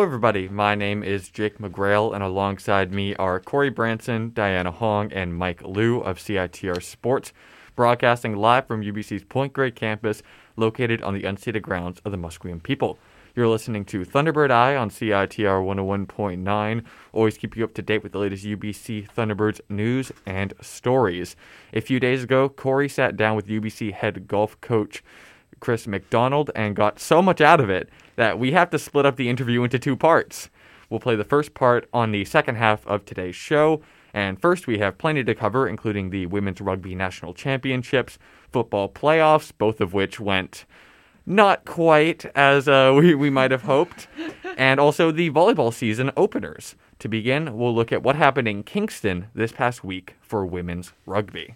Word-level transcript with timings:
Hello, 0.00 0.08
everybody. 0.08 0.48
My 0.48 0.74
name 0.74 1.02
is 1.02 1.28
Jake 1.28 1.58
McGrail, 1.58 2.14
and 2.14 2.24
alongside 2.24 2.90
me 2.90 3.14
are 3.16 3.38
Corey 3.38 3.68
Branson, 3.68 4.30
Diana 4.32 4.70
Hong, 4.70 5.12
and 5.12 5.36
Mike 5.36 5.60
Liu 5.60 6.00
of 6.00 6.16
CITR 6.16 6.82
Sports, 6.82 7.34
broadcasting 7.76 8.34
live 8.34 8.66
from 8.66 8.80
UBC's 8.80 9.24
Point 9.24 9.52
Grey 9.52 9.70
campus, 9.70 10.22
located 10.56 11.02
on 11.02 11.12
the 11.12 11.24
unceded 11.24 11.60
grounds 11.60 12.00
of 12.02 12.12
the 12.12 12.16
Musqueam 12.16 12.62
people. 12.62 12.96
You're 13.36 13.46
listening 13.46 13.84
to 13.84 14.06
Thunderbird 14.06 14.50
Eye 14.50 14.74
on 14.74 14.88
CITR 14.88 15.62
101.9. 15.62 16.84
Always 17.12 17.36
keep 17.36 17.54
you 17.54 17.64
up 17.64 17.74
to 17.74 17.82
date 17.82 18.02
with 18.02 18.12
the 18.12 18.20
latest 18.20 18.46
UBC 18.46 19.06
Thunderbirds 19.12 19.60
news 19.68 20.12
and 20.24 20.54
stories. 20.62 21.36
A 21.74 21.82
few 21.82 22.00
days 22.00 22.24
ago, 22.24 22.48
Corey 22.48 22.88
sat 22.88 23.18
down 23.18 23.36
with 23.36 23.48
UBC 23.48 23.92
head 23.92 24.26
golf 24.26 24.58
coach 24.62 25.04
Chris 25.60 25.86
Macdonald 25.86 26.50
and 26.56 26.74
got 26.74 26.98
so 26.98 27.20
much 27.20 27.42
out 27.42 27.60
of 27.60 27.68
it 27.68 27.90
that 28.20 28.38
we 28.38 28.52
have 28.52 28.68
to 28.68 28.78
split 28.78 29.06
up 29.06 29.16
the 29.16 29.30
interview 29.30 29.64
into 29.64 29.78
two 29.78 29.96
parts. 29.96 30.50
We'll 30.90 31.00
play 31.00 31.16
the 31.16 31.24
first 31.24 31.54
part 31.54 31.88
on 31.90 32.12
the 32.12 32.26
second 32.26 32.56
half 32.56 32.86
of 32.86 33.06
today's 33.06 33.34
show. 33.34 33.80
And 34.12 34.38
first, 34.38 34.66
we 34.66 34.76
have 34.76 34.98
plenty 34.98 35.24
to 35.24 35.34
cover, 35.34 35.66
including 35.66 36.10
the 36.10 36.26
Women's 36.26 36.60
Rugby 36.60 36.94
National 36.94 37.32
Championships, 37.32 38.18
football 38.52 38.90
playoffs, 38.90 39.52
both 39.56 39.80
of 39.80 39.94
which 39.94 40.20
went 40.20 40.66
not 41.24 41.64
quite 41.64 42.26
as 42.36 42.68
uh, 42.68 42.92
we, 42.98 43.14
we 43.14 43.30
might 43.30 43.52
have 43.52 43.62
hoped, 43.62 44.06
and 44.58 44.78
also 44.78 45.10
the 45.10 45.30
volleyball 45.30 45.72
season 45.72 46.10
openers. 46.14 46.74
To 46.98 47.08
begin, 47.08 47.56
we'll 47.56 47.74
look 47.74 47.90
at 47.90 48.02
what 48.02 48.16
happened 48.16 48.48
in 48.48 48.64
Kingston 48.64 49.28
this 49.34 49.52
past 49.52 49.82
week 49.82 50.16
for 50.20 50.44
women's 50.44 50.92
rugby. 51.06 51.54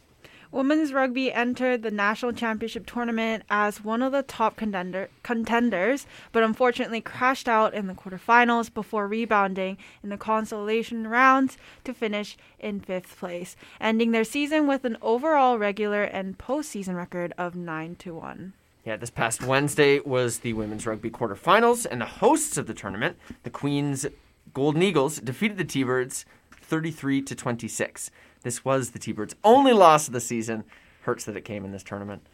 Women's 0.55 0.93
rugby 0.93 1.33
entered 1.33 1.83
the 1.83 1.91
national 1.91 2.33
championship 2.33 2.87
tournament 2.87 3.43
as 3.51 3.83
one 3.83 4.03
of 4.03 4.13
the 4.13 4.23
top 4.23 4.55
contender, 4.55 5.09
contenders, 5.25 6.07
but 6.31 6.45
unfortunately 6.45 7.01
crashed 7.01 7.49
out 7.49 7.75
in 7.75 7.89
the 7.89 7.93
quarterfinals 7.93 8.73
before 8.73 9.09
rebounding 9.09 9.79
in 10.05 10.11
the 10.11 10.17
consolation 10.17 11.09
rounds 11.09 11.59
to 11.83 11.93
finish 11.93 12.37
in 12.61 12.79
fifth 12.79 13.19
place, 13.19 13.57
ending 13.81 14.13
their 14.13 14.23
season 14.23 14.69
with 14.69 14.85
an 14.85 14.97
overall 15.03 15.59
regular 15.59 16.05
and 16.05 16.39
postseason 16.39 16.95
record 16.95 17.33
of 17.37 17.57
9 17.57 17.97
to 17.97 18.15
1. 18.15 18.53
Yeah, 18.85 18.95
this 18.95 19.11
past 19.11 19.43
Wednesday 19.43 19.99
was 19.99 20.39
the 20.39 20.53
women's 20.53 20.87
rugby 20.87 21.11
quarterfinals, 21.11 21.85
and 21.85 22.01
the 22.01 22.07
hosts 22.07 22.57
of 22.57 22.69
the 22.69 22.75
tournament, 22.75 23.17
the 23.43 23.51
Queens 23.51 24.07
Golden 24.53 24.85
Eagles, 24.85 25.19
defeated 25.19 25.59
the 25.59 25.65
T-Birds 25.65 26.25
33 26.63 27.23
to 27.23 27.35
26. 27.35 28.13
This 28.45 28.65
was 28.65 28.91
the 28.91 28.99
T-Birds' 29.01 29.35
only 29.43 29.73
loss 29.73 30.07
of 30.07 30.13
the 30.13 30.21
season. 30.21 30.63
Hurts 31.03 31.25
that 31.25 31.37
it 31.37 31.45
came 31.45 31.65
in 31.65 31.73
this 31.73 31.83
tournament. 31.83 32.25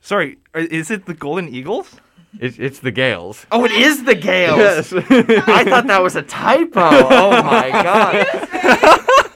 Sorry, 0.00 0.38
uh, 0.54 0.60
is 0.70 0.90
it 0.90 1.06
the 1.06 1.14
Golden 1.14 1.48
Eagles? 1.48 1.96
It's, 2.40 2.58
it's 2.58 2.80
the 2.80 2.90
Gaels. 2.92 3.46
Oh, 3.50 3.64
it 3.64 3.70
is 3.72 4.04
the 4.04 4.14
Gaels. 4.14 4.58
Yes. 4.58 4.92
I 4.92 5.64
thought 5.64 5.86
that 5.86 6.02
was 6.02 6.14
a 6.16 6.22
typo. 6.22 6.80
Oh 6.80 7.30
my 7.42 7.70
god. 7.72 8.26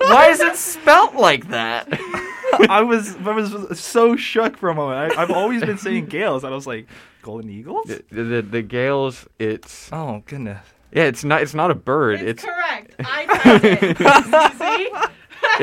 Why 0.00 0.28
is 0.30 0.40
it 0.40 0.56
spelt 0.56 1.14
like 1.14 1.48
that? 1.48 1.88
I 2.68 2.82
was 2.82 3.16
I 3.16 3.32
was 3.32 3.78
so 3.80 4.14
shook 4.16 4.56
for 4.58 4.68
a 4.68 4.74
moment. 4.74 5.16
I, 5.16 5.22
I've 5.22 5.30
always 5.30 5.62
been 5.64 5.78
saying 5.78 6.06
Gaels, 6.06 6.44
and 6.44 6.52
I 6.52 6.55
was 6.56 6.67
like, 6.67 6.86
Golden 7.22 7.48
Eagles? 7.48 7.86
the, 7.86 8.22
the, 8.22 8.42
the 8.42 8.62
Gaels, 8.62 9.27
it's 9.38 9.88
Oh 9.90 10.22
goodness. 10.27 10.61
yeah, 10.92 11.05
it's 11.05 11.24
not 11.24 11.40
it's 11.42 11.55
not 11.55 11.70
a 11.70 11.74
bird. 11.74 12.20
It's 12.20 12.44
correct. 12.44 12.94
I 13.00 13.24
typed 13.27 13.64
it. 14.00 14.58
See? 14.58 15.08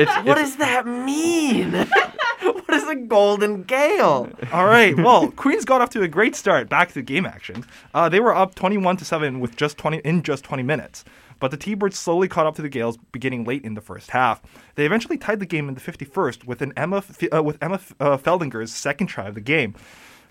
It's, 0.00 0.16
What 0.26 0.38
it's 0.38 0.50
does 0.50 0.56
that 0.56 0.86
mean? 0.86 1.72
what 2.40 2.74
is 2.74 2.88
a 2.88 2.94
golden 2.96 3.64
Gael? 3.64 4.30
All 4.52 4.66
right. 4.66 4.96
Well, 4.96 5.30
Queens 5.32 5.64
got 5.64 5.80
off 5.80 5.90
to 5.90 6.02
a 6.02 6.08
great 6.08 6.34
start. 6.34 6.68
Back 6.68 6.92
to 6.92 7.02
game 7.02 7.26
action. 7.26 7.64
Uh, 7.92 8.08
they 8.08 8.20
were 8.20 8.34
up 8.34 8.54
21 8.54 8.96
to 8.98 9.04
seven 9.04 9.40
with 9.40 9.56
just 9.56 9.76
20 9.78 9.98
in 9.98 10.22
just 10.22 10.44
20 10.44 10.62
minutes. 10.62 11.04
But 11.38 11.50
the 11.50 11.56
T-Birds 11.56 11.98
slowly 11.98 12.28
caught 12.28 12.46
up 12.46 12.54
to 12.56 12.62
the 12.62 12.68
Gaels, 12.68 12.98
beginning 13.12 13.44
late 13.44 13.64
in 13.64 13.74
the 13.74 13.80
first 13.80 14.10
half. 14.10 14.42
They 14.74 14.84
eventually 14.84 15.16
tied 15.16 15.40
the 15.40 15.46
game 15.46 15.68
in 15.68 15.74
the 15.74 15.80
51st 15.80 16.44
with 16.44 16.60
an 16.60 16.72
Emma 16.76 17.02
uh, 17.34 17.42
with 17.42 17.56
Emma 17.62 17.80
uh, 17.98 18.18
Feldinger's 18.18 18.72
second 18.72 19.06
try 19.06 19.26
of 19.26 19.34
the 19.34 19.40
game. 19.40 19.74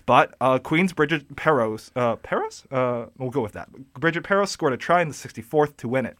But 0.06 0.34
uh, 0.40 0.58
Queen's 0.58 0.92
Bridget 0.92 1.36
Peros, 1.36 1.90
uh, 1.94 2.16
Peros, 2.16 2.64
uh, 2.72 3.10
we'll 3.18 3.30
go 3.30 3.42
with 3.42 3.52
that. 3.52 3.70
Bridget 3.94 4.24
Peros 4.24 4.48
scored 4.48 4.72
a 4.72 4.76
try 4.76 5.02
in 5.02 5.08
the 5.08 5.14
64th 5.14 5.76
to 5.78 5.88
win 5.88 6.06
it. 6.06 6.16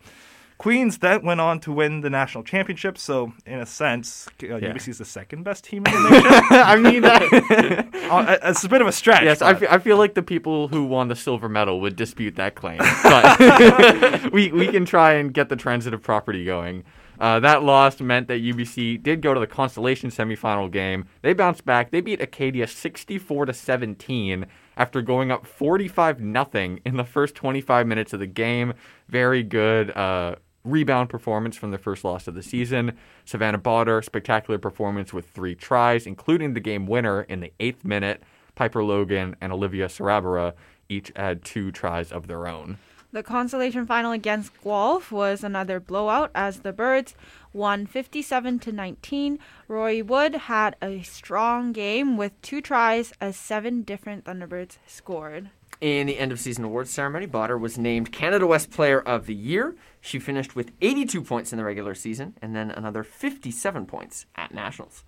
Queens 0.60 0.98
then 0.98 1.22
went 1.22 1.41
on 1.41 1.59
to 1.60 1.72
win 1.72 2.03
the 2.03 2.10
national 2.10 2.44
championship. 2.44 2.98
So, 2.98 3.32
in 3.47 3.60
a 3.60 3.65
sense, 3.65 4.28
uh, 4.43 4.60
UBC 4.60 4.88
is 4.88 4.98
the 4.98 5.06
second 5.06 5.43
best 5.43 5.65
team 5.65 5.87
in 5.87 5.94
the 5.94 6.10
nation. 6.10 6.31
I 6.50 6.76
mean 6.76 7.00
that. 7.00 7.22
uh, 8.10 8.37
it's 8.43 8.62
a 8.62 8.69
bit 8.69 8.82
of 8.82 8.87
a 8.87 8.93
stretch. 8.93 9.22
yes, 9.22 9.41
I 9.41 9.54
fe- 9.54 9.69
I 9.70 9.78
feel 9.78 9.97
like 9.97 10.12
the 10.12 10.22
people 10.22 10.69
who 10.69 10.84
won 10.84 11.09
the 11.09 11.16
silver 11.16 11.49
medal 11.49 11.81
would 11.81 11.97
dispute 11.97 12.37
that 12.37 12.56
claim, 12.56 12.76
but 13.03 14.32
we 14.34 14.53
we 14.53 14.69
can 14.69 14.84
try 14.84 15.15
and 15.15 15.32
get 15.32 15.49
the 15.49 15.56
transitive 15.56 16.03
property 16.03 16.44
going. 16.44 16.84
Uh, 17.19 17.41
that 17.41 17.62
loss 17.62 17.99
meant 18.03 18.28
that 18.28 18.43
UBC 18.43 19.03
did 19.03 19.22
go 19.22 19.32
to 19.32 19.41
the 19.41 19.47
consolation 19.47 20.10
semifinal 20.10 20.70
game. 20.70 21.06
They 21.22 21.32
bounced 21.32 21.65
back. 21.65 21.91
They 21.91 22.03
beat 22.03 22.20
Acadia 22.20 22.66
64 22.66 23.47
to 23.47 23.54
17 23.54 24.44
after 24.76 25.00
going 25.00 25.31
up 25.31 25.47
45 25.47 26.20
nothing 26.20 26.81
in 26.84 26.99
the 26.99 27.04
first 27.04 27.34
25 27.34 27.87
minutes 27.87 28.12
of 28.12 28.20
the 28.20 28.26
game. 28.26 28.75
Very 29.09 29.43
good 29.43 29.91
uh, 29.97 30.37
rebound 30.65 31.09
performance 31.09 31.56
from 31.56 31.71
the 31.71 31.78
first 31.78 32.04
loss 32.04 32.26
of 32.28 32.34
the 32.34 32.43
season. 32.43 32.97
Savannah 33.25 33.59
Bauder, 33.59 34.03
spectacular 34.03 34.59
performance 34.59 35.12
with 35.12 35.28
three 35.31 35.54
tries, 35.54 36.06
including 36.06 36.54
the 36.54 36.60
game 36.60 36.87
winner 36.87 37.22
in 37.22 37.41
the 37.41 37.53
eighth 37.60 37.84
minute. 37.84 38.22
Piper 38.54 38.84
Logan 38.84 39.37
and 39.41 39.53
Olivia 39.53 39.87
Sarabara 39.87 40.54
each 40.88 41.12
had 41.16 41.44
two 41.44 41.70
tries 41.70 42.12
of 42.12 42.26
their 42.26 42.47
own. 42.47 42.78
The 43.12 43.22
consolation 43.25 43.87
final 43.87 44.12
against 44.12 44.53
Guelph 44.62 45.10
was 45.10 45.43
another 45.43 45.81
blowout 45.81 46.31
as 46.32 46.60
the 46.60 46.72
Birds 46.72 47.16
won 47.53 47.87
57 47.87 48.60
to 48.60 48.72
19. 48.72 49.38
Roy 49.66 50.04
Wood 50.04 50.34
had 50.34 50.76
a 50.81 51.03
strong 51.03 51.72
game 51.72 52.16
with 52.16 52.41
two 52.41 52.60
tries 52.60 53.12
as 53.20 53.37
seven 53.37 53.82
different 53.82 54.26
Thunderbirds 54.26 54.78
scored. 54.87 55.50
In 55.81 56.07
the 56.07 56.19
end 56.19 56.31
of 56.31 56.39
season 56.39 56.65
awards 56.65 56.91
ceremony, 56.91 57.25
Bauder 57.25 57.57
was 57.57 57.79
named 57.79 58.13
Canada 58.13 58.47
West 58.47 58.71
Player 58.71 59.01
of 59.01 59.25
the 59.25 59.35
Year. 59.35 59.75
She 60.03 60.19
finished 60.19 60.55
with 60.55 60.73
82 60.83 61.23
points 61.23 61.53
in 61.53 61.59
the 61.59 61.65
regular 61.65 61.95
season 61.95 62.35
and 62.43 62.55
then 62.55 62.71
another 62.71 63.03
57 63.03 63.87
points 63.87 64.27
at 64.37 64.53
Nationals. 64.53 65.05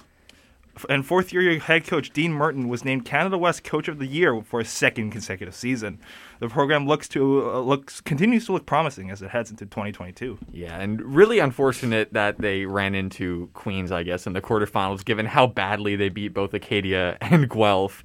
and 0.89 1.05
fourth 1.05 1.31
year 1.31 1.59
head 1.59 1.87
coach 1.87 2.11
Dean 2.11 2.33
Merton 2.33 2.69
was 2.69 2.87
named 2.87 3.05
Canada 3.05 3.37
West 3.37 3.65
Coach 3.65 3.87
of 3.87 3.99
the 3.99 4.07
Year 4.07 4.41
for 4.41 4.61
a 4.61 4.65
second 4.65 5.11
consecutive 5.11 5.55
season. 5.55 5.99
The 6.41 6.49
program 6.49 6.87
looks 6.87 7.07
to 7.11 7.51
uh, 7.51 7.61
looks 7.61 8.01
continues 8.01 8.47
to 8.47 8.53
look 8.53 8.65
promising 8.65 9.11
as 9.11 9.21
it 9.21 9.29
heads 9.29 9.51
into 9.51 9.67
2022. 9.67 10.39
Yeah, 10.53 10.79
and 10.79 11.03
really 11.03 11.39
unfortunate 11.39 12.15
that 12.15 12.39
they 12.39 12.65
ran 12.65 12.95
into 12.95 13.51
Queens, 13.53 13.93
I 13.93 14.05
guess, 14.05 14.27
in 14.27 14.33
the 14.33 14.41
quarterfinals, 14.41 15.05
given 15.05 15.27
how 15.27 15.47
badly 15.47 15.97
they 15.97 16.09
beat 16.09 16.33
both 16.33 16.55
Acadia 16.55 17.19
and 17.21 17.51
Guelph. 17.51 18.03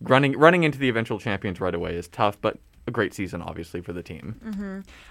Running 0.00 0.38
running 0.38 0.62
into 0.62 0.78
the 0.78 0.88
eventual 0.88 1.18
champions 1.18 1.60
right 1.60 1.74
away 1.74 1.96
is 1.96 2.08
tough, 2.08 2.40
but 2.40 2.58
a 2.88 2.90
great 2.90 3.14
season, 3.14 3.40
obviously, 3.40 3.80
for 3.80 3.92
the 3.92 4.02
team. 4.02 4.34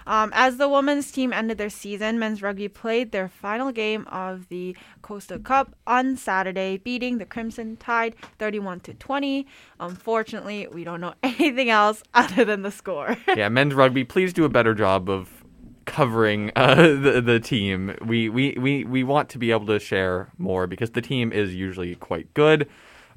Um, 0.06 0.32
as 0.34 0.58
the 0.58 0.68
women's 0.68 1.10
team 1.10 1.32
ended 1.32 1.56
their 1.56 1.70
season, 1.70 2.18
men's 2.18 2.42
rugby 2.42 2.68
played 2.68 3.12
their 3.12 3.28
final 3.28 3.72
game 3.72 4.06
of 4.08 4.48
the 4.48 4.76
Coastal 5.00 5.38
Cup 5.38 5.74
on 5.86 6.16
Saturday, 6.16 6.76
beating 6.76 7.18
the 7.18 7.24
Crimson 7.24 7.76
Tide 7.76 8.16
31 8.38 8.80
to 8.80 8.94
20. 8.94 9.46
Unfortunately, 9.80 10.66
we 10.66 10.84
don't 10.84 11.00
know 11.00 11.14
anything 11.22 11.70
else 11.70 12.02
other 12.12 12.44
than 12.44 12.62
the 12.62 12.70
score. 12.70 13.16
yeah, 13.36 13.48
men's 13.48 13.74
rugby, 13.74 14.04
please 14.04 14.32
do 14.32 14.44
a 14.44 14.50
better 14.50 14.74
job 14.74 15.08
of 15.08 15.44
covering 15.86 16.52
uh, 16.54 16.74
the 16.74 17.22
the 17.24 17.40
team. 17.40 17.96
We, 18.04 18.28
we 18.28 18.56
we 18.58 18.84
we 18.84 19.04
want 19.04 19.30
to 19.30 19.38
be 19.38 19.50
able 19.52 19.66
to 19.66 19.78
share 19.78 20.30
more 20.36 20.66
because 20.66 20.90
the 20.90 21.00
team 21.00 21.32
is 21.32 21.54
usually 21.54 21.94
quite 21.94 22.34
good. 22.34 22.68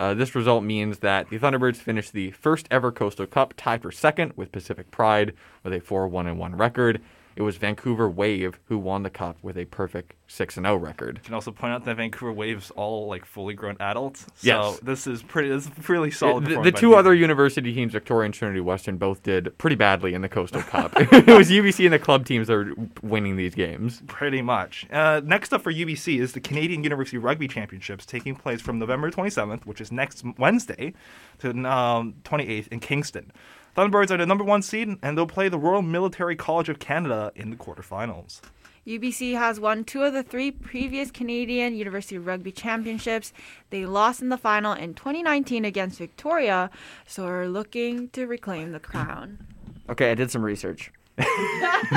Uh, 0.02 0.16
this 0.16 0.34
result 0.34 0.64
means 0.64 0.98
that 0.98 1.30
the 1.30 1.38
Thunderbirds 1.38 1.76
finished 1.76 2.12
the 2.12 2.32
first 2.32 2.68
ever 2.72 2.92
Coastal 2.92 3.28
Cup 3.28 3.54
tied 3.56 3.84
for 3.84 3.92
second 3.92 4.34
with 4.36 4.52
Pacific 4.52 4.90
Pride 4.90 5.32
with 5.64 5.74
a 5.74 5.80
4 5.80 6.08
1 6.08 6.40
1 6.40 6.56
record. 6.56 7.00
It 7.36 7.42
was 7.44 7.58
Vancouver 7.58 8.10
Wave 8.10 8.60
who 8.66 8.78
won 8.78 9.04
the 9.04 9.10
cup 9.10 9.38
with 9.42 9.58
a 9.58 9.66
perfect 9.66 10.14
6 10.28 10.56
0 10.56 10.76
record. 10.78 11.18
You 11.18 11.24
can 11.24 11.34
also 11.34 11.52
point 11.52 11.74
out 11.74 11.86
that 11.86 11.98
Vancouver 11.98 12.32
Waves 12.32 12.72
all 12.72 13.08
like 13.08 13.26
fully 13.26 13.54
grown 13.54 13.76
adults. 13.80 14.22
So 14.22 14.28
Yes. 14.42 14.80
this 14.80 15.08
is 15.08 15.24
pretty. 15.24 15.50
This 15.50 15.66
is 15.68 15.90
really 15.90 16.12
solid. 16.12 16.46
The, 16.46 16.62
the 16.62 16.72
two 16.72 16.96
other 16.96 17.14
university 17.14 17.74
teams, 17.74 17.92
Victoria 17.94 18.26
and 18.26 18.34
Trinity 18.34 18.62
Western, 18.62 18.98
both 18.98 19.24
did 19.24 19.58
pretty 19.58 19.76
badly 19.76 20.14
in 20.14 20.22
the 20.22 20.30
Coastal 20.30 20.62
Cup. 20.62 20.94
it 20.98 21.28
was 21.28 21.50
UBC 21.50 21.86
and 21.86 21.94
the 21.94 22.00
club 22.00 22.26
teams 22.26 22.48
that 22.48 22.54
are 22.54 22.74
winning 23.02 23.36
these 23.36 23.56
games. 23.56 24.02
Pretty 24.08 24.42
much. 24.42 24.88
Uh, 24.92 25.22
next 25.24 25.54
up 25.54 25.62
for 25.62 25.72
UBC 25.74 26.20
is 26.20 26.34
the 26.34 26.40
Canadian 26.42 26.84
University 26.84 27.18
Rugby 27.18 27.48
Championships 27.48 28.06
taking 28.06 28.36
place 28.36 28.62
from 28.62 28.80
November 28.80 29.12
27th, 29.12 29.66
which 29.66 29.82
is 29.82 29.92
next 29.92 30.24
Wednesday, 30.38 30.94
to 31.40 31.50
um, 31.66 32.16
28th 32.24 32.68
in 32.70 32.80
Kingston. 32.80 33.32
Thunderbirds 33.76 34.12
are 34.12 34.18
the 34.18 34.26
number 34.26 34.44
one 34.44 34.62
seed, 34.62 34.98
and 35.02 35.18
they'll 35.18 35.26
play 35.26 35.48
the 35.48 35.58
Royal 35.58 35.82
Military 35.82 36.36
College 36.36 36.68
of 36.68 36.80
Canada 36.80 37.32
in 37.36 37.50
the 37.50 37.56
quarterfinals. 37.56 38.42
UBC 38.86 39.38
has 39.38 39.60
won 39.60 39.84
two 39.84 40.04
of 40.04 40.12
the 40.12 40.24
three 40.24 40.52
previous 40.52 41.12
Canadian 41.12 41.76
University 41.76 42.18
Rugby 42.18 42.52
Championships. 42.52 43.32
They 43.70 43.86
lost 43.86 44.22
in 44.22 44.30
the 44.30 44.38
final 44.38 44.74
in 44.74 44.96
2019 44.96 45.64
against 45.64 46.00
Victoria, 46.00 46.70
so 47.06 47.28
are 47.28 47.48
looking 47.48 48.10
to 48.10 48.26
reclaim 48.26 48.72
the 48.72 48.80
crown. 48.80 49.46
Okay, 49.88 50.12
I 50.12 50.16
did 50.16 50.32
some 50.32 50.44
research. 50.44 50.92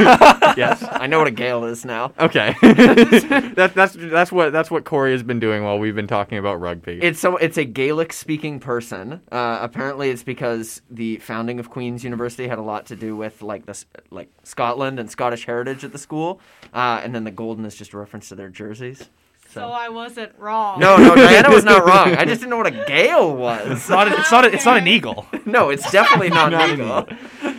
yes. 0.56 0.84
I 0.90 1.06
know 1.06 1.18
what 1.18 1.26
a 1.26 1.30
Gael 1.30 1.64
is 1.64 1.84
now. 1.84 2.12
Okay. 2.18 2.54
that, 2.62 3.72
that's 3.74 3.94
that's 3.94 4.32
what 4.32 4.52
that's 4.52 4.70
what 4.70 4.84
Corey 4.84 5.12
has 5.12 5.22
been 5.22 5.40
doing 5.40 5.62
while 5.64 5.78
we've 5.78 5.94
been 5.94 6.06
talking 6.06 6.38
about 6.38 6.60
rugby. 6.60 6.98
It's 7.02 7.20
so 7.20 7.36
it's 7.36 7.58
a 7.58 7.64
Gaelic 7.64 8.12
speaking 8.12 8.60
person. 8.60 9.20
Uh, 9.30 9.58
apparently, 9.60 10.10
it's 10.10 10.22
because 10.22 10.82
the 10.90 11.18
founding 11.18 11.60
of 11.60 11.70
Queen's 11.70 12.04
University 12.04 12.48
had 12.48 12.58
a 12.58 12.62
lot 12.62 12.86
to 12.86 12.96
do 12.96 13.16
with 13.16 13.42
like 13.42 13.66
this 13.66 13.86
like 14.10 14.28
Scotland 14.42 14.98
and 14.98 15.10
Scottish 15.10 15.46
heritage 15.46 15.84
at 15.84 15.92
the 15.92 15.98
school, 15.98 16.40
uh, 16.72 17.00
and 17.04 17.14
then 17.14 17.24
the 17.24 17.30
golden 17.30 17.64
is 17.64 17.76
just 17.76 17.92
a 17.92 17.98
reference 17.98 18.28
to 18.30 18.34
their 18.34 18.48
jerseys. 18.48 19.08
So 19.50 19.68
I 19.68 19.88
wasn't 19.88 20.32
wrong. 20.36 20.80
No, 20.80 20.96
no, 20.96 21.14
Diana 21.14 21.48
was 21.48 21.64
not 21.64 21.86
wrong. 21.86 22.14
I 22.16 22.24
just 22.24 22.40
didn't 22.40 22.50
know 22.50 22.56
what 22.56 22.66
a 22.66 22.84
Gael 22.86 23.36
was. 23.36 23.70
It's 23.70 23.88
not. 23.88 24.08
It's 24.08 24.32
not. 24.32 24.44
It's 24.46 24.64
not 24.64 24.78
an 24.78 24.88
eagle. 24.88 25.26
No, 25.46 25.70
it's 25.70 25.88
definitely 25.92 26.30
not, 26.30 26.50
Not 26.50 26.70
an 26.70 26.74
eagle. 26.74 27.53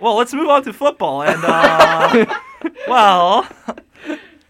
Well, 0.00 0.16
let's 0.16 0.32
move 0.32 0.48
on 0.48 0.62
to 0.64 0.72
football. 0.72 1.22
And 1.22 1.42
uh, 1.44 2.26
well, 2.88 3.48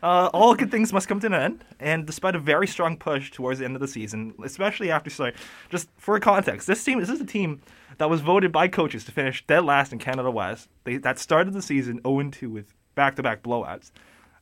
uh, 0.02 0.30
all 0.32 0.54
good 0.54 0.70
things 0.70 0.92
must 0.92 1.08
come 1.08 1.20
to 1.20 1.26
an 1.26 1.34
end. 1.34 1.64
And 1.80 2.06
despite 2.06 2.34
a 2.34 2.38
very 2.38 2.66
strong 2.66 2.96
push 2.96 3.30
towards 3.30 3.58
the 3.58 3.64
end 3.64 3.74
of 3.74 3.80
the 3.80 3.88
season, 3.88 4.34
especially 4.44 4.90
after 4.90 5.10
sorry, 5.10 5.34
just 5.70 5.88
for 5.96 6.18
context, 6.20 6.66
this 6.66 6.82
team 6.84 7.00
this 7.00 7.08
is 7.08 7.20
a 7.20 7.26
team 7.26 7.62
that 7.96 8.10
was 8.10 8.20
voted 8.20 8.52
by 8.52 8.68
coaches 8.68 9.04
to 9.04 9.12
finish 9.12 9.44
dead 9.46 9.64
last 9.64 9.92
in 9.92 9.98
Canada 9.98 10.30
West. 10.30 10.68
They 10.84 10.98
that 10.98 11.18
started 11.18 11.54
the 11.54 11.62
season 11.62 12.00
0-2 12.02 12.50
with 12.50 12.74
back-to-back 12.94 13.42
blowouts. 13.42 13.90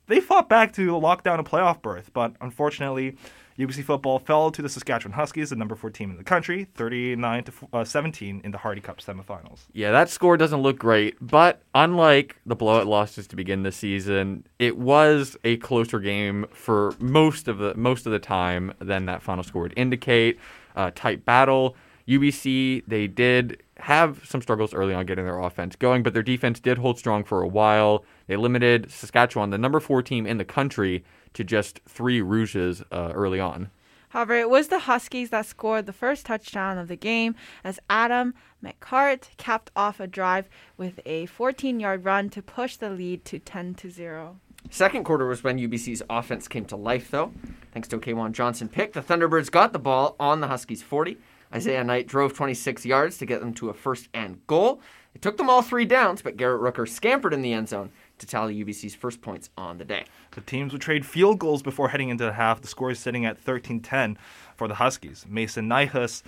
They 0.09 0.21
fought 0.21 0.49
back 0.49 0.73
to 0.75 0.97
lock 0.99 1.25
down 1.25 1.41
a 1.41 1.45
playoff 1.45 1.83
berth, 1.83 2.11
but 2.13 2.35
unfortunately, 2.41 3.17
UBC 3.59 3.85
football 3.85 4.19
fell 4.19 4.51
to 4.51 4.61
the 4.61 4.69
Saskatchewan 4.69 5.15
Huskies, 5.15 5.51
the 5.51 5.57
number 5.57 5.75
four 5.75 5.91
team 5.91 6.11
in 6.11 6.19
the 6.19 6.25
country, 6.25 6.67
39 6.75 7.45
to 7.45 7.53
uh, 7.73 7.85
17 7.85 8.43
in 8.45 8.51
the 8.51 8.59
Hardy 8.59 8.83
Cup 8.83 8.99
semifinals. 8.99 9.61
Yeah, 9.73 9.93
that 9.93 10.11
score 10.11 10.37
doesn't 10.37 10.61
look 10.61 10.79
great, 10.79 11.17
but 11.21 11.63
unlike 11.75 12.37
the 12.45 12.55
blowout 12.55 12.87
losses 12.87 13.27
to 13.29 13.37
begin 13.37 13.63
the 13.63 13.73
season, 13.73 14.47
it 14.59 14.77
was 14.77 15.37
a 15.45 15.57
closer 15.59 16.01
game 16.01 16.47
for 16.53 16.95
most 16.99 17.49
of 17.49 17.59
the 17.59 17.75
most 17.75 18.05
of 18.05 18.13
the 18.13 18.19
time 18.19 18.75
than 18.79 19.07
that 19.07 19.23
final 19.23 19.43
score 19.43 19.63
would 19.63 19.75
indicate. 19.77 20.39
A 20.75 20.91
tight 20.91 21.25
battle. 21.25 21.77
UBC 22.07 22.85
they 22.87 23.07
did 23.07 23.63
have 23.79 24.21
some 24.25 24.41
struggles 24.41 24.73
early 24.73 24.95
on 24.95 25.07
getting 25.07 25.25
their 25.25 25.39
offense 25.39 25.77
going, 25.77 26.03
but 26.03 26.15
their 26.15 26.23
defense 26.23 26.61
did 26.61 26.79
hold 26.79 26.99
strong 26.99 27.25
for 27.25 27.43
a 27.43 27.49
while. 27.49 28.05
They 28.27 28.37
limited 28.37 28.91
Saskatchewan, 28.91 29.51
the 29.51 29.59
number 29.59 29.81
four 29.81 30.03
team 30.03 30.27
in 30.27 30.39
the 30.39 30.45
country, 30.45 31.05
to 31.37 31.45
just 31.45 31.81
three 31.87 32.23
rouges 32.23 32.83
uh, 32.91 33.13
early 33.15 33.39
on. 33.39 33.71
However, 34.09 34.35
it 34.35 34.49
was 34.49 34.69
the 34.69 34.81
Huskies 34.81 35.29
that 35.31 35.45
scored 35.45 35.85
the 35.85 35.93
first 35.93 36.25
touchdown 36.25 36.79
of 36.79 36.89
the 36.89 36.97
game 36.97 37.35
as 37.63 37.79
Adam 37.91 38.33
Machart 38.65 39.37
capped 39.37 39.71
off 39.77 40.01
a 40.01 40.07
drive 40.07 40.49
with 40.79 40.99
a 41.05 41.27
14-yard 41.27 42.07
run 42.07 42.31
to 42.31 42.41
push 42.41 42.77
the 42.77 42.89
lead 42.89 43.27
to 43.27 43.39
10 43.39 43.75
to 43.75 43.91
0. 43.91 44.41
Second 44.71 45.05
quarter 45.05 45.27
was 45.27 45.45
when 45.45 45.59
UBC's 45.59 46.03
offense 46.09 46.49
came 46.49 46.65
to 46.65 46.77
life, 46.77 47.11
though. 47.11 47.33
Thanks 47.73 47.89
to 47.89 47.97
a 47.97 48.01
K1 48.01 48.33
Johnson 48.33 48.69
pick, 48.69 48.95
the 48.95 49.03
Thunderbirds 49.03 49.51
got 49.51 49.75
the 49.75 49.79
ball 49.79 50.17
on 50.19 50.41
the 50.41 50.49
Huskies' 50.49 50.83
40. 50.83 51.19
Isaiah 51.55 51.85
Knight 51.85 52.09
drove 52.09 52.33
26 52.33 52.87
yards 52.87 53.19
to 53.19 53.27
get 53.27 53.41
them 53.41 53.53
to 53.55 53.69
a 53.69 53.75
first 53.75 54.09
and 54.15 54.45
goal. 54.47 54.81
It 55.15 55.23
took 55.23 55.37
them 55.37 55.49
all 55.49 55.63
three 55.63 55.85
downs, 55.85 56.23
but 56.23 56.37
Garrett 56.37 56.61
Rooker 56.61 56.89
scampered 56.89 57.33
in 57.33 57.43
the 57.43 57.53
end 57.53 57.69
zone 57.69 57.91
to 58.19 58.27
tally 58.27 58.65
UBC's 58.65 58.95
first 58.95 59.21
points 59.21 59.51
on 59.57 59.79
the 59.79 59.85
day. 59.85 60.05
The 60.33 60.41
teams 60.41 60.73
would 60.73 60.83
trade 60.83 61.05
field 61.05 61.39
goals 61.39 61.63
before 61.63 61.89
heading 61.89 62.09
into 62.09 62.25
the 62.25 62.33
half. 62.33 62.61
The 62.61 62.69
score 62.69 62.91
is 62.91 62.99
sitting 62.99 63.25
at 63.25 63.43
13-10 63.43 64.17
for 64.57 64.69
the 64.69 64.75
Huskies. 64.75 65.27
Mason 65.29 65.69
Nyhus, 65.69 66.23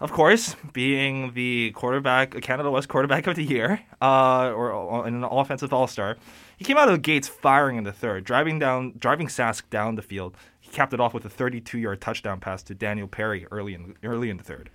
of 0.00 0.12
course, 0.12 0.56
being 0.72 1.32
the 1.34 1.72
quarterback, 1.72 2.40
Canada 2.42 2.70
West 2.70 2.88
quarterback 2.88 3.26
of 3.26 3.36
the 3.36 3.44
year, 3.44 3.80
uh, 4.00 4.50
or, 4.50 4.70
or 4.72 5.06
an 5.06 5.24
offensive 5.24 5.72
all-star. 5.72 6.16
He 6.56 6.64
came 6.64 6.76
out 6.76 6.88
of 6.88 6.94
the 6.94 7.00
gates 7.00 7.28
firing 7.28 7.76
in 7.76 7.84
the 7.84 7.92
third, 7.92 8.24
driving 8.24 8.58
down, 8.58 8.94
driving 8.98 9.26
Sask 9.26 9.62
down 9.70 9.96
the 9.96 10.02
field. 10.02 10.36
He 10.60 10.70
capped 10.70 10.92
it 10.92 11.00
off 11.00 11.14
with 11.14 11.24
a 11.24 11.28
32-yard 11.28 12.00
touchdown 12.00 12.40
pass 12.40 12.62
to 12.64 12.74
Daniel 12.74 13.08
Perry 13.08 13.46
early 13.50 13.74
in 13.74 13.96
early 14.02 14.30
in 14.30 14.36
the 14.36 14.44
third. 14.44 14.70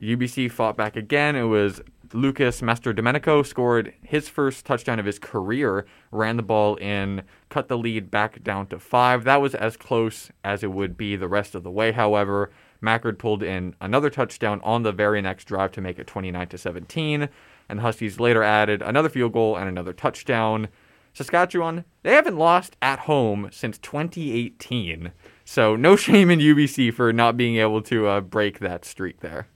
UBC 0.00 0.50
fought 0.50 0.76
back 0.76 0.96
again. 0.96 1.36
It 1.36 1.44
was 1.44 1.80
Lucas 2.12 2.60
Mastrodomenico 2.60 3.46
scored 3.46 3.94
his 4.02 4.28
first 4.28 4.66
touchdown 4.66 4.98
of 4.98 5.06
his 5.06 5.18
career, 5.18 5.86
ran 6.10 6.36
the 6.36 6.42
ball 6.42 6.76
in, 6.76 7.22
cut 7.48 7.68
the 7.68 7.78
lead 7.78 8.10
back 8.10 8.42
down 8.42 8.66
to 8.68 8.78
five. 8.78 9.24
That 9.24 9.40
was 9.40 9.54
as 9.54 9.76
close 9.76 10.30
as 10.42 10.64
it 10.64 10.72
would 10.72 10.96
be 10.96 11.16
the 11.16 11.28
rest 11.28 11.54
of 11.54 11.62
the 11.62 11.70
way, 11.70 11.92
however. 11.92 12.50
Machart 12.82 13.18
pulled 13.18 13.42
in 13.42 13.74
another 13.80 14.10
touchdown 14.10 14.60
on 14.64 14.82
the 14.82 14.92
very 14.92 15.20
next 15.20 15.44
drive 15.44 15.70
to 15.72 15.80
make 15.80 15.98
it 15.98 16.06
29 16.06 16.48
to 16.48 16.58
17, 16.58 17.28
and 17.68 17.78
the 17.78 17.82
Huskies 17.82 18.18
later 18.18 18.42
added 18.42 18.82
another 18.82 19.08
field 19.08 19.32
goal 19.32 19.56
and 19.56 19.68
another 19.68 19.92
touchdown. 19.92 20.68
Saskatchewan, 21.12 21.84
they 22.02 22.14
haven't 22.14 22.38
lost 22.38 22.76
at 22.80 23.00
home 23.00 23.50
since 23.52 23.78
2018. 23.78 25.12
So 25.44 25.76
no 25.76 25.94
shame 25.96 26.30
in 26.30 26.38
UBC 26.38 26.94
for 26.94 27.12
not 27.12 27.36
being 27.36 27.56
able 27.56 27.82
to 27.82 28.06
uh, 28.06 28.20
break 28.20 28.60
that 28.60 28.84
streak 28.84 29.20
there. 29.20 29.46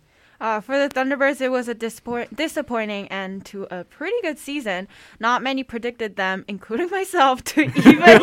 Uh, 0.45 0.61
for 0.61 0.77
the 0.79 0.91
Thunderbirds, 0.95 1.41
it 1.41 1.49
was 1.49 1.69
a 1.69 1.75
disappoint- 1.75 2.37
disappointing 2.37 3.09
end 3.09 3.47
to 3.47 3.67
a 3.71 3.83
pretty 3.85 4.17
good 4.21 4.39
season. 4.39 4.87
Not 5.19 5.43
many 5.43 5.63
predicted 5.65 6.17
them, 6.17 6.45
including 6.55 6.91
myself, 6.91 7.43
to 7.45 7.63
even 7.91 8.19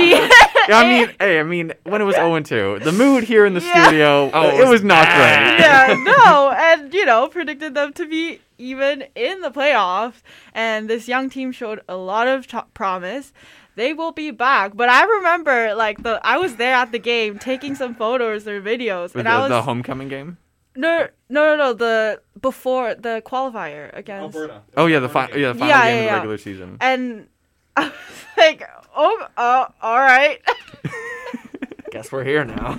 be. 0.00 0.08
Yeah, 0.70 0.78
I 0.80 0.86
mean, 0.88 1.10
hey, 1.20 1.38
I 1.38 1.42
mean, 1.42 1.74
when 1.84 2.00
it 2.00 2.04
was 2.04 2.14
0 2.14 2.40
2, 2.40 2.78
the 2.82 2.92
mood 2.92 3.24
here 3.24 3.44
in 3.44 3.52
the 3.52 3.60
Yeah. 3.60 3.84
studio, 3.88 4.30
Oh, 4.32 4.48
it 4.48 4.54
it 4.54 4.60
was 4.60 4.70
was 4.70 4.84
not 4.84 5.04
great. 5.04 5.58
yeah, 5.60 5.94
no, 6.02 6.50
and 6.50 6.94
you 6.94 7.04
know, 7.04 7.28
predicted 7.28 7.74
them 7.74 7.92
to 7.92 8.06
be 8.08 8.40
even 8.56 9.04
in 9.14 9.40
the 9.42 9.50
playoffs. 9.50 10.22
And 10.54 10.88
this 10.88 11.08
young 11.08 11.28
team 11.28 11.52
showed 11.52 11.82
a 11.90 11.96
lot 11.96 12.26
of 12.26 12.46
t- 12.46 12.56
promise. 12.72 13.34
They 13.76 13.92
will 13.92 14.12
be 14.12 14.30
back, 14.30 14.76
but 14.76 14.88
I 14.88 15.04
remember 15.04 15.74
like 15.74 16.02
the 16.02 16.20
I 16.24 16.38
was 16.38 16.56
there 16.56 16.74
at 16.74 16.90
the 16.90 16.98
game 16.98 17.38
taking 17.38 17.74
some 17.74 17.94
photos 17.94 18.48
or 18.48 18.62
videos, 18.62 19.12
Was 19.12 19.16
and 19.16 19.26
the, 19.26 19.30
I 19.30 19.38
was 19.40 19.50
the 19.50 19.60
homecoming 19.62 20.08
game? 20.08 20.38
No, 20.76 21.08
no, 21.28 21.44
no, 21.44 21.56
no, 21.56 21.72
the 21.72 22.20
before 22.40 22.94
the 22.94 23.22
qualifier 23.26 23.90
against 23.96 24.36
Alberta. 24.36 24.62
Oh, 24.76 24.86
yeah, 24.86 25.00
the, 25.00 25.08
fi- 25.08 25.28
yeah, 25.34 25.48
the 25.52 25.58
final 25.58 25.68
Yeah, 25.68 25.82
game 25.84 25.94
yeah, 25.94 25.98
of 25.98 25.98
the 25.98 26.04
yeah. 26.04 26.14
regular 26.16 26.38
season. 26.38 26.76
and 26.80 27.28
I 27.76 27.84
was 27.86 27.92
like, 28.36 28.62
oh, 28.96 29.26
uh, 29.36 29.66
all 29.82 29.98
right. 29.98 30.40
Guess 31.90 32.12
we're 32.12 32.22
here 32.22 32.44
now. 32.44 32.78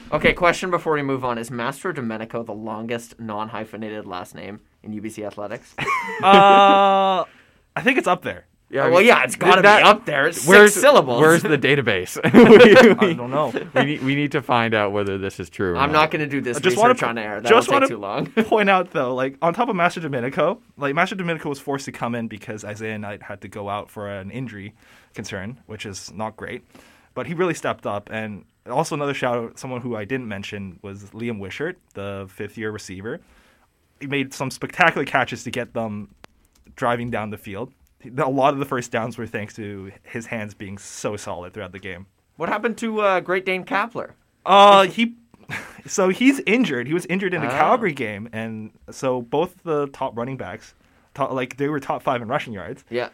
okay, 0.12 0.32
question 0.32 0.70
before 0.70 0.94
we 0.94 1.02
move 1.02 1.22
on. 1.22 1.36
Is 1.36 1.50
Mastrodomenico 1.50 2.44
the 2.46 2.54
longest 2.54 3.20
non 3.20 3.50
hyphenated 3.50 4.06
last 4.06 4.34
name 4.34 4.60
in 4.82 4.92
UBC 4.98 5.26
athletics? 5.26 5.74
Uh, 6.22 7.24
I 7.76 7.82
think 7.82 7.98
it's 7.98 8.06
up 8.08 8.22
there. 8.22 8.46
Yeah, 8.72 8.88
well, 8.88 9.02
yeah, 9.02 9.22
it's 9.22 9.36
got 9.36 9.56
to 9.56 9.62
be 9.62 9.68
up 9.68 10.06
there. 10.06 10.28
It's 10.28 10.46
Where's, 10.46 10.72
six 10.72 10.80
syllables. 10.80 11.20
Where's 11.20 11.42
the 11.42 11.58
database? 11.58 12.18
I 12.24 13.06
we, 13.06 13.12
don't 13.14 13.30
know. 13.30 13.52
we, 13.74 13.84
need, 13.84 14.02
we 14.02 14.14
need 14.14 14.32
to 14.32 14.40
find 14.40 14.72
out 14.72 14.92
whether 14.92 15.18
this 15.18 15.38
is 15.38 15.50
true. 15.50 15.74
Or 15.74 15.76
I'm 15.76 15.92
not 15.92 16.10
going 16.10 16.20
to 16.20 16.26
do 16.26 16.40
this 16.40 16.56
I 16.56 16.60
just 16.60 16.76
research 16.78 17.02
wanna- 17.02 17.20
on 17.20 17.26
air. 17.26 17.40
That 17.42 17.50
just 17.50 17.68
will 17.68 17.80
take 17.80 17.80
wanna- 17.82 17.88
too 17.88 17.98
long. 17.98 18.26
point 18.48 18.70
out 18.70 18.90
though, 18.92 19.14
like 19.14 19.36
on 19.42 19.52
top 19.52 19.68
of 19.68 19.76
Mastrodomenico, 19.76 20.58
like 20.78 20.94
Mastrodomenico 20.94 21.44
was 21.44 21.60
forced 21.60 21.84
to 21.84 21.92
come 21.92 22.14
in 22.14 22.28
because 22.28 22.64
Isaiah 22.64 22.98
Knight 22.98 23.22
had 23.22 23.42
to 23.42 23.48
go 23.48 23.68
out 23.68 23.90
for 23.90 24.08
an 24.10 24.30
injury 24.30 24.72
concern, 25.12 25.60
which 25.66 25.84
is 25.84 26.10
not 26.10 26.38
great. 26.38 26.64
But 27.12 27.26
he 27.26 27.34
really 27.34 27.52
stepped 27.52 27.86
up, 27.86 28.08
and 28.10 28.46
also 28.70 28.94
another 28.94 29.12
shout 29.12 29.36
out, 29.36 29.58
someone 29.58 29.82
who 29.82 29.96
I 29.96 30.06
didn't 30.06 30.28
mention 30.28 30.78
was 30.80 31.10
Liam 31.10 31.38
Wishart, 31.38 31.78
the 31.92 32.26
fifth 32.30 32.56
year 32.56 32.70
receiver. 32.70 33.20
He 34.00 34.06
made 34.06 34.32
some 34.32 34.50
spectacular 34.50 35.04
catches 35.04 35.44
to 35.44 35.50
get 35.50 35.74
them 35.74 36.14
driving 36.74 37.10
down 37.10 37.28
the 37.28 37.36
field. 37.36 37.70
A 38.18 38.28
lot 38.28 38.52
of 38.54 38.58
the 38.60 38.64
first 38.64 38.90
downs 38.90 39.16
were 39.18 39.26
thanks 39.26 39.54
to 39.54 39.92
his 40.02 40.26
hands 40.26 40.54
being 40.54 40.78
so 40.78 41.16
solid 41.16 41.52
throughout 41.54 41.72
the 41.72 41.78
game. 41.78 42.06
What 42.36 42.48
happened 42.48 42.78
to 42.78 43.00
uh, 43.00 43.20
Great 43.20 43.44
Dane 43.46 43.64
Kapler? 43.64 44.12
Uh, 44.46 44.84
he. 44.86 45.14
So 45.84 46.10
he's 46.10 46.38
injured. 46.46 46.86
He 46.86 46.94
was 46.94 47.06
injured 47.06 47.34
in 47.34 47.40
the 47.40 47.48
Ah. 47.48 47.58
Calgary 47.58 47.92
game, 47.92 48.28
and 48.32 48.70
so 48.92 49.20
both 49.20 49.56
the 49.64 49.88
top 49.88 50.16
running 50.16 50.36
backs, 50.36 50.74
top, 51.12 51.32
like 51.32 51.56
they 51.56 51.68
were 51.68 51.80
top 51.80 52.02
five 52.04 52.22
in 52.22 52.28
rushing 52.28 52.52
yards, 52.52 52.84
Yeah. 52.88 53.08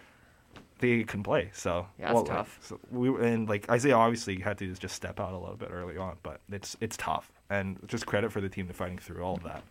they 0.78 1.02
couldn't 1.02 1.22
play. 1.24 1.48
So 1.54 1.86
Yeah, 1.98 2.08
that's 2.12 2.28
like, 2.28 2.36
tough. 2.36 2.58
so 2.60 2.78
we 2.90 3.08
and 3.26 3.48
like 3.48 3.68
Isaiah 3.70 3.96
obviously 3.96 4.38
had 4.40 4.58
to 4.58 4.72
just 4.74 4.94
step 4.94 5.18
out 5.18 5.32
a 5.32 5.38
little 5.38 5.56
bit 5.56 5.70
early 5.72 5.96
on, 5.96 6.18
but 6.22 6.40
it's 6.52 6.76
it's 6.82 6.96
tough, 6.98 7.32
and 7.48 7.78
just 7.88 8.04
credit 8.04 8.30
for 8.32 8.42
the 8.42 8.50
team 8.50 8.68
to 8.68 8.74
fighting 8.74 8.98
through 8.98 9.22
all 9.22 9.36
of 9.36 9.42
that. 9.44 9.62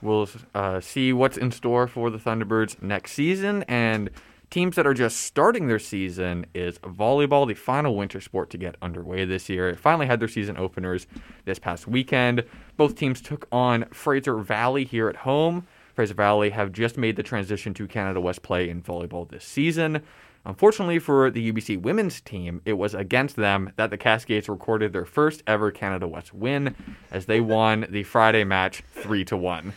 We'll 0.00 0.28
uh, 0.54 0.80
see 0.80 1.12
what's 1.12 1.36
in 1.36 1.50
store 1.50 1.86
for 1.86 2.10
the 2.10 2.18
Thunderbirds 2.18 2.80
next 2.82 3.12
season. 3.12 3.64
And 3.64 4.10
teams 4.50 4.76
that 4.76 4.86
are 4.86 4.94
just 4.94 5.20
starting 5.20 5.68
their 5.68 5.78
season 5.78 6.46
is 6.54 6.78
volleyball, 6.78 7.46
the 7.46 7.54
final 7.54 7.96
winter 7.96 8.20
sport 8.20 8.50
to 8.50 8.58
get 8.58 8.76
underway 8.80 9.24
this 9.24 9.48
year. 9.48 9.68
It 9.68 9.78
finally 9.78 10.06
had 10.06 10.20
their 10.20 10.28
season 10.28 10.56
openers 10.56 11.06
this 11.44 11.58
past 11.58 11.86
weekend. 11.86 12.44
Both 12.76 12.94
teams 12.94 13.20
took 13.20 13.46
on 13.52 13.84
Fraser 13.86 14.38
Valley 14.38 14.84
here 14.84 15.08
at 15.08 15.16
home. 15.16 15.66
Fraser 15.94 16.14
Valley 16.14 16.50
have 16.50 16.72
just 16.72 16.96
made 16.96 17.16
the 17.16 17.22
transition 17.22 17.74
to 17.74 17.88
Canada 17.88 18.20
West 18.20 18.42
play 18.42 18.68
in 18.68 18.82
volleyball 18.82 19.28
this 19.28 19.44
season. 19.44 20.02
Unfortunately 20.44 20.98
for 20.98 21.30
the 21.30 21.52
UBC 21.52 21.80
women's 21.82 22.20
team, 22.20 22.62
it 22.64 22.74
was 22.74 22.94
against 22.94 23.36
them 23.36 23.72
that 23.76 23.90
the 23.90 23.98
Cascades 23.98 24.48
recorded 24.48 24.92
their 24.92 25.04
first 25.04 25.42
ever 25.46 25.70
Canada 25.70 26.06
West 26.08 26.32
win 26.32 26.74
as 27.10 27.26
they 27.26 27.40
won 27.40 27.86
the 27.90 28.04
Friday 28.04 28.44
match 28.44 28.82
3 28.94 29.24
to 29.26 29.36
1. 29.36 29.72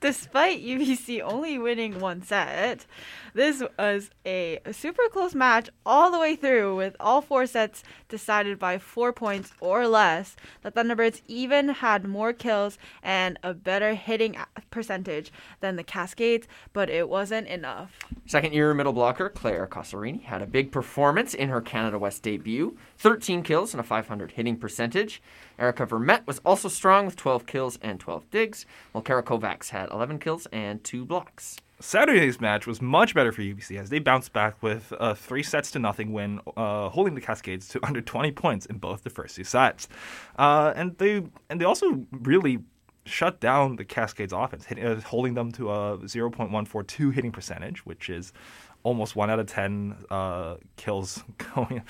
Despite 0.00 0.62
UBC 0.62 1.22
only 1.22 1.58
winning 1.58 1.98
one 1.98 2.22
set, 2.22 2.84
this 3.34 3.62
was 3.78 4.10
a 4.24 4.60
super 4.72 5.02
close 5.10 5.34
match 5.34 5.68
all 5.84 6.10
the 6.10 6.18
way 6.18 6.36
through, 6.36 6.76
with 6.76 6.96
all 7.00 7.20
four 7.20 7.46
sets 7.46 7.82
decided 8.08 8.58
by 8.58 8.78
four 8.78 9.12
points 9.12 9.52
or 9.60 9.88
less. 9.88 10.36
The 10.62 10.70
Thunderbirds 10.70 11.20
even 11.26 11.68
had 11.68 12.04
more 12.04 12.32
kills 12.32 12.78
and 13.02 13.38
a 13.42 13.52
better 13.52 13.94
hitting 13.94 14.36
percentage 14.70 15.32
than 15.60 15.76
the 15.76 15.82
Cascades, 15.84 16.46
but 16.72 16.88
it 16.88 17.08
wasn't 17.08 17.48
enough. 17.48 17.98
Second 18.26 18.54
year 18.54 18.72
middle 18.72 18.92
blocker 18.92 19.28
Claire 19.28 19.66
Casarini 19.66 20.22
had 20.22 20.40
a 20.40 20.46
big 20.46 20.70
performance 20.70 21.34
in 21.34 21.48
her 21.48 21.60
Canada 21.60 21.98
West 21.98 22.22
debut 22.22 22.76
13 22.98 23.42
kills 23.42 23.74
and 23.74 23.80
a 23.80 23.84
500 23.84 24.32
hitting 24.32 24.56
percentage. 24.56 25.20
Erica 25.58 25.86
Vermette 25.86 26.26
was 26.26 26.40
also 26.44 26.68
strong 26.68 27.04
with 27.04 27.16
12 27.16 27.46
kills 27.46 27.78
and 27.82 27.98
12 27.98 28.30
digs, 28.30 28.66
while 28.92 29.02
Kara 29.02 29.22
Kovacs 29.22 29.70
had 29.70 29.90
11 29.90 30.18
kills 30.20 30.46
and 30.52 30.82
2 30.84 31.04
blocks. 31.04 31.56
Saturday's 31.84 32.40
match 32.40 32.66
was 32.66 32.80
much 32.80 33.14
better 33.14 33.30
for 33.30 33.42
UBC 33.42 33.78
as 33.78 33.90
they 33.90 33.98
bounced 33.98 34.32
back 34.32 34.62
with 34.62 34.90
a 34.98 35.14
three 35.14 35.42
sets 35.42 35.70
to 35.72 35.78
nothing 35.78 36.14
win, 36.14 36.40
uh, 36.56 36.88
holding 36.88 37.14
the 37.14 37.20
Cascades 37.20 37.68
to 37.68 37.80
under 37.86 38.00
20 38.00 38.32
points 38.32 38.64
in 38.64 38.78
both 38.78 39.04
the 39.04 39.10
first 39.10 39.36
two 39.36 39.44
sets. 39.44 39.86
Uh, 40.38 40.72
and 40.74 40.96
they 40.96 41.22
and 41.50 41.60
they 41.60 41.66
also 41.66 42.06
really 42.10 42.60
shut 43.04 43.38
down 43.38 43.76
the 43.76 43.84
Cascades 43.84 44.32
offense, 44.32 44.66
uh, 44.72 44.98
holding 45.04 45.34
them 45.34 45.52
to 45.52 45.70
a 45.70 45.98
0.142 45.98 47.12
hitting 47.12 47.32
percentage, 47.32 47.84
which 47.84 48.08
is 48.08 48.32
almost 48.82 49.14
one 49.14 49.28
out 49.28 49.38
of 49.38 49.46
10 49.46 50.06
uh, 50.08 50.56
kills 50.76 51.22
going. 51.54 51.82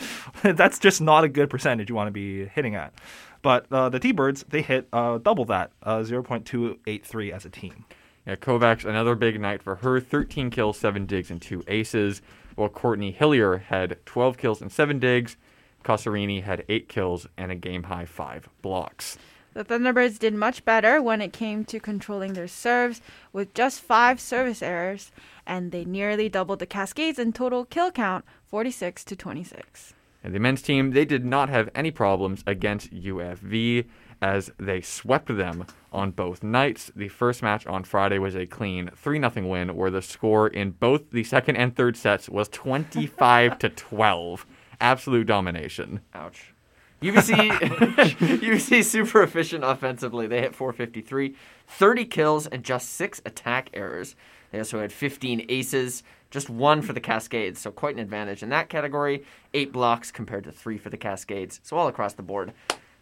That's 0.42 0.80
just 0.80 1.00
not 1.02 1.22
a 1.22 1.28
good 1.28 1.48
percentage 1.48 1.88
you 1.88 1.94
want 1.94 2.08
to 2.08 2.12
be 2.12 2.46
hitting 2.46 2.74
at. 2.74 2.94
But 3.42 3.66
uh, 3.70 3.90
the 3.90 4.00
T-Birds, 4.00 4.44
they 4.48 4.62
hit 4.62 4.88
uh, 4.92 5.18
double 5.18 5.44
that, 5.44 5.70
uh, 5.84 5.98
0.283 5.98 7.30
as 7.30 7.44
a 7.44 7.50
team. 7.50 7.84
Yeah, 8.26 8.36
Kovacs, 8.36 8.84
another 8.84 9.14
big 9.14 9.38
night 9.38 9.62
for 9.62 9.76
her 9.76 10.00
13 10.00 10.50
kills, 10.50 10.78
7 10.78 11.04
digs, 11.04 11.30
and 11.30 11.42
2 11.42 11.64
aces, 11.68 12.22
while 12.54 12.70
Courtney 12.70 13.10
Hillier 13.12 13.58
had 13.58 13.98
12 14.06 14.38
kills 14.38 14.62
and 14.62 14.72
7 14.72 14.98
digs. 14.98 15.36
Casarini 15.84 16.42
had 16.42 16.64
8 16.68 16.88
kills 16.88 17.26
and 17.36 17.52
a 17.52 17.54
game 17.54 17.84
high 17.84 18.06
5 18.06 18.48
blocks. 18.62 19.18
The 19.52 19.64
Thunderbirds 19.64 20.18
did 20.18 20.34
much 20.34 20.64
better 20.64 21.00
when 21.00 21.20
it 21.20 21.32
came 21.32 21.64
to 21.66 21.78
controlling 21.78 22.32
their 22.32 22.48
serves 22.48 23.00
with 23.32 23.54
just 23.54 23.80
five 23.80 24.20
service 24.20 24.62
errors, 24.62 25.12
and 25.46 25.70
they 25.70 25.84
nearly 25.84 26.28
doubled 26.28 26.58
the 26.58 26.66
Cascades 26.66 27.20
in 27.20 27.32
total 27.32 27.64
kill 27.64 27.92
count, 27.92 28.24
46 28.46 29.04
to 29.04 29.14
26. 29.14 29.94
And 30.24 30.34
the 30.34 30.40
men's 30.40 30.60
team, 30.60 30.90
they 30.90 31.04
did 31.04 31.24
not 31.24 31.50
have 31.50 31.68
any 31.72 31.92
problems 31.92 32.42
against 32.48 32.92
UFV 32.92 33.84
as 34.24 34.50
they 34.58 34.80
swept 34.80 35.36
them 35.36 35.66
on 35.92 36.10
both 36.10 36.42
nights. 36.42 36.90
The 36.96 37.08
first 37.08 37.42
match 37.42 37.66
on 37.66 37.84
Friday 37.84 38.18
was 38.18 38.34
a 38.34 38.46
clean 38.46 38.90
3 38.96 39.20
0 39.20 39.46
win 39.46 39.76
where 39.76 39.90
the 39.90 40.00
score 40.00 40.48
in 40.48 40.70
both 40.70 41.10
the 41.10 41.24
second 41.24 41.56
and 41.56 41.76
third 41.76 41.94
sets 41.94 42.30
was 42.30 42.48
25 42.48 43.58
to 43.58 43.68
12. 43.68 44.46
Absolute 44.80 45.26
domination. 45.26 46.00
Ouch. 46.14 46.54
UBC 47.02 47.50
UBC 47.50 48.82
super 48.84 49.22
efficient 49.22 49.62
offensively. 49.62 50.26
They 50.26 50.40
hit 50.40 50.54
453, 50.54 51.34
30 51.68 52.04
kills 52.06 52.46
and 52.46 52.64
just 52.64 52.94
6 52.94 53.20
attack 53.26 53.68
errors. 53.74 54.16
They 54.52 54.58
also 54.58 54.80
had 54.80 54.90
15 54.90 55.44
aces, 55.50 56.02
just 56.30 56.48
one 56.48 56.80
for 56.80 56.94
the 56.94 57.00
Cascades, 57.00 57.60
so 57.60 57.70
quite 57.70 57.96
an 57.96 58.00
advantage 58.00 58.42
in 58.42 58.48
that 58.48 58.70
category. 58.70 59.24
8 59.52 59.70
blocks 59.70 60.10
compared 60.10 60.44
to 60.44 60.52
3 60.52 60.78
for 60.78 60.88
the 60.88 60.96
Cascades. 60.96 61.60
So 61.62 61.76
all 61.76 61.88
across 61.88 62.14
the 62.14 62.22
board, 62.22 62.54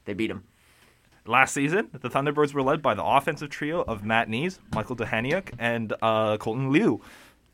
they 0.04 0.14
beat 0.14 0.28
them. 0.28 0.42
Last 1.24 1.54
season, 1.54 1.88
the 1.92 2.10
Thunderbirds 2.10 2.52
were 2.52 2.62
led 2.62 2.82
by 2.82 2.94
the 2.94 3.04
offensive 3.04 3.48
trio 3.48 3.82
of 3.82 4.04
Matt 4.04 4.28
Neves, 4.28 4.58
Michael 4.74 4.96
Dehaniuk, 4.96 5.52
and 5.56 5.92
uh, 6.02 6.36
Colton 6.36 6.72
Liu. 6.72 7.00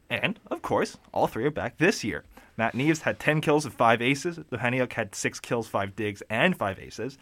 And, 0.09 0.41
of 0.51 0.63
course, 0.63 0.97
all 1.13 1.27
three 1.27 1.45
are 1.45 1.51
back 1.51 1.77
this 1.77 2.03
year. 2.03 2.25
Matt 2.57 2.73
Neves 2.73 3.03
had 3.03 3.21
10 3.21 3.43
kills 3.43 3.67
and 3.67 3.75
5 3.75 4.01
aces. 4.01 4.39
Dehaniuk 4.39 4.95
had 4.95 5.15
6 5.15 5.41
kills, 5.41 5.69
5 5.69 5.95
digs, 5.95 6.23
and 6.31 6.57
5 6.57 6.79
aces. 6.79 7.19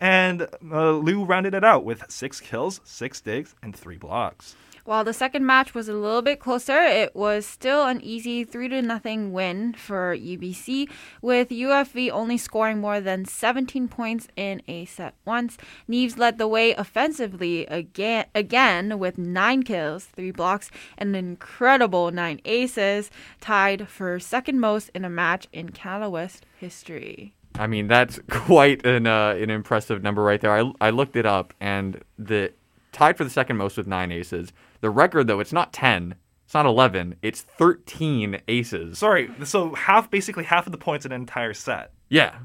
And 0.00 0.48
uh, 0.70 0.92
Liu 0.92 1.24
rounded 1.24 1.54
it 1.54 1.62
out 1.62 1.84
with 1.84 2.10
6 2.10 2.40
kills, 2.40 2.80
6 2.84 3.20
digs, 3.20 3.54
and 3.62 3.76
3 3.76 3.98
blocks. 3.98 4.56
While 4.84 5.04
the 5.04 5.12
second 5.12 5.46
match 5.46 5.74
was 5.74 5.88
a 5.88 5.92
little 5.92 6.22
bit 6.22 6.40
closer, 6.40 6.82
it 6.82 7.14
was 7.14 7.46
still 7.46 7.86
an 7.86 8.00
easy 8.00 8.42
3 8.42 8.68
to 8.70 8.82
nothing 8.82 9.32
win 9.32 9.74
for 9.74 10.16
UBC, 10.16 10.90
with 11.20 11.50
UFV 11.50 12.10
only 12.10 12.36
scoring 12.36 12.80
more 12.80 13.00
than 13.00 13.24
17 13.24 13.86
points 13.86 14.26
in 14.34 14.60
a 14.66 14.84
set 14.86 15.14
once. 15.24 15.56
Neves 15.88 16.18
led 16.18 16.38
the 16.38 16.48
way 16.48 16.72
offensively 16.72 17.64
again, 17.66 18.26
again 18.34 18.98
with 18.98 19.18
9 19.18 19.62
kills, 19.62 20.06
3 20.06 20.32
blocks, 20.32 20.68
and 20.98 21.14
an 21.14 21.28
incredible 21.28 22.10
9 22.10 22.40
aces, 22.44 23.08
tied 23.40 23.86
for 23.88 24.18
second 24.18 24.58
most 24.58 24.90
in 24.96 25.04
a 25.04 25.10
match 25.10 25.46
in 25.52 25.68
Canada 25.68 26.10
West 26.10 26.44
history. 26.58 27.34
I 27.54 27.68
mean, 27.68 27.86
that's 27.86 28.18
quite 28.28 28.84
an 28.84 29.06
uh, 29.06 29.36
an 29.38 29.50
impressive 29.50 30.02
number 30.02 30.22
right 30.22 30.40
there. 30.40 30.52
I, 30.52 30.72
I 30.80 30.90
looked 30.90 31.14
it 31.14 31.26
up, 31.26 31.54
and 31.60 32.02
the 32.18 32.52
tied 32.92 33.16
for 33.16 33.24
the 33.24 33.30
second 33.30 33.56
most 33.56 33.76
with 33.76 33.86
nine 33.86 34.10
aces. 34.10 34.52
The 34.82 34.90
record, 34.90 35.28
though, 35.28 35.40
it's 35.40 35.52
not 35.52 35.72
10, 35.72 36.16
it's 36.44 36.52
not 36.52 36.66
11, 36.66 37.16
it's 37.22 37.40
13 37.40 38.42
aces. 38.48 38.98
Sorry, 38.98 39.30
so 39.44 39.74
half, 39.74 40.10
basically 40.10 40.44
half 40.44 40.66
of 40.66 40.72
the 40.72 40.78
points 40.78 41.06
in 41.06 41.12
an 41.12 41.20
entire 41.22 41.54
set. 41.54 41.92
Yeah. 42.10 42.40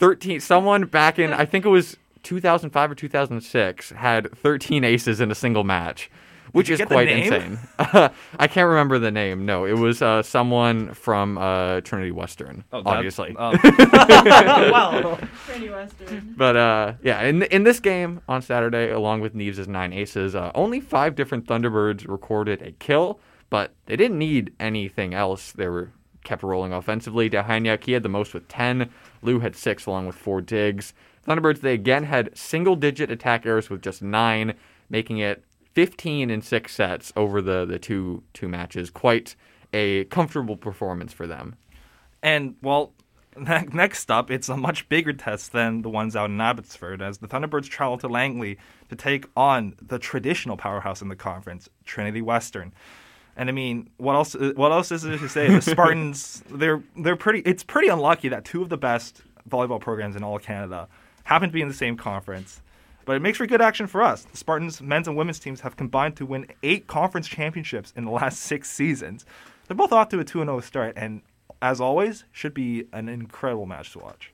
13. 0.00 0.40
Someone 0.40 0.86
back 0.86 1.18
in, 1.18 1.32
I 1.32 1.44
think 1.44 1.64
it 1.64 1.68
was 1.68 1.96
2005 2.22 2.90
or 2.90 2.94
2006, 2.94 3.90
had 3.90 4.34
13 4.36 4.82
aces 4.82 5.20
in 5.20 5.30
a 5.30 5.34
single 5.34 5.62
match, 5.62 6.10
which 6.52 6.68
you 6.68 6.74
is 6.74 6.78
the 6.80 6.86
quite 6.86 7.06
name? 7.08 7.32
insane. 7.32 7.58
I 7.78 8.46
can't 8.48 8.68
remember 8.68 8.98
the 8.98 9.10
name. 9.10 9.44
No, 9.46 9.64
it 9.64 9.72
was 9.78 10.00
uh, 10.02 10.22
someone 10.22 10.94
from 10.94 11.38
uh, 11.38 11.80
Trinity 11.82 12.10
Western, 12.12 12.64
Oh, 12.72 12.82
that- 12.82 12.88
obviously. 12.88 13.34
um, 13.36 13.58
well, 13.64 15.18
pretty 15.46 15.70
Western. 15.70 16.34
But 16.36 16.56
uh, 16.56 16.92
yeah, 17.02 17.22
in 17.22 17.42
in 17.44 17.64
this 17.64 17.80
game 17.80 18.20
on 18.28 18.42
Saturday, 18.42 18.90
along 18.90 19.20
with 19.20 19.34
Neves' 19.34 19.66
nine 19.68 19.92
aces, 19.92 20.34
uh, 20.34 20.50
only 20.54 20.80
five 20.80 21.14
different 21.14 21.46
Thunderbirds 21.46 22.08
recorded 22.08 22.62
a 22.62 22.72
kill, 22.72 23.18
but 23.50 23.74
they 23.86 23.96
didn't 23.96 24.18
need 24.18 24.52
anything 24.60 25.14
else. 25.14 25.52
They 25.52 25.68
were 25.68 25.90
kept 26.24 26.42
rolling 26.42 26.72
offensively. 26.72 27.28
Dehaniuk, 27.28 27.84
he 27.84 27.92
had 27.92 28.02
the 28.02 28.08
most 28.08 28.34
with 28.34 28.46
ten. 28.48 28.90
Liu 29.22 29.40
had 29.40 29.56
six, 29.56 29.86
along 29.86 30.06
with 30.06 30.16
four 30.16 30.40
digs. 30.40 30.94
Thunderbirds, 31.26 31.60
they 31.60 31.74
again 31.74 32.04
had 32.04 32.36
single-digit 32.36 33.08
attack 33.10 33.46
errors 33.46 33.70
with 33.70 33.80
just 33.80 34.02
nine, 34.02 34.54
making 34.90 35.18
it 35.18 35.44
15 35.74 36.30
in 36.30 36.42
six 36.42 36.74
sets 36.74 37.12
over 37.16 37.40
the 37.40 37.64
the 37.64 37.78
two 37.78 38.22
two 38.32 38.48
matches. 38.48 38.90
Quite 38.90 39.36
a 39.72 40.04
comfortable 40.04 40.56
performance 40.56 41.12
for 41.12 41.26
them. 41.26 41.56
And 42.22 42.56
well, 42.62 42.92
ne- 43.36 43.68
next 43.72 44.10
up, 44.10 44.30
it's 44.30 44.48
a 44.48 44.56
much 44.56 44.88
bigger 44.88 45.12
test 45.12 45.52
than 45.52 45.82
the 45.82 45.88
ones 45.88 46.14
out 46.16 46.30
in 46.30 46.40
Abbotsford, 46.40 47.02
as 47.02 47.18
the 47.18 47.28
Thunderbirds 47.28 47.68
travel 47.68 47.98
to 47.98 48.08
Langley 48.08 48.58
to 48.88 48.96
take 48.96 49.26
on 49.36 49.74
the 49.80 49.98
traditional 49.98 50.56
powerhouse 50.56 51.02
in 51.02 51.08
the 51.08 51.16
conference, 51.16 51.68
Trinity 51.84 52.22
Western. 52.22 52.72
And 53.36 53.48
I 53.48 53.52
mean, 53.52 53.88
what 53.96 54.14
else? 54.14 54.34
Uh, 54.34 54.52
what 54.56 54.72
else 54.72 54.92
is 54.92 55.02
there 55.02 55.16
to 55.16 55.28
say? 55.28 55.48
The 55.48 55.62
Spartans, 55.72 56.42
they're 56.50 56.82
they're 56.96 57.16
pretty. 57.16 57.40
It's 57.40 57.64
pretty 57.64 57.88
unlucky 57.88 58.28
that 58.28 58.44
two 58.44 58.62
of 58.62 58.68
the 58.68 58.76
best 58.76 59.22
volleyball 59.48 59.80
programs 59.80 60.16
in 60.16 60.22
all 60.22 60.36
of 60.36 60.42
Canada 60.42 60.88
happen 61.24 61.48
to 61.48 61.52
be 61.52 61.62
in 61.62 61.68
the 61.68 61.74
same 61.74 61.96
conference. 61.96 62.60
But 63.04 63.16
it 63.16 63.20
makes 63.20 63.38
for 63.38 63.46
good 63.46 63.60
action 63.60 63.86
for 63.86 64.02
us. 64.02 64.22
The 64.24 64.36
Spartans 64.36 64.80
men's 64.80 65.08
and 65.08 65.16
women's 65.16 65.38
teams 65.38 65.60
have 65.62 65.76
combined 65.76 66.16
to 66.16 66.26
win 66.26 66.46
eight 66.62 66.86
conference 66.86 67.26
championships 67.28 67.92
in 67.96 68.04
the 68.04 68.10
last 68.10 68.40
six 68.50 68.70
seasons. 68.70 69.24
They're 69.66 69.76
both 69.76 69.92
off 69.92 70.08
to 70.10 70.20
a 70.20 70.24
2 70.24 70.40
0 70.40 70.60
start, 70.60 70.94
and 70.96 71.22
as 71.60 71.80
always, 71.80 72.24
should 72.32 72.54
be 72.54 72.84
an 72.92 73.08
incredible 73.08 73.66
match 73.66 73.92
to 73.92 73.98
watch. 74.00 74.32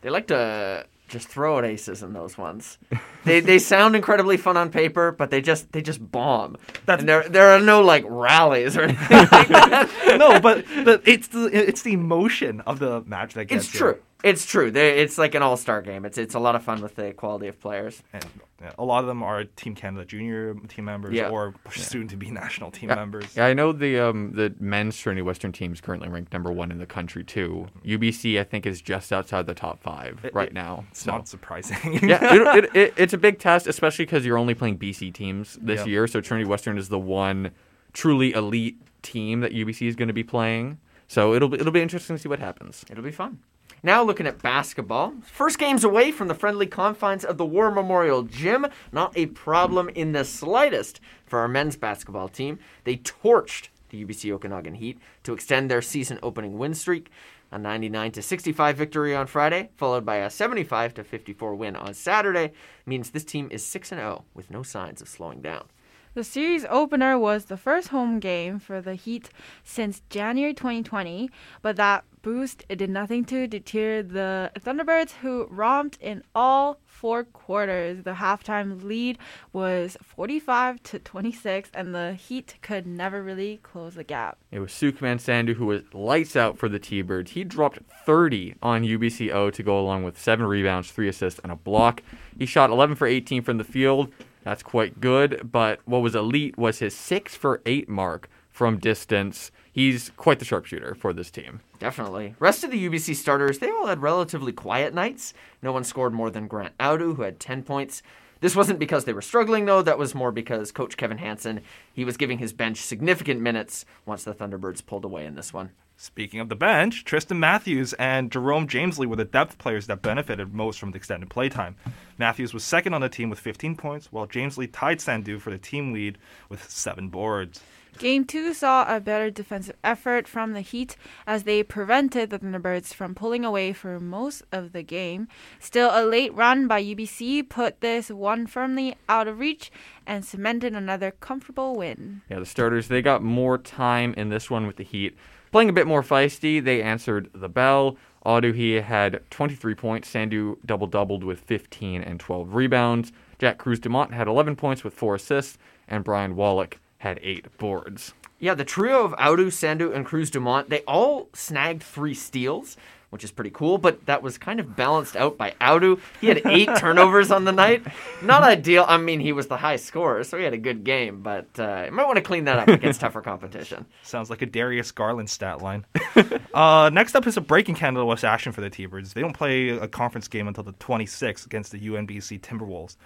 They 0.00 0.10
like 0.10 0.26
to 0.28 0.86
just 1.08 1.28
throw 1.28 1.58
out 1.58 1.64
aces 1.66 2.02
in 2.02 2.12
those 2.14 2.38
ones. 2.38 2.78
they 3.24 3.40
they 3.40 3.58
sound 3.72 3.94
incredibly 3.94 4.36
fun 4.36 4.56
on 4.56 4.70
paper, 4.70 5.12
but 5.12 5.30
they 5.30 5.40
just 5.40 5.70
they 5.72 5.82
just 5.82 6.10
bomb. 6.10 6.56
That's- 6.86 7.00
and 7.00 7.08
there 7.08 7.28
there 7.28 7.50
are 7.50 7.60
no 7.60 7.82
like 7.82 8.04
rallies 8.06 8.76
or 8.76 8.82
anything 8.82 9.18
like 9.30 9.48
that. 9.48 9.90
no, 10.18 10.40
but 10.40 10.66
the, 10.66 11.00
it's 11.04 11.28
the 11.28 11.46
it's 11.46 11.82
the 11.82 11.92
emotion 11.92 12.60
of 12.62 12.78
the 12.78 13.02
match 13.02 13.34
that 13.34 13.46
gets 13.46 13.66
It's 13.68 13.76
true. 13.76 13.98
It's 14.24 14.46
true. 14.46 14.70
They, 14.70 14.98
it's 15.00 15.18
like 15.18 15.34
an 15.34 15.42
all 15.42 15.56
star 15.58 15.82
game. 15.82 16.04
It's 16.06 16.16
it's 16.16 16.34
a 16.34 16.38
lot 16.38 16.56
of 16.56 16.62
fun 16.64 16.80
with 16.80 16.96
the 16.96 17.12
quality 17.12 17.46
of 17.46 17.60
players. 17.60 18.02
And 18.12 18.24
yeah, 18.60 18.72
a 18.78 18.84
lot 18.84 19.00
of 19.00 19.06
them 19.06 19.22
are 19.22 19.44
Team 19.44 19.74
Canada 19.74 20.06
junior 20.06 20.54
team 20.66 20.86
members 20.86 21.12
Yeah. 21.12 21.28
or 21.28 21.54
soon 21.70 22.08
to 22.08 22.16
be 22.16 22.30
national 22.30 22.70
team 22.70 22.88
Yeah. 22.88 22.94
members. 22.94 23.36
Yeah, 23.36 23.44
I 23.46 23.52
know 23.52 23.72
the 23.72 24.00
um, 24.00 24.32
the 24.32 24.54
men's 24.58 24.98
Trinity 24.98 25.20
Western 25.20 25.52
team 25.52 25.74
is 25.74 25.82
currently 25.82 26.08
ranked 26.08 26.32
number 26.32 26.50
one 26.50 26.70
in 26.70 26.78
the 26.78 26.86
country 26.86 27.22
too. 27.22 27.66
UBC, 27.84 28.40
I 28.40 28.44
think, 28.44 28.64
is 28.64 28.80
just 28.80 29.12
outside 29.12 29.44
the 29.46 29.52
top 29.54 29.82
five 29.82 30.24
It- 30.24 30.34
right 30.34 30.48
it- 30.48 30.54
now. 30.54 30.86
It's 30.90 31.02
So 31.02 31.12
not 31.12 31.28
surprising. 31.28 31.92
yeah, 32.02 32.34
it, 32.34 32.64
it, 32.64 32.76
it, 32.76 32.94
it's 32.96 33.12
a 33.12 33.18
big 33.18 33.38
test, 33.38 33.66
especially 33.66 34.06
because 34.06 34.24
you're 34.24 34.38
only 34.38 34.54
playing 34.54 34.78
BC 34.78 35.12
teams 35.12 35.58
this 35.60 35.80
Yep. 35.80 35.86
year. 35.86 36.06
So 36.06 36.22
Trinity 36.22 36.48
Western 36.48 36.78
is 36.78 36.88
the 36.88 36.98
one 36.98 37.50
truly 37.92 38.32
elite 38.32 38.78
team 39.02 39.40
that 39.40 39.52
UBC 39.52 39.86
is 39.86 39.96
going 39.96 40.08
to 40.08 40.14
be 40.14 40.24
playing. 40.24 40.78
So 41.08 41.34
it'll 41.34 41.50
be, 41.50 41.58
it'll 41.60 41.70
be 41.72 41.82
interesting 41.82 42.16
to 42.16 42.22
see 42.22 42.28
what 42.30 42.38
happens. 42.38 42.86
It'll 42.90 43.04
be 43.04 43.12
fun. 43.12 43.40
Now 43.84 44.02
looking 44.02 44.26
at 44.26 44.40
basketball. 44.40 45.12
First 45.20 45.58
game's 45.58 45.84
away 45.84 46.10
from 46.10 46.28
the 46.28 46.34
friendly 46.34 46.66
confines 46.66 47.22
of 47.22 47.36
the 47.36 47.44
War 47.44 47.70
Memorial 47.70 48.22
Gym. 48.22 48.66
Not 48.92 49.12
a 49.14 49.26
problem 49.26 49.90
in 49.90 50.12
the 50.12 50.24
slightest 50.24 51.00
for 51.26 51.40
our 51.40 51.48
men's 51.48 51.76
basketball 51.76 52.30
team. 52.30 52.58
They 52.84 52.96
torched 52.96 53.68
the 53.90 54.02
UBC 54.02 54.32
Okanagan 54.32 54.76
Heat 54.76 54.98
to 55.24 55.34
extend 55.34 55.70
their 55.70 55.82
season 55.82 56.18
opening 56.22 56.56
win 56.56 56.72
streak. 56.72 57.10
A 57.52 57.58
99 57.58 58.12
to 58.12 58.22
65 58.22 58.74
victory 58.74 59.14
on 59.14 59.26
Friday, 59.26 59.68
followed 59.76 60.06
by 60.06 60.16
a 60.16 60.30
75 60.30 60.94
to 60.94 61.04
54 61.04 61.54
win 61.54 61.76
on 61.76 61.92
Saturday, 61.92 62.52
means 62.86 63.10
this 63.10 63.22
team 63.22 63.48
is 63.50 63.62
6 63.66 63.92
and 63.92 64.00
0 64.00 64.24
with 64.32 64.50
no 64.50 64.62
signs 64.62 65.02
of 65.02 65.08
slowing 65.08 65.42
down. 65.42 65.66
The 66.14 66.22
series 66.22 66.64
opener 66.70 67.18
was 67.18 67.46
the 67.46 67.56
first 67.56 67.88
home 67.88 68.20
game 68.20 68.60
for 68.60 68.80
the 68.80 68.94
Heat 68.94 69.30
since 69.64 70.00
January 70.10 70.54
2020, 70.54 71.28
but 71.60 71.74
that 71.74 72.04
boost 72.22 72.64
it 72.68 72.76
did 72.76 72.88
nothing 72.88 73.24
to 73.24 73.48
deter 73.48 74.00
the 74.00 74.52
Thunderbirds, 74.60 75.10
who 75.22 75.48
romped 75.50 76.00
in 76.00 76.22
all 76.32 76.78
four 76.86 77.24
quarters. 77.24 78.04
The 78.04 78.12
halftime 78.12 78.84
lead 78.84 79.18
was 79.52 79.96
45 80.02 80.84
to 80.84 81.00
26, 81.00 81.70
and 81.74 81.92
the 81.92 82.12
Heat 82.12 82.58
could 82.62 82.86
never 82.86 83.20
really 83.20 83.58
close 83.64 83.96
the 83.96 84.04
gap. 84.04 84.38
It 84.52 84.60
was 84.60 84.70
Sukman 84.70 85.20
Sandu 85.20 85.54
who 85.54 85.66
was 85.66 85.82
lights 85.92 86.36
out 86.36 86.56
for 86.58 86.68
the 86.68 86.78
T-Birds. 86.78 87.32
He 87.32 87.42
dropped 87.42 87.80
30 88.06 88.54
on 88.62 88.84
UBCO 88.84 89.52
to 89.52 89.62
go 89.64 89.80
along 89.80 90.04
with 90.04 90.16
seven 90.20 90.46
rebounds, 90.46 90.92
three 90.92 91.08
assists, 91.08 91.40
and 91.42 91.50
a 91.50 91.56
block. 91.56 92.04
He 92.38 92.46
shot 92.46 92.70
11 92.70 92.94
for 92.94 93.08
18 93.08 93.42
from 93.42 93.58
the 93.58 93.64
field. 93.64 94.12
That's 94.44 94.62
quite 94.62 95.00
good, 95.00 95.50
but 95.50 95.80
what 95.86 96.02
was 96.02 96.14
elite 96.14 96.56
was 96.56 96.78
his 96.78 96.94
6 96.94 97.34
for 97.34 97.62
8 97.66 97.88
mark 97.88 98.28
from 98.50 98.78
distance. 98.78 99.50
He's 99.72 100.12
quite 100.16 100.38
the 100.38 100.44
sharpshooter 100.44 100.94
for 100.94 101.12
this 101.12 101.30
team. 101.30 101.60
Definitely. 101.80 102.36
Rest 102.38 102.62
of 102.62 102.70
the 102.70 102.88
UBC 102.88 103.16
starters, 103.16 103.58
they 103.58 103.70
all 103.70 103.86
had 103.86 104.02
relatively 104.02 104.52
quiet 104.52 104.94
nights. 104.94 105.34
No 105.60 105.72
one 105.72 105.82
scored 105.82 106.12
more 106.12 106.30
than 106.30 106.46
Grant 106.46 106.78
Audu, 106.78 107.16
who 107.16 107.22
had 107.22 107.40
10 107.40 107.64
points. 107.64 108.02
This 108.40 108.54
wasn't 108.54 108.78
because 108.78 109.06
they 109.06 109.12
were 109.12 109.22
struggling, 109.22 109.64
though. 109.64 109.82
That 109.82 109.98
was 109.98 110.14
more 110.14 110.30
because 110.30 110.70
Coach 110.70 110.96
Kevin 110.96 111.18
Hanson, 111.18 111.62
he 111.92 112.04
was 112.04 112.16
giving 112.16 112.38
his 112.38 112.52
bench 112.52 112.76
significant 112.82 113.40
minutes 113.40 113.86
once 114.04 114.22
the 114.22 114.34
Thunderbirds 114.34 114.84
pulled 114.84 115.04
away 115.04 115.24
in 115.24 115.34
this 115.34 115.52
one. 115.52 115.70
Speaking 115.96 116.40
of 116.40 116.48
the 116.48 116.56
bench, 116.56 117.04
Tristan 117.04 117.38
Matthews 117.38 117.92
and 117.94 118.30
Jerome 118.30 118.66
Jamesley 118.66 119.06
were 119.06 119.16
the 119.16 119.24
depth 119.24 119.58
players 119.58 119.86
that 119.86 120.02
benefited 120.02 120.52
most 120.52 120.80
from 120.80 120.90
the 120.90 120.96
extended 120.96 121.30
playtime. 121.30 121.76
Matthews 122.18 122.52
was 122.52 122.64
second 122.64 122.94
on 122.94 123.00
the 123.00 123.08
team 123.08 123.30
with 123.30 123.38
15 123.38 123.76
points, 123.76 124.10
while 124.10 124.26
Jamesley 124.26 124.68
tied 124.70 125.00
Sandu 125.00 125.38
for 125.38 125.50
the 125.50 125.58
team 125.58 125.92
lead 125.92 126.18
with 126.48 126.68
seven 126.68 127.08
boards. 127.08 127.60
Game 127.98 128.24
two 128.24 128.52
saw 128.52 128.84
a 128.88 128.98
better 128.98 129.30
defensive 129.30 129.76
effort 129.84 130.26
from 130.26 130.52
the 130.52 130.62
Heat 130.62 130.96
as 131.28 131.44
they 131.44 131.62
prevented 131.62 132.30
the 132.30 132.40
Thunderbirds 132.40 132.92
from 132.92 133.14
pulling 133.14 133.44
away 133.44 133.72
for 133.72 134.00
most 134.00 134.42
of 134.50 134.72
the 134.72 134.82
game. 134.82 135.28
Still, 135.60 135.90
a 135.92 136.04
late 136.04 136.34
run 136.34 136.66
by 136.66 136.82
UBC 136.82 137.48
put 137.48 137.80
this 137.80 138.10
one 138.10 138.48
firmly 138.48 138.96
out 139.08 139.28
of 139.28 139.38
reach 139.38 139.70
and 140.08 140.24
cemented 140.24 140.74
another 140.74 141.12
comfortable 141.12 141.76
win. 141.76 142.22
Yeah, 142.28 142.40
the 142.40 142.46
starters, 142.46 142.88
they 142.88 143.00
got 143.00 143.22
more 143.22 143.58
time 143.58 144.12
in 144.16 144.28
this 144.28 144.50
one 144.50 144.66
with 144.66 144.76
the 144.76 144.84
Heat. 144.84 145.16
Playing 145.54 145.68
a 145.68 145.72
bit 145.72 145.86
more 145.86 146.02
feisty, 146.02 146.60
they 146.60 146.82
answered 146.82 147.30
the 147.32 147.48
bell. 147.48 147.96
Audu, 148.26 148.82
had 148.82 149.22
23 149.30 149.76
points. 149.76 150.08
Sandu 150.08 150.58
double 150.66 150.88
doubled 150.88 151.22
with 151.22 151.38
15 151.42 152.02
and 152.02 152.18
12 152.18 152.56
rebounds. 152.56 153.12
Jack 153.38 153.58
Cruz 153.58 153.78
Dumont 153.78 154.12
had 154.12 154.26
11 154.26 154.56
points 154.56 154.82
with 154.82 154.94
four 154.94 155.14
assists, 155.14 155.56
and 155.86 156.02
Brian 156.02 156.34
Wallach 156.34 156.80
had 156.98 157.20
eight 157.22 157.56
boards. 157.56 158.14
Yeah, 158.40 158.54
the 158.54 158.64
trio 158.64 159.04
of 159.04 159.12
Audu, 159.12 159.52
Sandu, 159.52 159.92
and 159.92 160.04
Cruz 160.04 160.28
Dumont, 160.28 160.70
they 160.70 160.80
all 160.88 161.28
snagged 161.34 161.84
three 161.84 162.14
steals 162.14 162.76
which 163.14 163.22
is 163.22 163.30
pretty 163.30 163.50
cool. 163.50 163.78
But 163.78 164.06
that 164.06 164.22
was 164.22 164.38
kind 164.38 164.58
of 164.58 164.74
balanced 164.74 165.14
out 165.14 165.38
by 165.38 165.52
Audu. 165.60 166.00
He 166.20 166.26
had 166.26 166.42
eight 166.46 166.68
turnovers 166.78 167.30
on 167.30 167.44
the 167.44 167.52
night. 167.52 167.84
Not 168.20 168.42
ideal. 168.42 168.84
I 168.88 168.96
mean, 168.96 169.20
he 169.20 169.30
was 169.30 169.46
the 169.46 169.56
high 169.56 169.76
scorer, 169.76 170.24
so 170.24 170.36
he 170.36 170.42
had 170.42 170.52
a 170.52 170.58
good 170.58 170.82
game. 170.82 171.22
But 171.22 171.46
uh, 171.56 171.84
you 171.86 171.92
might 171.92 172.06
want 172.06 172.16
to 172.16 172.22
clean 172.22 172.46
that 172.46 172.58
up 172.58 172.66
against 172.66 173.00
tougher 173.00 173.20
competition. 173.20 173.86
Sounds 174.02 174.30
like 174.30 174.42
a 174.42 174.46
Darius 174.46 174.90
Garland 174.90 175.30
stat 175.30 175.62
line. 175.62 175.86
uh, 176.54 176.90
next 176.92 177.14
up 177.14 177.24
is 177.28 177.36
a 177.36 177.40
break 177.40 177.68
in 177.68 177.76
Canada 177.76 178.04
West 178.04 178.24
action 178.24 178.50
for 178.50 178.60
the 178.60 178.68
T-Birds. 178.68 179.12
They 179.12 179.20
don't 179.20 179.32
play 179.32 179.68
a 179.68 179.86
conference 179.86 180.26
game 180.26 180.48
until 180.48 180.64
the 180.64 180.72
26th 180.72 181.46
against 181.46 181.70
the 181.70 181.78
UNBC 181.78 182.40
Timberwolves. 182.40 182.96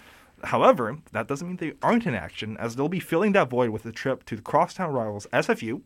However, 0.45 0.97
that 1.13 1.27
doesn't 1.27 1.47
mean 1.47 1.57
they 1.59 1.75
aren't 1.83 2.07
in 2.07 2.15
action, 2.15 2.57
as 2.59 2.77
they'll 2.77 2.89
be 2.89 3.01
filling 3.01 3.33
that 3.33 3.51
void 3.51 3.71
with 3.71 3.85
a 3.85 3.93
trip 3.93 4.25
to 4.27 4.37
the 4.37 4.43
crosstown 4.43 4.93
rivals 4.93 5.27
SFU 5.33 5.83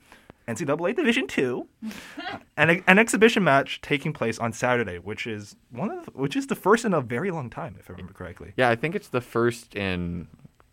NCAA 0.48 0.96
Division 0.96 1.26
Two, 1.26 1.68
and 2.57 2.83
an 2.87 2.98
exhibition 2.98 3.44
match 3.44 3.81
taking 3.81 4.12
place 4.12 4.38
on 4.38 4.52
Saturday, 4.52 4.98
which 4.98 5.26
is 5.26 5.57
one 5.70 5.90
of 5.90 6.05
the, 6.05 6.11
which 6.12 6.37
is 6.37 6.46
the 6.48 6.55
first 6.55 6.85
in 6.85 6.94
a 6.94 7.00
very 7.00 7.31
long 7.31 7.50
time, 7.50 7.76
if 7.78 7.88
I 7.88 7.92
remember 7.92 8.12
correctly. 8.12 8.52
Yeah, 8.57 8.68
I 8.68 8.76
think 8.76 8.94
it's 8.94 9.09
the 9.09 9.20
first 9.20 9.74
in 9.74 10.28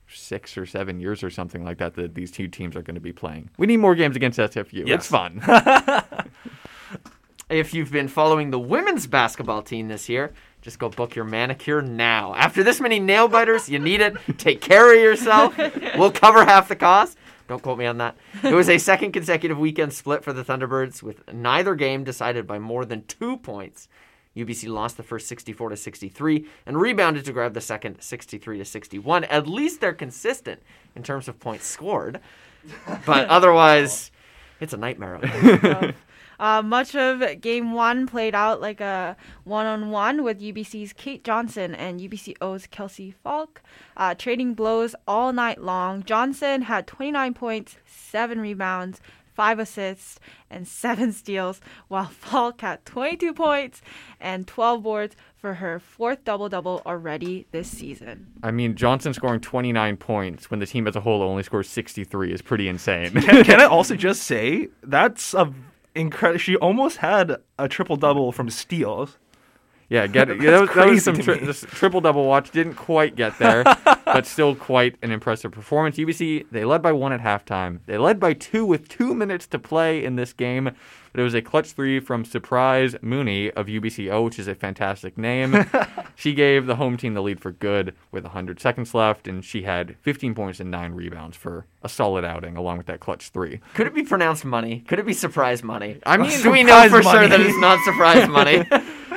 six 0.08 0.58
or 0.58 0.66
seven 0.66 1.00
years 1.00 1.24
or 1.24 1.30
something 1.30 1.64
like 1.64 1.78
that 1.78 1.94
that 1.96 2.16
these 2.16 2.32
two 2.32 2.48
teams 2.48 2.76
are 2.76 2.82
going 2.82 2.96
to 2.96 3.02
be 3.02 3.14
playing. 3.14 3.50
We 3.58 3.68
need 3.68 3.78
more 3.78 3.96
games 3.96 4.16
against 4.16 4.40
SFU. 4.40 4.88
Yes. 4.88 5.00
It's 5.00 5.08
fun. 5.08 5.42
if 7.50 7.74
you've 7.74 7.92
been 7.92 8.08
following 8.08 8.52
the 8.52 8.60
women's 8.60 9.08
basketball 9.08 9.62
team 9.62 9.88
this 9.88 10.10
year, 10.10 10.32
just 10.62 10.80
go 10.80 10.90
book 10.90 11.16
your 11.16 11.26
manicure 11.26 11.82
now. 11.82 12.34
After 12.36 12.64
this 12.64 12.82
many 12.82 13.00
nail 13.00 13.28
biters, 13.28 13.70
you 13.70 13.80
need 13.80 14.02
it. 14.02 14.16
Take 14.38 14.62
care 14.62 14.94
of 14.94 15.00
yourself. 15.00 15.58
We'll 15.98 16.12
cover 16.12 16.46
half 16.46 16.70
the 16.70 16.76
cost. 16.78 17.18
Don't 17.50 17.64
quote 17.64 17.80
me 17.80 17.88
on 17.88 17.98
that. 17.98 18.16
It 18.44 18.54
was 18.54 18.70
a 18.70 18.78
second 18.92 19.12
consecutive 19.12 19.58
weekend 19.58 19.92
split 19.92 20.24
for 20.24 20.32
the 20.32 20.46
Thunderbirds, 20.46 21.02
with 21.02 21.34
neither 21.34 21.74
game 21.74 22.04
decided 22.04 22.46
by 22.46 22.60
more 22.60 22.86
than 22.86 23.04
two 23.06 23.38
points. 23.38 23.90
UBC 24.38 24.70
lost 24.70 24.98
the 24.98 25.04
first 25.04 25.28
64 25.28 25.70
to 25.70 25.76
63 25.76 26.46
and 26.68 26.80
rebounded 26.80 27.26
to 27.26 27.34
grab 27.34 27.56
the 27.56 27.60
second 27.60 28.02
63 28.02 28.60
to 28.60 28.66
61. 28.66 29.24
At 29.24 29.48
least 29.48 29.82
they're 29.82 29.94
consistent 29.94 30.62
in 30.96 31.02
terms 31.02 31.28
of 31.28 31.40
points 31.40 31.66
scored, 31.66 32.20
but 33.08 33.28
otherwise, 33.30 34.12
it's 34.60 34.74
a 34.74 34.78
nightmare. 34.78 35.96
Uh, 36.40 36.62
much 36.62 36.96
of 36.96 37.42
game 37.42 37.74
one 37.74 38.08
played 38.08 38.34
out 38.34 38.62
like 38.62 38.80
a 38.80 39.18
one 39.44 39.66
on 39.66 39.92
one 39.92 40.24
with 40.24 40.40
UBC's 40.40 40.94
Kate 40.94 41.24
Johnson 41.24 41.76
and 41.76 42.00
UBCO's 42.00 42.68
Kelsey 42.68 43.12
Falk, 43.12 43.62
uh, 43.98 44.16
trading 44.16 44.54
blows 44.54 44.96
all 45.08 45.34
night 45.34 45.62
long. 45.62 46.04
Johnson 46.04 46.64
had 46.64 46.88
29 46.88 47.34
points, 47.34 47.76
7 47.86 48.40
rebounds, 48.40 49.02
5 49.34 49.60
assists, 49.60 50.20
and 50.50 50.68
7 50.68 51.12
steals, 51.12 51.60
while 51.90 52.06
Falk 52.06 52.62
had 52.62 52.86
22 52.86 53.34
points 53.34 53.82
and 54.20 54.48
12 54.48 54.82
boards 54.82 55.16
for 55.36 55.56
her 55.56 55.80
fourth 55.80 56.26
double 56.26 56.50
double 56.50 56.82
already 56.86 57.48
this 57.52 57.70
season. 57.70 58.28
I 58.44 58.52
mean, 58.52 58.76
Johnson 58.76 59.14
scoring 59.14 59.40
29 59.40 59.96
points 59.98 60.52
when 60.52 60.60
the 60.60 60.66
team 60.66 60.88
as 60.88 60.96
a 60.96 61.02
whole 61.02 61.22
only 61.22 61.44
scores 61.44 61.70
63 61.70 62.34
is 62.34 62.42
pretty 62.42 62.68
insane. 62.68 63.12
can, 63.12 63.44
can 63.46 63.62
I 63.62 63.66
also 63.66 63.96
just 63.96 64.24
say 64.24 64.68
that's 64.84 65.34
a 65.34 65.54
incredible. 66.00 66.40
She 66.40 66.56
almost 66.56 66.98
had 66.98 67.38
a 67.58 67.68
triple 67.68 67.96
double 67.96 68.32
from 68.32 68.50
steals. 68.50 69.18
Yeah, 69.90 70.08
get 70.08 70.30
it. 70.30 70.40
That 70.40 70.62
was, 70.62 70.70
that 70.76 70.88
was 70.88 71.04
some 71.04 71.18
tri- 71.18 71.38
triple 71.38 72.02
double 72.02 72.26
watch. 72.26 72.52
Didn't 72.52 72.76
quite 72.76 73.16
get 73.16 73.38
there, 73.40 73.64
but 74.06 74.26
still 74.26 74.56
quite 74.56 74.96
an 75.02 75.12
impressive 75.12 75.52
performance. 75.52 75.98
UBC 75.98 76.46
they 76.52 76.64
led 76.66 76.82
by 76.82 76.92
one 76.92 77.12
at 77.12 77.22
halftime. 77.22 77.80
They 77.86 77.98
led 77.98 78.20
by 78.20 78.34
two 78.34 78.66
with 78.66 78.88
two 78.88 79.14
minutes 79.14 79.48
to 79.48 79.60
play 79.60 80.04
in 80.04 80.16
this 80.16 80.34
game. 80.34 80.72
But 81.12 81.22
it 81.22 81.24
was 81.24 81.34
a 81.34 81.42
clutch 81.42 81.72
three 81.72 82.00
from 82.00 82.24
Surprise 82.24 82.96
Mooney 83.02 83.50
of 83.52 83.66
UBCO, 83.66 84.24
which 84.24 84.38
is 84.38 84.48
a 84.48 84.54
fantastic 84.54 85.18
name. 85.18 85.66
she 86.16 86.36
gave 86.36 86.68
the 86.68 86.76
home 86.76 86.98
team 86.98 87.16
the 87.16 87.22
lead 87.24 87.42
for 87.42 87.52
good 87.52 87.96
with 88.12 88.26
100 88.26 88.60
seconds 88.60 88.94
left, 88.94 89.28
and 89.28 89.44
she 89.44 89.64
had 89.64 89.96
15 90.02 90.36
points 90.36 90.60
and 90.60 90.70
nine 90.70 90.94
rebounds 90.94 91.36
for 91.36 91.66
a 91.82 91.90
solid 91.90 92.24
outing, 92.24 92.58
along 92.58 92.78
with 92.78 92.86
that 92.86 93.00
clutch 93.00 93.30
three. 93.30 93.60
Could 93.74 93.88
it 93.88 93.96
be 93.96 94.04
pronounced 94.04 94.46
money? 94.46 94.82
Could 94.88 95.00
it 95.00 95.06
be 95.08 95.14
surprise 95.14 95.64
money? 95.64 95.98
I 96.06 96.18
mean, 96.18 96.40
do 96.44 96.52
we 96.52 96.62
know 96.62 96.88
for 96.90 97.02
money. 97.02 97.28
sure 97.28 97.28
that 97.28 97.42
it's 97.42 97.58
not 97.58 97.84
surprise 97.84 98.30
money? 98.30 98.64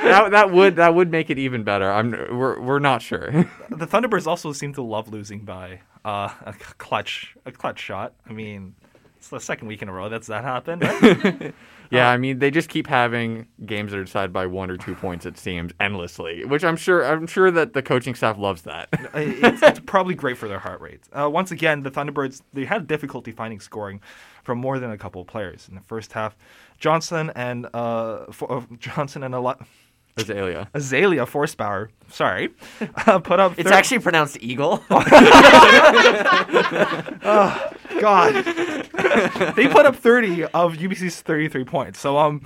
That, 0.03 0.31
that 0.31 0.51
would 0.51 0.75
that 0.77 0.95
would 0.95 1.11
make 1.11 1.29
it 1.29 1.37
even 1.37 1.63
better. 1.63 1.91
I'm 1.91 2.11
we're 2.11 2.59
we're 2.59 2.79
not 2.79 3.01
sure. 3.01 3.31
the 3.69 3.87
Thunderbirds 3.87 4.27
also 4.27 4.51
seem 4.53 4.73
to 4.73 4.81
love 4.81 5.11
losing 5.11 5.39
by 5.45 5.81
uh, 6.05 6.29
a 6.45 6.53
clutch 6.77 7.35
a 7.45 7.51
clutch 7.51 7.79
shot. 7.79 8.13
I 8.27 8.33
mean, 8.33 8.75
it's 9.17 9.29
the 9.29 9.39
second 9.39 9.67
week 9.67 9.81
in 9.81 9.89
a 9.89 9.93
row 9.93 10.09
that's 10.09 10.27
that 10.27 10.43
happened. 10.43 10.83
Right? 10.83 11.53
Yeah, 11.93 12.09
I 12.09 12.17
mean 12.17 12.39
they 12.39 12.49
just 12.49 12.69
keep 12.69 12.87
having 12.87 13.47
games 13.65 13.91
that 13.91 13.99
are 13.99 14.03
decided 14.03 14.33
by 14.33 14.47
one 14.47 14.71
or 14.71 14.77
two 14.77 14.95
points. 14.95 15.27
It 15.27 15.37
seems 15.37 15.73
endlessly, 15.79 16.43
which 16.43 16.63
I'm 16.63 16.75
sure 16.75 17.03
I'm 17.05 17.27
sure 17.27 17.51
that 17.51 17.73
the 17.73 17.83
coaching 17.83 18.15
staff 18.15 18.39
loves 18.39 18.63
that. 18.63 18.89
it's, 19.13 19.61
it's, 19.61 19.79
probably 19.79 20.15
great 20.15 20.37
for 20.37 20.47
their 20.47 20.57
heart 20.57 20.81
rates. 20.81 21.07
Uh, 21.13 21.29
once 21.29 21.51
again, 21.51 21.83
the 21.83 21.91
Thunderbirds 21.91 22.41
they 22.51 22.65
had 22.65 22.87
difficulty 22.87 23.31
finding 23.31 23.59
scoring 23.59 24.01
from 24.43 24.57
more 24.57 24.79
than 24.79 24.89
a 24.89 24.97
couple 24.97 25.21
of 25.21 25.27
players 25.27 25.67
in 25.69 25.75
the 25.75 25.81
first 25.81 26.13
half. 26.13 26.35
Johnson 26.79 27.31
and 27.35 27.67
uh, 27.75 28.25
for, 28.31 28.51
uh 28.51 28.61
Johnson 28.79 29.21
and 29.21 29.35
a 29.35 29.39
lot. 30.17 30.29
Azalea. 30.29 30.69
Azalea 30.73 31.25
Forsbauer, 31.25 31.89
sorry, 32.09 32.49
uh, 33.07 33.19
put 33.19 33.39
up. 33.39 33.57
It's 33.57 33.71
actually 33.71 33.99
pronounced 33.99 34.37
eagle. 34.41 34.83
oh, 37.23 37.71
God. 37.99 38.45
they 39.55 39.67
put 39.67 39.85
up 39.85 39.95
30 39.95 40.45
of 40.45 40.73
UBC's 40.73 41.21
33 41.21 41.63
points. 41.65 41.99
So 41.99 42.17
um, 42.17 42.41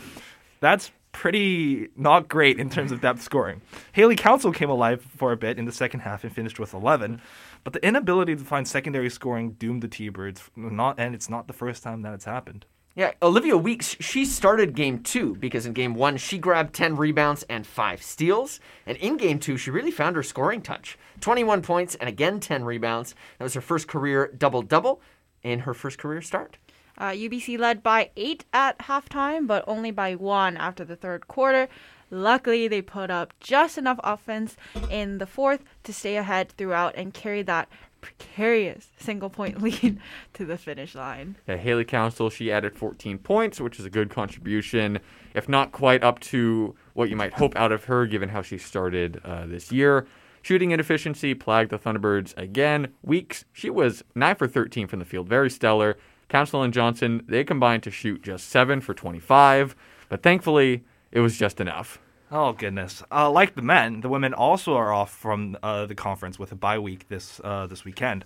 that's 0.60 0.92
pretty 1.12 1.90
not 1.96 2.28
great 2.28 2.60
in 2.60 2.70
terms 2.70 2.92
of 2.92 3.02
depth 3.02 3.22
scoring. 3.24 3.62
Haley 3.94 4.16
Council 4.16 4.52
came 4.52 4.70
alive 4.70 5.02
for 5.02 5.32
a 5.32 5.38
bit 5.38 5.58
in 5.58 5.66
the 5.66 5.72
second 5.72 6.02
half 6.02 6.24
and 6.24 6.32
finished 6.34 6.60
with 6.60 6.74
11, 6.76 7.22
but 7.64 7.74
the 7.74 7.84
inability 7.86 8.36
to 8.36 8.44
find 8.44 8.68
secondary 8.68 9.10
scoring 9.10 9.52
doomed 9.54 9.82
the 9.82 9.88
T-Birds. 9.88 10.52
Not, 10.56 11.00
and 11.00 11.16
it's 11.16 11.30
not 11.30 11.48
the 11.48 11.54
first 11.54 11.82
time 11.82 12.04
that 12.04 12.14
it's 12.14 12.26
happened. 12.26 12.66
Yeah, 12.98 13.12
Olivia 13.22 13.56
Weeks, 13.56 13.96
she 14.00 14.26
started 14.26 14.74
game 14.74 15.04
two 15.04 15.36
because 15.36 15.68
in 15.68 15.74
game 15.74 15.94
one, 15.94 16.18
she 16.18 16.40
grabbed 16.40 16.74
10 16.74 16.96
rebounds 16.96 17.44
and 17.48 17.64
five 17.64 18.02
steals. 18.02 18.60
And 18.88 18.98
in 18.98 19.18
game 19.18 19.38
two, 19.38 19.56
she 19.56 19.70
really 19.70 19.92
found 19.92 20.16
her 20.16 20.24
scoring 20.24 20.64
touch 20.64 20.98
21 21.22 21.62
points 21.62 21.94
and 21.94 22.10
again 22.10 22.40
10 22.40 22.64
rebounds. 22.64 23.14
That 23.38 23.44
was 23.44 23.54
her 23.54 23.62
first 23.62 23.88
career 23.88 24.34
double 24.36 24.64
double 24.64 25.00
in 25.44 25.60
her 25.60 25.76
first 25.76 26.00
career 26.00 26.24
start. 26.24 26.58
Uh, 26.98 27.12
UBC 27.12 27.60
led 27.60 27.84
by 27.84 28.10
eight 28.18 28.46
at 28.52 28.80
halftime, 28.80 29.46
but 29.46 29.64
only 29.68 29.92
by 29.92 30.16
one 30.16 30.58
after 30.58 30.84
the 30.84 30.96
third 30.96 31.28
quarter. 31.28 31.68
Luckily, 32.10 32.68
they 32.68 32.82
put 32.82 33.12
up 33.12 33.32
just 33.40 33.78
enough 33.78 34.00
offense 34.04 34.58
in 34.90 35.20
the 35.20 35.28
fourth 35.28 35.64
to 35.84 35.94
stay 35.94 36.16
ahead 36.16 36.52
throughout 36.54 36.96
and 36.96 37.14
carry 37.14 37.44
that 37.44 37.70
precarious 38.08 38.90
single 38.98 39.30
point 39.30 39.62
lead 39.64 40.00
to 40.34 40.46
the 40.46 40.58
finish 40.58 40.96
line. 40.96 41.36
Yeah, 41.48 41.58
Haley 41.58 41.86
Council, 41.86 42.30
she 42.30 42.52
added 42.52 42.76
14 42.76 43.18
points, 43.18 43.60
which 43.60 43.80
is 43.80 43.86
a 43.86 43.90
good 43.90 44.10
contribution, 44.10 45.00
if 45.34 45.50
not 45.50 45.72
quite 45.72 46.04
up 46.04 46.20
to 46.20 46.76
what 46.94 47.10
you 47.10 47.16
might 47.16 47.34
hope 47.34 47.56
out 47.56 47.72
of 47.72 47.86
her 47.86 48.06
given 48.06 48.30
how 48.30 48.42
she 48.42 48.58
started 48.58 49.22
uh, 49.24 49.46
this 49.46 49.72
year. 49.72 50.08
Shooting 50.42 50.72
inefficiency 50.72 51.34
plagued 51.34 51.72
the 51.72 51.80
Thunderbirds 51.80 52.38
again. 52.38 52.94
Weeks, 53.04 53.44
she 53.52 53.70
was 53.70 54.04
9 54.16 54.36
for 54.36 54.48
13 54.48 54.88
from 54.88 55.00
the 55.00 55.06
field, 55.06 55.28
very 55.28 55.50
stellar. 55.50 55.98
Council 56.30 56.64
and 56.64 56.74
Johnson, 56.74 57.24
they 57.28 57.44
combined 57.44 57.84
to 57.84 57.92
shoot 57.92 58.22
just 58.22 58.50
7 58.50 58.82
for 58.82 58.94
25, 58.94 59.76
but 60.10 60.24
thankfully, 60.24 60.84
it 61.12 61.20
was 61.20 61.38
just 61.38 61.60
enough. 61.60 62.00
Oh 62.32 62.52
goodness! 62.52 63.04
Uh, 63.10 63.32
like 63.32 63.56
the 63.56 63.62
men, 63.62 64.02
the 64.02 64.10
women 64.10 64.34
also 64.34 64.76
are 64.76 64.92
off 64.92 65.14
from 65.14 65.58
uh, 65.64 65.86
the 65.86 65.96
conference 65.96 66.38
with 66.38 66.52
a 66.52 66.56
bye 66.56 66.78
week 66.80 67.08
this 67.08 67.40
uh, 67.44 67.68
this 67.68 67.86
weekend. 67.86 68.26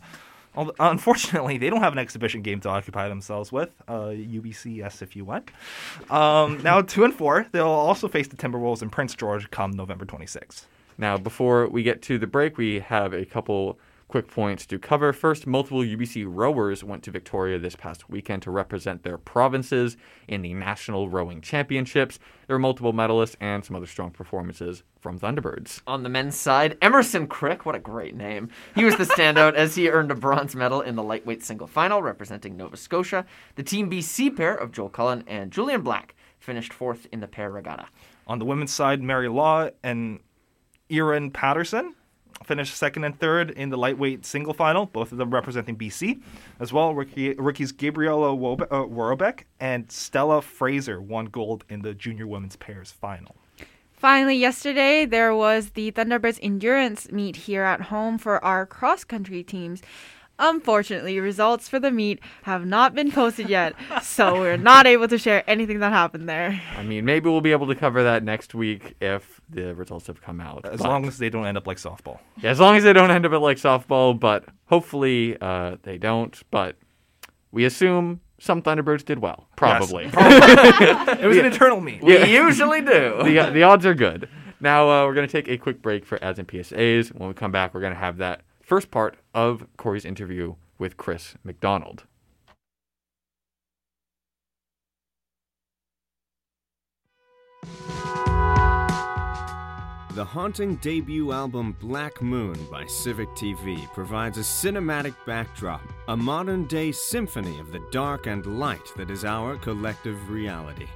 Unfortunately, 0.79 1.57
they 1.57 1.69
don't 1.69 1.81
have 1.81 1.93
an 1.93 1.99
exhibition 1.99 2.41
game 2.41 2.59
to 2.61 2.69
occupy 2.69 3.07
themselves 3.07 3.53
with. 3.53 3.69
UBCS, 3.87 5.01
if 5.01 5.15
you 5.15 5.23
went. 5.23 5.49
Um, 6.09 6.61
now 6.61 6.81
two 6.81 7.05
and 7.05 7.13
four, 7.13 7.47
they'll 7.53 7.67
also 7.67 8.09
face 8.09 8.27
the 8.27 8.35
Timberwolves 8.35 8.81
in 8.81 8.89
Prince 8.89 9.15
George 9.15 9.49
come 9.49 9.71
November 9.71 10.05
26th. 10.05 10.65
Now, 10.97 11.17
before 11.17 11.67
we 11.67 11.83
get 11.83 12.01
to 12.03 12.17
the 12.17 12.27
break, 12.27 12.57
we 12.57 12.79
have 12.79 13.13
a 13.13 13.23
couple 13.23 13.79
quick 14.11 14.27
points 14.27 14.65
to 14.65 14.77
cover. 14.77 15.13
First, 15.13 15.47
multiple 15.47 15.79
UBC 15.79 16.25
rowers 16.27 16.83
went 16.83 17.01
to 17.03 17.11
Victoria 17.11 17.57
this 17.57 17.77
past 17.77 18.09
weekend 18.09 18.41
to 18.41 18.51
represent 18.51 19.03
their 19.03 19.17
provinces 19.17 19.95
in 20.27 20.41
the 20.41 20.53
National 20.53 21.07
Rowing 21.07 21.39
Championships. 21.39 22.19
There 22.45 22.55
were 22.57 22.59
multiple 22.59 22.91
medalists 22.91 23.37
and 23.39 23.63
some 23.63 23.77
other 23.77 23.85
strong 23.85 24.11
performances 24.11 24.83
from 24.99 25.17
Thunderbirds. 25.17 25.81
On 25.87 26.03
the 26.03 26.09
men's 26.09 26.35
side, 26.35 26.77
Emerson 26.81 27.25
Crick, 27.25 27.65
what 27.65 27.73
a 27.73 27.79
great 27.79 28.13
name. 28.13 28.49
He 28.75 28.83
was 28.83 28.97
the 28.97 29.05
standout 29.05 29.53
as 29.53 29.75
he 29.75 29.89
earned 29.89 30.11
a 30.11 30.15
bronze 30.15 30.57
medal 30.57 30.81
in 30.81 30.97
the 30.97 31.03
lightweight 31.03 31.41
single 31.41 31.67
final 31.67 32.03
representing 32.03 32.57
Nova 32.57 32.75
Scotia. 32.75 33.25
The 33.55 33.63
Team 33.63 33.89
BC 33.89 34.35
pair 34.35 34.53
of 34.53 34.73
Joel 34.73 34.89
Cullen 34.89 35.23
and 35.25 35.51
Julian 35.51 35.83
Black 35.83 36.15
finished 36.37 36.73
fourth 36.73 37.07
in 37.13 37.21
the 37.21 37.27
pair 37.27 37.49
regatta. 37.49 37.85
On 38.27 38.39
the 38.39 38.45
women's 38.45 38.73
side, 38.73 39.01
Mary 39.01 39.29
Law 39.29 39.69
and 39.83 40.19
Erin 40.89 41.31
Patterson 41.31 41.95
finished 42.43 42.75
second 42.75 43.03
and 43.03 43.17
third 43.19 43.51
in 43.51 43.69
the 43.69 43.77
lightweight 43.77 44.25
single 44.25 44.53
final, 44.53 44.85
both 44.85 45.11
of 45.11 45.17
them 45.17 45.31
representing 45.31 45.77
BC. 45.77 46.21
As 46.59 46.73
well, 46.73 46.93
Ricky, 46.93 47.33
Ricky's 47.33 47.71
Gabriela 47.71 48.35
Worobeck 48.35 49.41
uh, 49.41 49.43
and 49.59 49.91
Stella 49.91 50.41
Fraser 50.41 51.01
won 51.01 51.25
gold 51.25 51.63
in 51.69 51.81
the 51.81 51.93
junior 51.93 52.27
women's 52.27 52.55
pairs 52.55 52.91
final. 52.91 53.35
Finally, 53.91 54.35
yesterday 54.35 55.05
there 55.05 55.35
was 55.35 55.71
the 55.71 55.91
Thunderbirds 55.91 56.39
endurance 56.41 57.11
meet 57.11 57.35
here 57.35 57.63
at 57.63 57.81
home 57.81 58.17
for 58.17 58.43
our 58.43 58.65
cross 58.65 59.03
country 59.03 59.43
teams. 59.43 59.81
Unfortunately, 60.39 61.19
results 61.19 61.69
for 61.69 61.79
the 61.79 61.91
meet 61.91 62.19
have 62.43 62.65
not 62.65 62.95
been 62.95 63.11
posted 63.11 63.47
yet, 63.47 63.75
so 64.01 64.39
we're 64.39 64.57
not 64.57 64.87
able 64.87 65.07
to 65.07 65.19
share 65.19 65.43
anything 65.47 65.79
that 65.79 65.91
happened 65.91 66.27
there. 66.27 66.59
I 66.75 66.81
mean, 66.81 67.05
maybe 67.05 67.29
we'll 67.29 67.41
be 67.41 67.51
able 67.51 67.67
to 67.67 67.75
cover 67.75 68.01
that 68.03 68.23
next 68.23 68.55
week 68.55 68.95
if 68.99 69.40
the 69.51 69.75
results 69.75 70.07
have 70.07 70.21
come 70.21 70.39
out. 70.39 70.65
As 70.65 70.79
but, 70.79 70.89
long 70.89 71.05
as 71.05 71.17
they 71.17 71.29
don't 71.29 71.45
end 71.45 71.57
up 71.57 71.67
like 71.67 71.77
softball. 71.77 72.19
Yeah, 72.41 72.51
as 72.51 72.59
long 72.59 72.75
as 72.75 72.83
they 72.83 72.93
don't 72.93 73.11
end 73.11 73.25
up 73.25 73.31
like 73.41 73.57
softball, 73.57 74.17
but 74.19 74.45
hopefully 74.65 75.37
uh, 75.39 75.77
they 75.83 75.97
don't. 75.97 76.39
But 76.51 76.77
we 77.51 77.65
assume 77.65 78.21
some 78.39 78.61
Thunderbirds 78.61 79.05
did 79.05 79.19
well. 79.19 79.47
Probably. 79.55 80.05
Yes, 80.05 81.19
it 81.21 81.25
was 81.25 81.37
an 81.39 81.45
eternal 81.45 81.79
meet. 81.79 82.03
We 82.03 82.25
usually 82.33 82.81
do. 82.81 83.21
the, 83.23 83.51
the 83.53 83.63
odds 83.63 83.85
are 83.85 83.93
good. 83.93 84.29
Now 84.59 84.89
uh, 84.89 85.05
we're 85.05 85.13
going 85.13 85.27
to 85.27 85.31
take 85.31 85.47
a 85.47 85.57
quick 85.57 85.81
break 85.81 86.05
for 86.05 86.23
ads 86.23 86.39
and 86.39 86.47
PSAs. 86.47 87.13
When 87.13 87.27
we 87.27 87.33
come 87.33 87.51
back, 87.51 87.73
we're 87.73 87.81
going 87.81 87.93
to 87.93 87.99
have 87.99 88.17
that 88.17 88.41
first 88.61 88.91
part 88.91 89.17
of 89.33 89.65
Corey's 89.77 90.05
interview 90.05 90.55
with 90.77 90.97
Chris 90.97 91.35
Macdonald. 91.43 92.05
The 100.13 100.25
haunting 100.25 100.75
debut 100.75 101.31
album 101.31 101.73
Black 101.79 102.21
Moon 102.21 102.57
by 102.69 102.85
Civic 102.85 103.29
TV 103.29 103.89
provides 103.93 104.37
a 104.37 104.41
cinematic 104.41 105.15
backdrop, 105.25 105.81
a 106.09 106.17
modern 106.17 106.65
day 106.65 106.91
symphony 106.91 107.59
of 107.59 107.71
the 107.71 107.79
dark 107.91 108.27
and 108.27 108.45
light 108.59 108.91
that 108.97 109.09
is 109.09 109.23
our 109.23 109.55
collective 109.55 110.29
reality. 110.29 110.87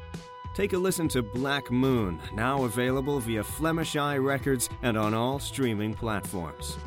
Take 0.54 0.73
a 0.73 0.78
listen 0.78 1.08
to 1.10 1.21
Black 1.21 1.71
Moon, 1.71 2.19
now 2.34 2.65
available 2.65 3.21
via 3.21 3.41
Flemish 3.41 3.95
Eye 3.95 4.17
Records 4.17 4.69
and 4.82 4.97
on 4.97 5.13
all 5.13 5.39
streaming 5.39 5.93
platforms. 5.93 6.78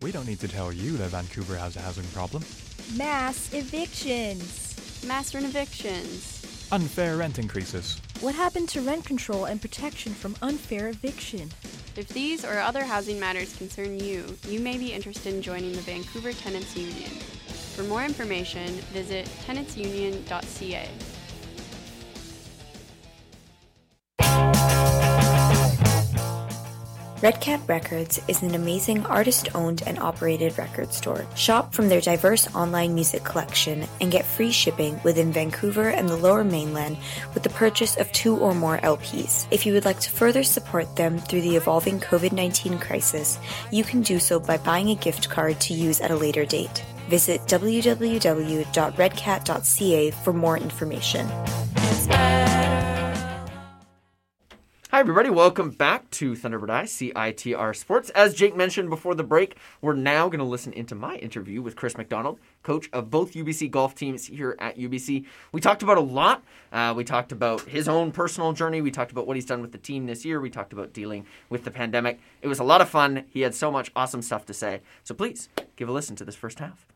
We 0.00 0.10
don't 0.10 0.26
need 0.26 0.40
to 0.40 0.48
tell 0.48 0.72
you 0.72 0.96
that 0.96 1.10
Vancouver 1.10 1.58
has 1.58 1.76
a 1.76 1.80
housing 1.80 2.06
problem. 2.14 2.42
Mass 2.96 3.52
evictions. 3.52 5.04
Mass 5.06 5.34
rent 5.34 5.44
evictions. 5.44 6.49
Unfair 6.72 7.16
rent 7.16 7.40
increases. 7.40 8.00
What 8.20 8.36
happened 8.36 8.68
to 8.68 8.80
rent 8.80 9.04
control 9.04 9.46
and 9.46 9.60
protection 9.60 10.14
from 10.14 10.36
unfair 10.40 10.86
eviction? 10.86 11.50
If 11.96 12.06
these 12.08 12.44
or 12.44 12.60
other 12.60 12.84
housing 12.84 13.18
matters 13.18 13.56
concern 13.56 13.98
you, 13.98 14.36
you 14.48 14.60
may 14.60 14.78
be 14.78 14.92
interested 14.92 15.34
in 15.34 15.42
joining 15.42 15.72
the 15.72 15.80
Vancouver 15.80 16.32
Tenants 16.32 16.76
Union. 16.76 17.10
For 17.74 17.82
more 17.82 18.04
information, 18.04 18.68
visit 18.92 19.26
tenantsunion.ca. 19.46 20.88
Red 27.22 27.40
Cat 27.42 27.60
Records 27.66 28.18
is 28.28 28.42
an 28.42 28.54
amazing 28.54 29.04
artist 29.04 29.54
owned 29.54 29.82
and 29.86 29.98
operated 29.98 30.56
record 30.56 30.94
store. 30.94 31.26
Shop 31.36 31.74
from 31.74 31.90
their 31.90 32.00
diverse 32.00 32.48
online 32.54 32.94
music 32.94 33.24
collection 33.24 33.84
and 34.00 34.10
get 34.10 34.24
free 34.24 34.50
shipping 34.50 34.98
within 35.04 35.30
Vancouver 35.30 35.90
and 35.90 36.08
the 36.08 36.16
lower 36.16 36.44
mainland 36.44 36.96
with 37.34 37.42
the 37.42 37.50
purchase 37.50 37.98
of 37.98 38.10
two 38.12 38.38
or 38.38 38.54
more 38.54 38.78
LPs. 38.78 39.46
If 39.50 39.66
you 39.66 39.74
would 39.74 39.84
like 39.84 40.00
to 40.00 40.10
further 40.10 40.42
support 40.42 40.96
them 40.96 41.18
through 41.18 41.42
the 41.42 41.56
evolving 41.56 42.00
COVID 42.00 42.32
19 42.32 42.78
crisis, 42.78 43.38
you 43.70 43.84
can 43.84 44.00
do 44.00 44.18
so 44.18 44.40
by 44.40 44.56
buying 44.56 44.88
a 44.88 44.94
gift 44.94 45.28
card 45.28 45.60
to 45.60 45.74
use 45.74 46.00
at 46.00 46.10
a 46.10 46.16
later 46.16 46.46
date. 46.46 46.82
Visit 47.10 47.42
www.redcat.ca 47.42 50.10
for 50.10 50.32
more 50.32 50.56
information. 50.56 51.28
Hi, 54.92 54.98
everybody. 54.98 55.30
Welcome 55.30 55.70
back 55.70 56.10
to 56.10 56.32
Thunderbird 56.32 56.68
Eye, 56.68 56.82
CITR 56.82 57.76
Sports. 57.76 58.10
As 58.10 58.34
Jake 58.34 58.56
mentioned 58.56 58.90
before 58.90 59.14
the 59.14 59.22
break, 59.22 59.56
we're 59.80 59.94
now 59.94 60.28
going 60.28 60.40
to 60.40 60.44
listen 60.44 60.72
into 60.72 60.96
my 60.96 61.14
interview 61.14 61.62
with 61.62 61.76
Chris 61.76 61.96
Macdonald, 61.96 62.40
coach 62.64 62.90
of 62.92 63.08
both 63.08 63.34
UBC 63.34 63.70
golf 63.70 63.94
teams 63.94 64.26
here 64.26 64.56
at 64.58 64.76
UBC. 64.76 65.26
We 65.52 65.60
talked 65.60 65.84
about 65.84 65.96
a 65.96 66.00
lot. 66.00 66.42
Uh, 66.72 66.92
we 66.96 67.04
talked 67.04 67.30
about 67.30 67.60
his 67.60 67.86
own 67.86 68.10
personal 68.10 68.52
journey. 68.52 68.80
We 68.80 68.90
talked 68.90 69.12
about 69.12 69.28
what 69.28 69.36
he's 69.36 69.46
done 69.46 69.62
with 69.62 69.70
the 69.70 69.78
team 69.78 70.06
this 70.06 70.24
year. 70.24 70.40
We 70.40 70.50
talked 70.50 70.72
about 70.72 70.92
dealing 70.92 71.24
with 71.50 71.62
the 71.62 71.70
pandemic. 71.70 72.18
It 72.42 72.48
was 72.48 72.58
a 72.58 72.64
lot 72.64 72.80
of 72.80 72.88
fun. 72.88 73.26
He 73.28 73.42
had 73.42 73.54
so 73.54 73.70
much 73.70 73.92
awesome 73.94 74.22
stuff 74.22 74.44
to 74.46 74.52
say. 74.52 74.80
So 75.04 75.14
please 75.14 75.50
give 75.76 75.88
a 75.88 75.92
listen 75.92 76.16
to 76.16 76.24
this 76.24 76.34
first 76.34 76.58
half. 76.58 76.88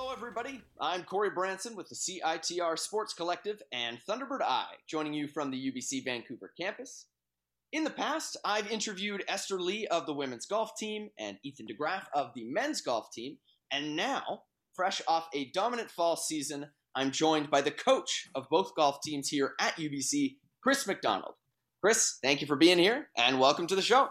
Hello, 0.00 0.12
everybody. 0.12 0.62
I'm 0.80 1.02
Corey 1.02 1.30
Branson 1.30 1.74
with 1.74 1.88
the 1.88 1.96
CITR 1.96 2.78
Sports 2.78 3.12
Collective 3.12 3.60
and 3.72 3.98
Thunderbird 4.08 4.42
Eye, 4.42 4.76
joining 4.86 5.12
you 5.12 5.26
from 5.26 5.50
the 5.50 5.72
UBC 5.72 6.04
Vancouver 6.04 6.52
campus. 6.56 7.06
In 7.72 7.82
the 7.82 7.90
past, 7.90 8.36
I've 8.44 8.70
interviewed 8.70 9.24
Esther 9.26 9.60
Lee 9.60 9.88
of 9.88 10.06
the 10.06 10.14
women's 10.14 10.46
golf 10.46 10.76
team 10.78 11.10
and 11.18 11.36
Ethan 11.42 11.66
DeGraff 11.66 12.04
of 12.14 12.30
the 12.36 12.44
men's 12.44 12.80
golf 12.80 13.10
team, 13.10 13.38
and 13.72 13.96
now, 13.96 14.44
fresh 14.72 15.02
off 15.08 15.26
a 15.34 15.50
dominant 15.50 15.90
fall 15.90 16.14
season, 16.14 16.68
I'm 16.94 17.10
joined 17.10 17.50
by 17.50 17.60
the 17.60 17.72
coach 17.72 18.28
of 18.36 18.48
both 18.48 18.76
golf 18.76 19.00
teams 19.02 19.28
here 19.28 19.54
at 19.60 19.74
UBC, 19.78 20.36
Chris 20.62 20.86
Macdonald. 20.86 21.34
Chris, 21.80 22.18
thank 22.22 22.40
you 22.40 22.46
for 22.46 22.56
being 22.56 22.78
here 22.78 23.08
and 23.16 23.40
welcome 23.40 23.66
to 23.66 23.74
the 23.74 23.82
show. 23.82 24.10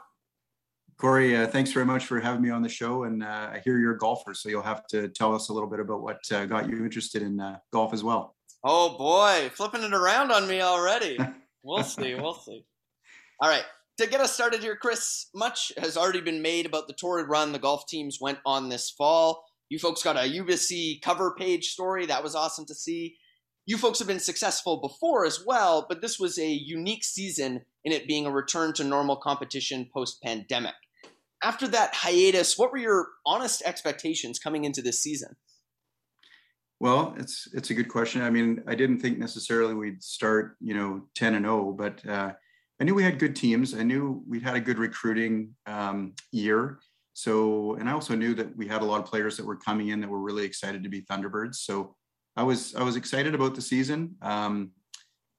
Corey, 0.98 1.36
uh, 1.36 1.46
thanks 1.46 1.72
very 1.72 1.86
much 1.86 2.06
for 2.06 2.20
having 2.20 2.42
me 2.42 2.50
on 2.50 2.64
the 2.64 2.70
show. 2.70 3.04
And 3.04 3.24
uh, 3.24 3.52
I 3.54 3.62
hear 3.64 3.78
you're 3.78 3.94
a 3.94 3.98
golfer, 3.98 4.34
so 4.34 4.50
you'll 4.50 4.64
have 4.64 4.88
to 4.88 5.10
tell 5.10 5.36
us 5.36 5.50
a 5.50 5.54
little 5.54 5.70
bit 5.70 5.80
about 5.80 6.02
what 6.02 6.20
uh, 6.32 6.46
got 6.46 6.68
you 6.68 6.84
interested 6.84 7.22
in 7.22 7.40
uh, 7.40 7.60
golf 7.72 7.94
as 7.94 8.04
well. 8.04 8.36
Oh 8.64 8.98
boy, 8.98 9.52
flipping 9.54 9.84
it 9.84 9.94
around 9.94 10.32
on 10.32 10.48
me 10.48 10.62
already. 10.62 11.18
We'll 11.64 11.84
see. 11.84 12.16
We'll 12.16 12.34
see. 12.34 12.66
All 13.42 13.50
right. 13.50 13.66
To 13.98 14.08
get 14.08 14.22
us 14.22 14.34
started 14.34 14.62
here, 14.62 14.76
Chris, 14.76 15.28
much 15.36 15.72
has 15.78 15.98
already 15.98 16.22
been 16.22 16.42
made 16.42 16.66
about 16.66 16.88
the 16.88 16.94
torrid 16.94 17.28
run 17.28 17.52
the 17.52 17.60
golf 17.60 17.86
teams 17.88 18.20
went 18.22 18.40
on 18.46 18.70
this 18.70 18.90
fall. 18.90 19.44
You 19.70 19.80
folks 19.80 20.02
got 20.02 20.16
a 20.16 20.20
UBC 20.22 21.02
cover 21.02 21.36
page 21.38 21.70
story. 21.70 22.06
That 22.06 22.24
was 22.24 22.36
awesome 22.36 22.66
to 22.68 22.76
see. 22.76 23.18
You 23.66 23.78
folks 23.78 24.00
have 24.00 24.08
been 24.08 24.20
successful 24.20 24.78
before 24.78 25.26
as 25.26 25.46
well, 25.46 25.86
but 25.90 26.00
this 26.00 26.20
was 26.20 26.40
a 26.40 26.48
unique 26.48 27.04
season 27.04 27.62
in 27.84 27.92
it 27.92 28.08
being 28.08 28.26
a 28.26 28.32
return 28.32 28.72
to 28.74 28.84
normal 28.84 29.18
competition 29.18 29.90
post 29.94 30.22
pandemic. 30.24 30.76
After 31.44 31.68
that 31.68 31.94
hiatus, 31.94 32.58
what 32.58 32.72
were 32.72 32.78
your 32.78 33.10
honest 33.26 33.62
expectations 33.66 34.40
coming 34.40 34.66
into 34.66 34.82
this 34.82 35.00
season? 35.00 35.36
Well, 36.80 37.16
it's 37.18 37.48
it's 37.54 37.72
a 37.72 37.74
good 37.74 37.90
question. 37.90 38.22
I 38.22 38.30
mean, 38.30 38.64
I 38.68 38.76
didn't 38.76 39.00
think 39.00 39.18
necessarily 39.18 39.74
we'd 39.74 40.04
start, 40.04 40.58
you 40.60 40.76
know, 40.76 41.04
ten 41.16 41.34
and 41.34 41.46
zero, 41.46 41.72
but 41.72 42.06
uh, 42.08 42.34
I 42.80 42.84
knew 42.84 42.94
we 42.94 43.04
had 43.04 43.18
good 43.18 43.36
teams. 43.36 43.74
I 43.74 43.84
knew 43.84 44.24
we'd 44.28 44.44
had 44.44 44.56
a 44.56 44.60
good 44.60 44.78
recruiting 44.78 45.56
um, 45.66 46.14
year. 46.32 46.80
So, 47.14 47.74
and 47.76 47.90
I 47.90 47.94
also 47.94 48.14
knew 48.14 48.36
that 48.36 48.56
we 48.56 48.68
had 48.68 48.84
a 48.84 48.86
lot 48.86 49.00
of 49.00 49.08
players 49.08 49.38
that 49.38 49.46
were 49.46 49.56
coming 49.56 49.88
in 49.88 50.00
that 50.02 50.10
were 50.10 50.22
really 50.22 50.46
excited 50.46 50.84
to 50.84 50.90
be 50.90 51.02
Thunderbirds. 51.02 51.56
So, 51.56 51.96
I 52.36 52.44
was 52.44 52.76
I 52.76 52.84
was 52.84 52.96
excited 52.96 53.34
about 53.34 53.56
the 53.56 53.62
season. 53.62 54.16
Um, 54.22 54.72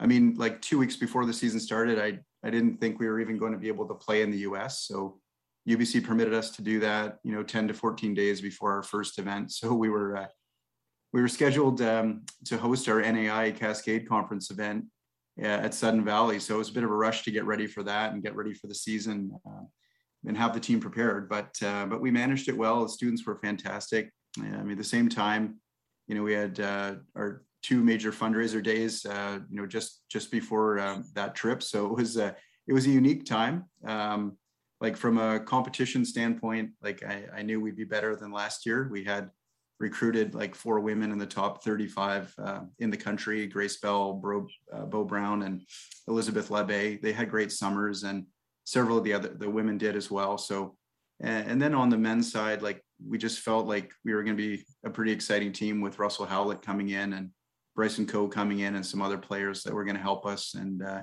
I 0.01 0.07
mean, 0.07 0.35
like 0.37 0.61
two 0.61 0.79
weeks 0.79 0.97
before 0.97 1.25
the 1.25 1.33
season 1.33 1.61
started, 1.61 2.01
I 2.01 2.19
I 2.45 2.51
didn't 2.51 2.81
think 2.81 2.99
we 2.99 3.07
were 3.07 3.21
even 3.21 3.39
going 3.39 3.53
to 3.53 3.59
be 3.59 3.69
able 3.69 3.87
to 3.87 3.95
play 3.95 4.23
in 4.23 4.33
the 4.33 4.39
U.S. 4.39 4.83
So, 4.83 5.21
UBC 5.69 6.03
permitted 6.03 6.33
us 6.33 6.51
to 6.53 6.63
do 6.63 6.81
that, 6.81 7.19
you 7.23 7.33
know, 7.33 7.43
10 7.43 7.69
to 7.69 7.75
14 7.75 8.15
days 8.15 8.41
before 8.41 8.73
our 8.73 8.83
first 8.83 9.19
event. 9.19 9.53
So 9.53 9.75
we 9.75 9.91
were 9.91 10.17
uh, 10.17 10.27
we 11.13 11.21
were 11.21 11.29
scheduled 11.29 11.81
um, 11.83 12.23
to 12.47 12.59
host 12.59 12.89
our 12.89 13.03
NAIA 13.03 13.57
Cascade 13.57 14.09
Conference 14.09 14.51
event 14.51 14.85
uh, 15.43 15.47
at 15.47 15.75
Sudden 15.75 16.05
Valley. 16.05 16.39
So 16.39 16.57
it 16.57 16.59
was 16.59 16.69
a 16.71 16.75
bit 16.75 16.85
of 16.85 16.91
a 16.91 16.95
rush 16.95 17.23
to 17.25 17.31
get 17.31 17.45
ready 17.45 17.67
for 17.67 17.83
that 17.83 18.13
and 18.13 18.23
get 18.23 18.37
ready 18.37 18.53
for 18.53 18.67
the 18.67 18.75
season 18.75 19.31
uh, 19.47 19.65
and 20.27 20.37
have 20.37 20.53
the 20.53 20.61
team 20.61 20.81
prepared. 20.81 21.29
But 21.29 21.57
uh, 21.63 21.87
but 21.87 22.01
we 22.01 22.11
managed 22.11 22.49
it 22.49 22.57
well. 22.57 22.83
The 22.83 22.89
students 22.89 23.27
were 23.27 23.39
fantastic. 23.39 24.11
I 24.39 24.43
mean, 24.43 24.73
at 24.73 24.79
the 24.79 24.85
same 24.85 25.09
time, 25.09 25.57
you 26.07 26.15
know, 26.15 26.23
we 26.23 26.33
had 26.33 26.61
uh, 26.61 26.95
our 27.17 27.43
two 27.63 27.83
major 27.83 28.13
fundraiser 28.13 28.63
days, 28.63 29.05
uh, 29.05 29.41
you 29.51 29.61
know, 29.61 29.67
just 29.67 30.03
just 30.09 30.31
before 30.31 30.79
um, 30.79 31.05
that 31.15 31.35
trip. 31.35 31.63
So 31.63 31.87
it 31.87 31.93
was 31.93 32.17
a 32.17 32.37
it 32.67 32.73
was 32.73 32.87
a 32.87 32.91
unique 32.91 33.25
time. 33.25 33.65
Um, 33.87 34.37
like 34.81 34.97
from 34.97 35.19
a 35.19 35.41
competition 35.41 36.05
standpoint, 36.05 36.71
like 36.83 37.03
I, 37.05 37.25
I 37.37 37.43
knew 37.43 37.61
we'd 37.61 37.77
be 37.77 37.85
better 37.85 38.15
than 38.15 38.33
last 38.33 38.65
year. 38.67 38.89
We 38.91 39.05
had 39.05 39.31
recruited 39.81 40.35
like 40.35 40.55
four 40.55 40.81
women 40.81 41.13
in 41.13 41.19
the 41.19 41.27
top 41.27 41.63
35 41.63 42.35
uh, 42.39 42.61
in 42.81 42.91
the 42.91 42.97
country 42.97 43.47
grace 43.47 43.77
bell 43.77 44.15
Bro, 44.15 44.49
uh, 44.73 44.87
bo 44.87 45.05
brown 45.05 45.45
and 45.45 45.63
elizabeth 46.09 46.51
lebe 46.51 47.01
they 47.01 47.13
had 47.13 47.31
great 47.31 47.53
summers 47.53 48.03
and 48.03 48.27
several 48.65 48.99
of 48.99 49.05
the 49.05 49.13
other 49.13 49.29
the 49.29 49.49
women 49.49 49.79
did 49.79 49.95
as 49.95 50.11
well. 50.11 50.37
So 50.37 50.77
and, 51.21 51.49
and 51.49 51.63
then 51.63 51.75
on 51.75 51.91
the 51.91 51.99
men's 51.99 52.31
side 52.31 52.61
like 52.61 52.83
we 53.07 53.19
just 53.19 53.39
felt 53.41 53.67
like 53.67 53.93
we 54.05 54.15
were 54.15 54.25
going 54.25 54.37
to 54.37 54.57
be 54.57 54.65
a 54.85 54.91
pretty 54.91 55.13
exciting 55.13 55.53
team 55.53 55.81
with 55.81 56.01
russell 56.01 56.27
howlett 56.27 56.61
coming 56.61 56.89
in 56.89 57.13
and 57.13 57.31
bryson 57.79 58.05
coe 58.05 58.27
coming 58.27 58.59
in 58.59 58.75
and 58.75 58.85
some 58.85 59.01
other 59.01 59.17
players 59.17 59.63
that 59.63 59.73
were 59.73 59.85
going 59.85 59.97
to 59.97 60.03
help 60.03 60.27
us. 60.27 60.55
And 60.55 60.83
uh, 60.83 61.03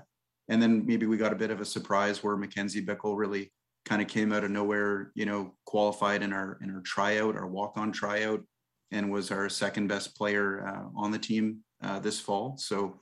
and 0.49 0.61
then 0.61 0.85
maybe 0.85 1.05
we 1.05 1.15
got 1.15 1.31
a 1.31 1.38
bit 1.38 1.49
of 1.49 1.61
a 1.61 1.65
surprise 1.65 2.21
where 2.21 2.35
mackenzie 2.35 2.85
bickle 2.85 3.17
really 3.17 3.53
kind 3.86 4.02
of 4.02 4.08
came 4.08 4.34
out 4.34 4.43
of 4.43 4.52
nowhere 4.52 5.12
you 5.15 5.26
know 5.26 5.54
qualified 5.65 6.24
in 6.24 6.34
our 6.34 6.58
in 6.62 6.74
our 6.74 6.82
tryout 6.82 7.36
our 7.36 7.48
walk-on 7.48 7.91
tryout 7.91 8.41
and 8.91 9.12
was 9.12 9.32
our 9.32 9.50
second 9.50 9.88
best 9.88 10.15
player 10.15 10.65
uh, 10.67 11.00
on 11.00 11.12
the 11.12 11.19
team 11.19 11.60
uh, 11.84 12.00
this 12.00 12.19
fall. 12.19 12.56
So, 12.58 13.00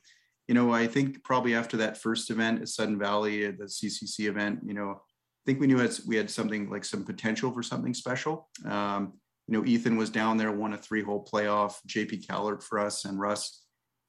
you 0.48 0.56
know, 0.56 0.74
I 0.74 0.88
think 0.88 1.24
probably 1.24 1.56
after 1.56 1.78
that 1.78 1.98
first 1.98 2.30
event 2.30 2.62
at 2.62 2.70
Sudden 2.70 2.98
Valley, 2.98 3.50
the 3.52 3.66
CCC 3.66 4.28
event, 4.28 4.60
you 4.66 4.74
know, 4.74 4.92
I 4.92 5.44
think 5.46 5.60
we 5.60 5.68
knew 5.68 5.88
we 6.08 6.16
had 6.16 6.30
something 6.30 6.70
like 6.70 6.86
some 6.86 7.04
potential 7.04 7.52
for 7.52 7.64
something 7.64 7.94
special. 7.94 8.50
Um, 8.66 9.14
you 9.48 9.58
know, 9.58 9.66
Ethan 9.66 9.98
was 9.98 10.10
down 10.10 10.38
there, 10.38 10.52
won 10.52 10.74
a 10.74 10.78
three-hole 10.78 11.28
playoff. 11.32 11.76
JP 11.88 12.26
Callert 12.28 12.64
for 12.64 12.80
us 12.80 13.06
and 13.06 13.20
Russ, 13.20 13.64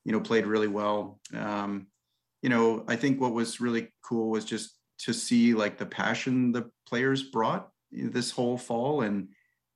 you 0.05 0.13
know, 0.13 0.21
played 0.21 0.47
really 0.47 0.69
well. 0.69 1.21
Um, 1.37 1.89
you 2.43 2.51
know, 2.51 2.85
I 2.87 2.97
think 2.97 3.21
what 3.21 3.33
was 3.33 3.61
really 3.61 3.93
cool 4.05 4.31
was 4.31 4.45
just 4.45 4.79
to 5.05 5.13
see 5.13 5.55
like 5.55 5.77
the 5.79 5.87
passion 5.87 6.53
the 6.53 6.71
players 6.87 7.23
brought 7.23 7.69
this 7.93 8.31
whole 8.31 8.57
fall 8.57 9.03
and 9.03 9.29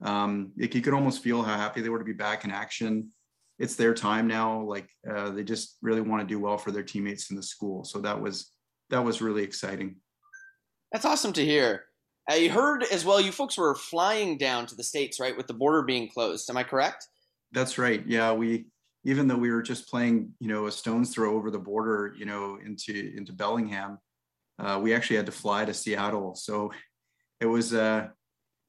um, 0.02 0.52
like 0.58 0.74
you 0.74 0.80
could 0.80 0.94
almost 0.94 1.22
feel 1.22 1.42
how 1.42 1.56
happy 1.56 1.80
they 1.80 1.88
were 1.88 1.98
to 1.98 2.04
be 2.04 2.12
back 2.12 2.44
in 2.44 2.50
action. 2.50 3.10
It's 3.58 3.74
their 3.74 3.94
time 3.94 4.28
now. 4.28 4.62
Like 4.62 4.88
uh, 5.08 5.30
they 5.30 5.42
just 5.42 5.76
really 5.82 6.00
want 6.00 6.22
to 6.22 6.26
do 6.26 6.38
well 6.38 6.56
for 6.56 6.70
their 6.70 6.84
teammates 6.84 7.30
in 7.30 7.36
the 7.36 7.42
school. 7.42 7.84
So 7.84 7.98
that 8.00 8.20
was 8.20 8.52
that 8.90 9.04
was 9.04 9.20
really 9.20 9.42
exciting. 9.42 9.96
That's 10.92 11.04
awesome 11.04 11.32
to 11.34 11.44
hear. 11.44 11.84
I 12.30 12.46
heard 12.46 12.84
as 12.84 13.04
well 13.04 13.20
you 13.20 13.32
folks 13.32 13.58
were 13.58 13.74
flying 13.74 14.38
down 14.38 14.66
to 14.66 14.76
the 14.76 14.84
states, 14.84 15.18
right, 15.18 15.36
with 15.36 15.46
the 15.46 15.54
border 15.54 15.82
being 15.82 16.08
closed. 16.08 16.48
Am 16.48 16.56
I 16.56 16.62
correct? 16.62 17.06
That's 17.52 17.78
right. 17.78 18.04
Yeah, 18.06 18.32
we 18.32 18.66
even 19.04 19.26
though 19.26 19.36
we 19.36 19.50
were 19.50 19.62
just 19.62 19.88
playing, 19.88 20.32
you 20.38 20.48
know, 20.48 20.66
a 20.66 20.72
stone's 20.72 21.12
throw 21.12 21.34
over 21.34 21.50
the 21.50 21.58
border, 21.58 22.14
you 22.16 22.26
know, 22.26 22.58
into 22.64 23.12
into 23.16 23.32
Bellingham, 23.32 23.98
uh, 24.58 24.78
we 24.82 24.94
actually 24.94 25.16
had 25.16 25.26
to 25.26 25.32
fly 25.32 25.64
to 25.64 25.74
Seattle. 25.74 26.34
So 26.34 26.72
it 27.40 27.46
was 27.46 27.74
uh, 27.74 28.08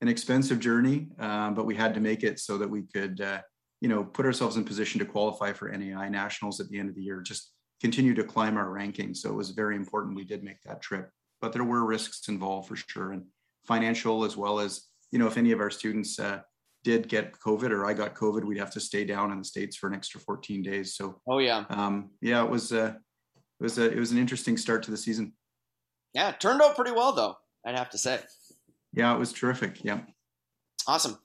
an 0.02 0.08
expensive 0.08 0.60
journey, 0.60 1.08
um, 1.20 1.54
but 1.54 1.66
we 1.66 1.76
had 1.76 1.94
to 1.96 2.00
make 2.00 2.24
it 2.24 2.40
so 2.40 2.58
that 2.58 2.70
we 2.70 2.84
could, 2.84 3.22
uh, 3.22 3.42
you 3.82 3.90
know, 3.90 4.04
put 4.04 4.26
ourselves 4.26 4.58
in 4.58 4.64
position 4.64 5.00
to 5.00 5.06
qualify 5.06 5.54
for 5.54 5.72
NAIA 5.72 6.10
nationals 6.12 6.60
at 6.60 6.70
the 6.70 6.80
end 6.80 6.90
of 6.90 6.96
the 6.96 7.02
year. 7.02 7.22
Just 7.22 7.52
continue 7.82 8.14
to 8.14 8.24
climb 8.24 8.58
our 8.58 8.68
rankings. 8.68 9.18
So 9.18 9.30
it 9.30 9.36
was 9.36 9.52
very 9.52 9.76
important 9.76 10.16
we 10.16 10.26
did 10.26 10.44
make 10.44 10.62
that 10.62 10.82
trip. 10.82 11.10
But 11.42 11.54
there 11.54 11.64
were 11.64 11.86
risks 11.86 12.28
involved 12.28 12.68
for 12.68 12.76
sure, 12.76 13.14
and 13.14 13.24
financial 13.66 14.26
as 14.26 14.36
well 14.36 14.60
as 14.60 14.90
you 15.12 15.20
know, 15.20 15.28
if 15.28 15.38
any 15.38 15.52
of 15.52 15.60
our 15.60 15.72
students 15.72 16.20
uh, 16.20 16.42
did 16.84 17.08
get 17.08 17.34
COVID 17.34 17.72
or 17.72 17.86
I 17.86 17.94
got 17.94 18.16
COVID, 18.16 18.44
we'd 18.44 18.58
have 18.58 18.72
to 18.72 18.80
stay 18.80 19.04
down 19.04 19.32
in 19.32 19.40
the 19.40 19.44
states 19.44 19.76
for 19.76 19.88
an 19.88 19.96
extra 19.96 20.20
14 20.20 20.62
days. 20.62 20.96
So 20.96 21.22
oh 21.28 21.40
yeah, 21.40 21.66
um, 21.70 22.12
yeah, 22.22 22.44
it 22.44 22.50
was 22.50 22.72
uh, 22.72 22.94
it 23.60 23.64
was 23.64 23.78
a, 23.78 23.92
it 23.92 24.00
was 24.00 24.12
an 24.12 24.18
interesting 24.18 24.58
start 24.58 24.84
to 24.84 24.92
the 24.92 24.98
season. 24.98 25.34
Yeah, 26.14 26.30
it 26.30 26.40
turned 26.40 26.62
out 26.62 26.76
pretty 26.76 26.92
well 26.92 27.14
though. 27.14 27.38
I'd 27.66 27.78
have 27.78 27.90
to 27.92 27.98
say. 27.98 28.20
Yeah, 28.94 29.14
it 29.14 29.20
was 29.20 29.34
terrific. 29.34 29.84
Yeah. 29.84 30.02
Awesome. 30.88 31.20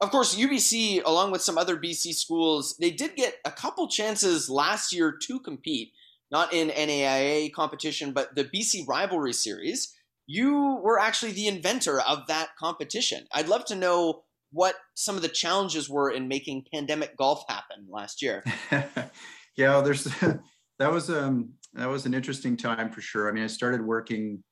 Of 0.00 0.10
course, 0.10 0.36
UBC, 0.36 1.02
along 1.04 1.30
with 1.30 1.42
some 1.42 1.58
other 1.58 1.76
BC 1.76 2.14
schools, 2.14 2.76
they 2.80 2.90
did 2.90 3.16
get 3.16 3.34
a 3.44 3.50
couple 3.50 3.86
chances 3.88 4.48
last 4.48 4.94
year 4.94 5.14
to 5.26 5.40
compete, 5.40 5.92
not 6.30 6.52
in 6.54 6.68
NAIA 6.68 7.52
competition, 7.52 8.12
but 8.12 8.34
the 8.34 8.44
BC 8.44 8.86
Rivalry 8.88 9.32
Series. 9.32 9.94
You 10.26 10.80
were 10.82 10.98
actually 10.98 11.32
the 11.32 11.48
inventor 11.48 12.00
of 12.00 12.28
that 12.28 12.50
competition. 12.58 13.26
I'd 13.32 13.48
love 13.48 13.64
to 13.66 13.74
know 13.74 14.22
what 14.52 14.76
some 14.94 15.16
of 15.16 15.22
the 15.22 15.28
challenges 15.28 15.88
were 15.88 16.10
in 16.10 16.28
making 16.28 16.64
pandemic 16.72 17.16
golf 17.16 17.42
happen 17.48 17.86
last 17.88 18.22
year. 18.22 18.44
yeah, 19.56 19.80
there's 19.80 20.04
that 20.78 20.92
was 20.92 21.10
um 21.10 21.54
that 21.74 21.88
was 21.88 22.06
an 22.06 22.14
interesting 22.14 22.56
time 22.56 22.90
for 22.90 23.00
sure. 23.00 23.28
I 23.28 23.32
mean, 23.32 23.44
I 23.44 23.48
started 23.48 23.84
working 23.84 24.42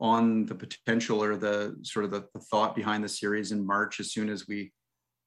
on 0.00 0.44
the 0.46 0.54
potential 0.54 1.22
or 1.22 1.36
the 1.36 1.76
sort 1.82 2.04
of 2.04 2.10
the, 2.10 2.26
the, 2.34 2.40
thought 2.40 2.76
behind 2.76 3.02
the 3.02 3.08
series 3.08 3.50
in 3.52 3.66
March 3.66 3.98
as 3.98 4.12
soon 4.12 4.28
as 4.28 4.46
we 4.46 4.70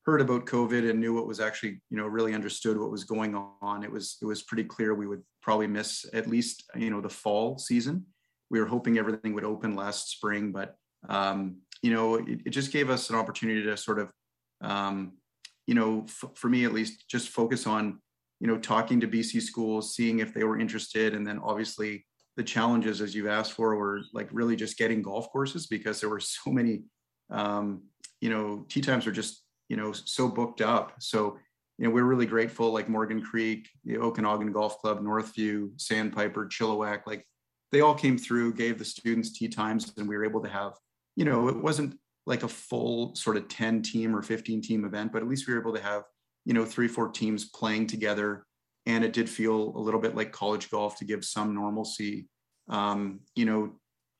heard 0.05 0.21
about 0.21 0.45
COVID 0.45 0.87
and 0.87 0.99
knew 0.99 1.13
what 1.13 1.27
was 1.27 1.39
actually, 1.39 1.81
you 1.89 1.97
know, 1.97 2.05
really 2.05 2.35
understood 2.35 2.79
what 2.79 2.91
was 2.91 3.03
going 3.03 3.35
on. 3.61 3.83
It 3.83 3.91
was 3.91 4.17
it 4.21 4.25
was 4.25 4.43
pretty 4.43 4.63
clear 4.63 4.93
we 4.93 5.07
would 5.07 5.23
probably 5.41 5.67
miss 5.67 6.05
at 6.13 6.27
least, 6.27 6.69
you 6.75 6.91
know, 6.91 7.01
the 7.01 7.09
fall 7.09 7.57
season. 7.57 8.05
We 8.51 8.59
were 8.59 8.67
hoping 8.67 8.97
everything 8.97 9.33
would 9.33 9.43
open 9.43 9.75
last 9.75 10.09
spring, 10.09 10.51
but 10.51 10.75
um, 11.07 11.57
you 11.81 11.93
know, 11.93 12.15
it, 12.15 12.41
it 12.45 12.49
just 12.49 12.71
gave 12.71 12.89
us 12.89 13.09
an 13.09 13.15
opportunity 13.15 13.63
to 13.63 13.77
sort 13.77 13.99
of, 13.99 14.11
um, 14.61 15.13
you 15.65 15.75
know, 15.75 16.03
f- 16.05 16.31
for 16.35 16.49
me 16.49 16.65
at 16.65 16.73
least, 16.73 17.07
just 17.09 17.29
focus 17.29 17.65
on, 17.67 18.01
you 18.39 18.47
know, 18.47 18.57
talking 18.57 18.99
to 19.01 19.07
BC 19.07 19.41
schools, 19.41 19.95
seeing 19.95 20.19
if 20.19 20.33
they 20.33 20.43
were 20.43 20.59
interested, 20.59 21.13
and 21.13 21.25
then 21.25 21.39
obviously 21.39 22.05
the 22.37 22.43
challenges 22.43 23.01
as 23.01 23.13
you've 23.13 23.27
asked 23.27 23.53
for 23.53 23.75
were 23.75 24.01
like 24.13 24.29
really 24.31 24.55
just 24.55 24.77
getting 24.77 25.01
golf 25.01 25.29
courses 25.31 25.67
because 25.67 25.99
there 25.99 26.09
were 26.09 26.19
so 26.21 26.51
many 26.51 26.83
um, 27.29 27.83
you 28.21 28.29
know 28.29 28.65
tee 28.69 28.81
times 28.81 29.05
were 29.05 29.11
just 29.11 29.43
you 29.67 29.77
know 29.77 29.91
so 29.91 30.27
booked 30.27 30.61
up. 30.61 30.93
So 30.99 31.37
you 31.79 31.85
know 31.85 31.91
we're 31.91 32.03
really 32.03 32.25
grateful 32.25 32.71
like 32.71 32.89
morgan 32.89 33.21
creek 33.21 33.69
the 33.85 33.97
okanagan 33.97 34.51
golf 34.51 34.77
club 34.79 35.01
northview 35.01 35.69
sandpiper 35.81 36.45
chilliwack 36.45 37.07
like 37.07 37.25
they 37.71 37.81
all 37.81 37.95
came 37.95 38.17
through 38.17 38.53
gave 38.53 38.77
the 38.77 38.85
students 38.85 39.31
tee 39.31 39.47
times 39.47 39.93
and 39.97 40.07
we 40.07 40.15
were 40.17 40.25
able 40.25 40.41
to 40.41 40.49
have 40.49 40.73
you 41.15 41.25
know 41.25 41.47
it 41.47 41.55
wasn't 41.55 41.97
like 42.25 42.43
a 42.43 42.47
full 42.47 43.15
sort 43.15 43.37
of 43.37 43.47
10 43.47 43.81
team 43.81 44.15
or 44.15 44.21
15 44.21 44.61
team 44.61 44.85
event 44.85 45.11
but 45.11 45.21
at 45.21 45.27
least 45.27 45.47
we 45.47 45.53
were 45.53 45.59
able 45.59 45.73
to 45.73 45.81
have 45.81 46.03
you 46.45 46.53
know 46.53 46.65
three 46.65 46.87
four 46.87 47.09
teams 47.09 47.49
playing 47.49 47.87
together 47.87 48.45
and 48.85 49.03
it 49.03 49.13
did 49.13 49.29
feel 49.29 49.73
a 49.75 49.79
little 49.79 49.99
bit 49.99 50.15
like 50.15 50.31
college 50.31 50.69
golf 50.69 50.97
to 50.97 51.05
give 51.05 51.23
some 51.23 51.53
normalcy 51.53 52.27
um, 52.69 53.19
you 53.35 53.45
know 53.45 53.71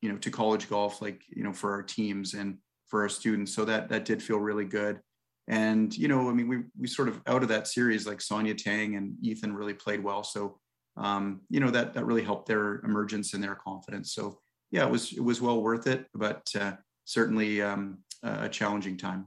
you 0.01 0.11
know 0.11 0.17
to 0.17 0.31
college 0.31 0.69
golf 0.69 1.01
like 1.01 1.21
you 1.29 1.43
know 1.43 1.53
for 1.53 1.71
our 1.71 1.83
teams 1.83 2.33
and 2.33 2.57
for 2.89 3.01
our 3.01 3.09
students. 3.09 3.53
So 3.53 3.65
that 3.65 3.89
that 3.89 4.05
did 4.05 4.21
feel 4.21 4.39
really 4.39 4.65
good. 4.65 4.99
And 5.47 5.95
you 5.97 6.07
know, 6.07 6.29
I 6.29 6.33
mean, 6.33 6.47
we 6.47 6.57
we 6.77 6.87
sort 6.87 7.07
of 7.07 7.21
out 7.27 7.43
of 7.43 7.49
that 7.49 7.67
series, 7.67 8.05
like 8.05 8.21
Sonia 8.21 8.55
Tang 8.55 8.95
and 8.95 9.15
Ethan 9.21 9.53
really 9.53 9.73
played 9.73 10.03
well. 10.03 10.23
So 10.23 10.59
um, 10.97 11.41
you 11.49 11.59
know 11.59 11.71
that 11.71 11.93
that 11.93 12.05
really 12.05 12.23
helped 12.23 12.47
their 12.47 12.81
emergence 12.81 13.33
and 13.33 13.43
their 13.43 13.55
confidence. 13.55 14.13
So 14.13 14.39
yeah, 14.71 14.85
it 14.85 14.91
was 14.91 15.13
it 15.13 15.23
was 15.23 15.41
well 15.41 15.61
worth 15.61 15.87
it, 15.87 16.05
but 16.13 16.47
uh, 16.59 16.73
certainly 17.05 17.61
um, 17.61 17.99
a 18.23 18.49
challenging 18.49 18.97
time. 18.97 19.25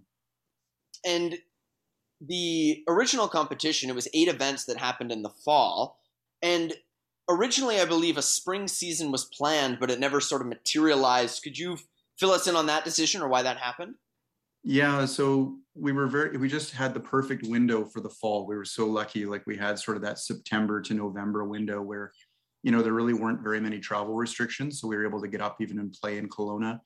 And 1.05 1.37
the 2.27 2.85
original 2.89 3.29
competition, 3.29 3.91
it 3.91 3.95
was 3.95 4.09
eight 4.15 4.29
events 4.29 4.65
that 4.67 4.77
happened 4.77 5.11
in 5.11 5.23
the 5.23 5.31
fall, 5.31 5.99
and 6.41 6.73
originally 7.29 7.81
I 7.81 7.85
believe 7.85 8.17
a 8.17 8.23
spring 8.23 8.69
season 8.69 9.11
was 9.11 9.25
planned, 9.25 9.79
but 9.81 9.91
it 9.91 10.01
never 10.01 10.21
sort 10.21 10.43
of 10.43 10.49
materialized. 10.49 11.43
Could 11.43 11.59
you 11.59 11.79
fill 12.19 12.31
us 12.31 12.47
in 12.47 12.57
on 12.57 12.67
that 12.67 12.85
decision 12.85 13.23
or 13.23 13.29
why 13.29 13.43
that 13.43 13.57
happened? 13.57 13.95
Yeah, 14.65 15.05
so 15.07 15.59
we 15.75 15.91
were 15.91 16.07
very 16.07 16.37
we 16.37 16.49
just 16.49 16.73
had 16.73 16.95
the 16.95 17.01
perfect 17.01 17.47
window 17.47 17.85
for 17.85 18.01
the 18.01 18.11
fall. 18.11 18.47
We 18.47 18.57
were 18.57 18.65
so 18.65 18.87
lucky 18.87 19.27
like 19.27 19.45
we 19.47 19.57
had 19.57 19.79
sort 19.79 19.97
of 19.97 20.03
that 20.05 20.19
September 20.19 20.81
to 20.83 20.95
November 20.95 21.45
window 21.45 21.83
where 21.83 22.13
you 22.63 22.71
know 22.71 22.81
there 22.81 22.93
really 22.93 23.15
weren't 23.15 23.43
very 23.43 23.61
many 23.61 23.81
travel 23.81 24.15
restrictions, 24.15 24.81
so 24.81 24.87
we 24.87 24.95
were 24.95 25.07
able 25.07 25.21
to 25.21 25.27
get 25.27 25.41
up 25.41 25.57
even 25.61 25.81
and 25.81 25.93
play 25.93 26.19
in 26.19 26.29
Kelowna. 26.29 26.79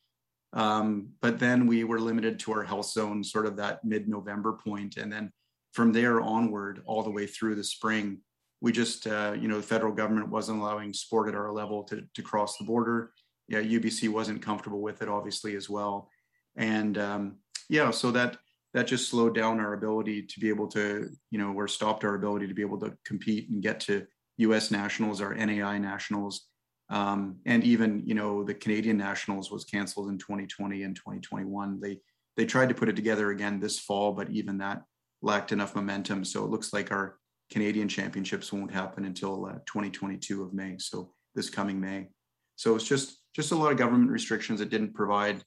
Um, 0.52 1.10
but 1.20 1.38
then 1.38 1.66
we 1.66 1.84
were 1.84 2.00
limited 2.00 2.38
to 2.40 2.52
our 2.52 2.62
health 2.62 2.86
zone 2.86 3.22
sort 3.22 3.46
of 3.46 3.56
that 3.56 3.84
mid-November 3.84 4.54
point. 4.54 4.96
And 4.96 5.12
then 5.12 5.30
from 5.72 5.92
there 5.92 6.20
onward 6.20 6.82
all 6.86 7.02
the 7.02 7.10
way 7.10 7.26
through 7.26 7.56
the 7.56 7.64
spring 7.64 8.18
we 8.60 8.72
just 8.72 9.06
uh, 9.06 9.34
you 9.38 9.48
know 9.48 9.56
the 9.56 9.62
federal 9.62 9.92
government 9.92 10.28
wasn't 10.28 10.58
allowing 10.58 10.92
sport 10.92 11.28
at 11.28 11.34
our 11.34 11.52
level 11.52 11.82
to, 11.84 12.02
to 12.14 12.22
cross 12.22 12.56
the 12.56 12.64
border. 12.64 13.12
Yeah 13.48 13.60
ubc 13.60 14.08
wasn't 14.08 14.42
comfortable 14.42 14.80
with 14.80 15.02
it 15.02 15.08
obviously 15.08 15.56
as 15.56 15.68
well. 15.68 16.10
And 16.56 16.98
um, 16.98 17.36
yeah, 17.68 17.90
so 17.90 18.10
that 18.12 18.38
that 18.74 18.86
just 18.86 19.08
slowed 19.08 19.34
down 19.34 19.60
our 19.60 19.74
ability 19.74 20.22
to 20.22 20.40
be 20.40 20.48
able 20.48 20.68
to, 20.68 21.08
you 21.30 21.38
know, 21.38 21.52
or 21.52 21.68
stopped 21.68 22.04
our 22.04 22.14
ability 22.14 22.46
to 22.46 22.54
be 22.54 22.62
able 22.62 22.78
to 22.80 22.96
compete 23.04 23.48
and 23.48 23.62
get 23.62 23.80
to 23.80 24.06
U.S. 24.38 24.70
nationals, 24.70 25.20
our 25.20 25.34
NAIA 25.34 25.80
nationals, 25.80 26.46
um, 26.88 27.36
and 27.46 27.64
even 27.64 28.02
you 28.06 28.14
know 28.14 28.44
the 28.44 28.54
Canadian 28.54 28.96
nationals 28.96 29.50
was 29.50 29.64
canceled 29.64 30.08
in 30.08 30.18
2020 30.18 30.82
and 30.82 30.94
2021. 30.94 31.80
They 31.80 31.98
they 32.36 32.46
tried 32.46 32.68
to 32.68 32.74
put 32.74 32.88
it 32.88 32.96
together 32.96 33.30
again 33.30 33.60
this 33.60 33.78
fall, 33.78 34.12
but 34.12 34.30
even 34.30 34.58
that 34.58 34.82
lacked 35.22 35.52
enough 35.52 35.74
momentum. 35.74 36.24
So 36.24 36.44
it 36.44 36.50
looks 36.50 36.72
like 36.72 36.92
our 36.92 37.18
Canadian 37.50 37.88
championships 37.88 38.52
won't 38.52 38.70
happen 38.70 39.04
until 39.04 39.46
uh, 39.46 39.54
2022 39.66 40.42
of 40.42 40.52
May. 40.52 40.76
So 40.78 41.12
this 41.34 41.50
coming 41.50 41.80
May. 41.80 42.08
So 42.56 42.74
it's 42.74 42.86
just 42.86 43.18
just 43.34 43.52
a 43.52 43.56
lot 43.56 43.72
of 43.72 43.78
government 43.78 44.10
restrictions 44.10 44.60
that 44.60 44.70
didn't 44.70 44.94
provide 44.94 45.42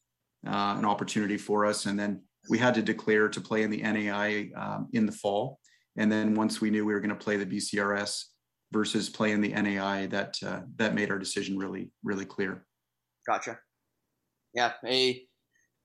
uh, 0.48 0.76
an 0.78 0.86
opportunity 0.86 1.38
for 1.38 1.66
us. 1.66 1.86
And 1.86 2.00
then 2.00 2.22
we 2.50 2.58
had 2.58 2.76
to 2.76 2.82
declare 2.82 3.28
to 3.30 3.42
play 3.42 3.64
in 3.64 3.70
the 3.70 3.82
NAIA 3.82 4.56
um, 4.58 4.88
in 4.94 5.06
the 5.06 5.12
fall. 5.12 5.60
And 5.98 6.12
then 6.12 6.36
once 6.36 6.62
we 6.62 6.70
knew 6.70 6.86
we 6.86 6.94
were 6.94 7.00
going 7.00 7.10
to 7.10 7.16
play 7.16 7.38
the 7.38 7.46
BCRS 7.46 8.24
versus 8.72 9.10
play 9.10 9.32
in 9.32 9.42
the 9.42 9.52
NAIA, 9.52 10.10
that 10.10 10.38
uh, 10.46 10.62
that 10.78 10.96
made 10.96 11.12
our 11.12 11.20
decision 11.20 11.58
really 11.58 11.92
really 12.04 12.26
clear. 12.26 12.66
Gotcha. 13.28 13.60
Yeah, 14.54 14.74
a 14.86 15.24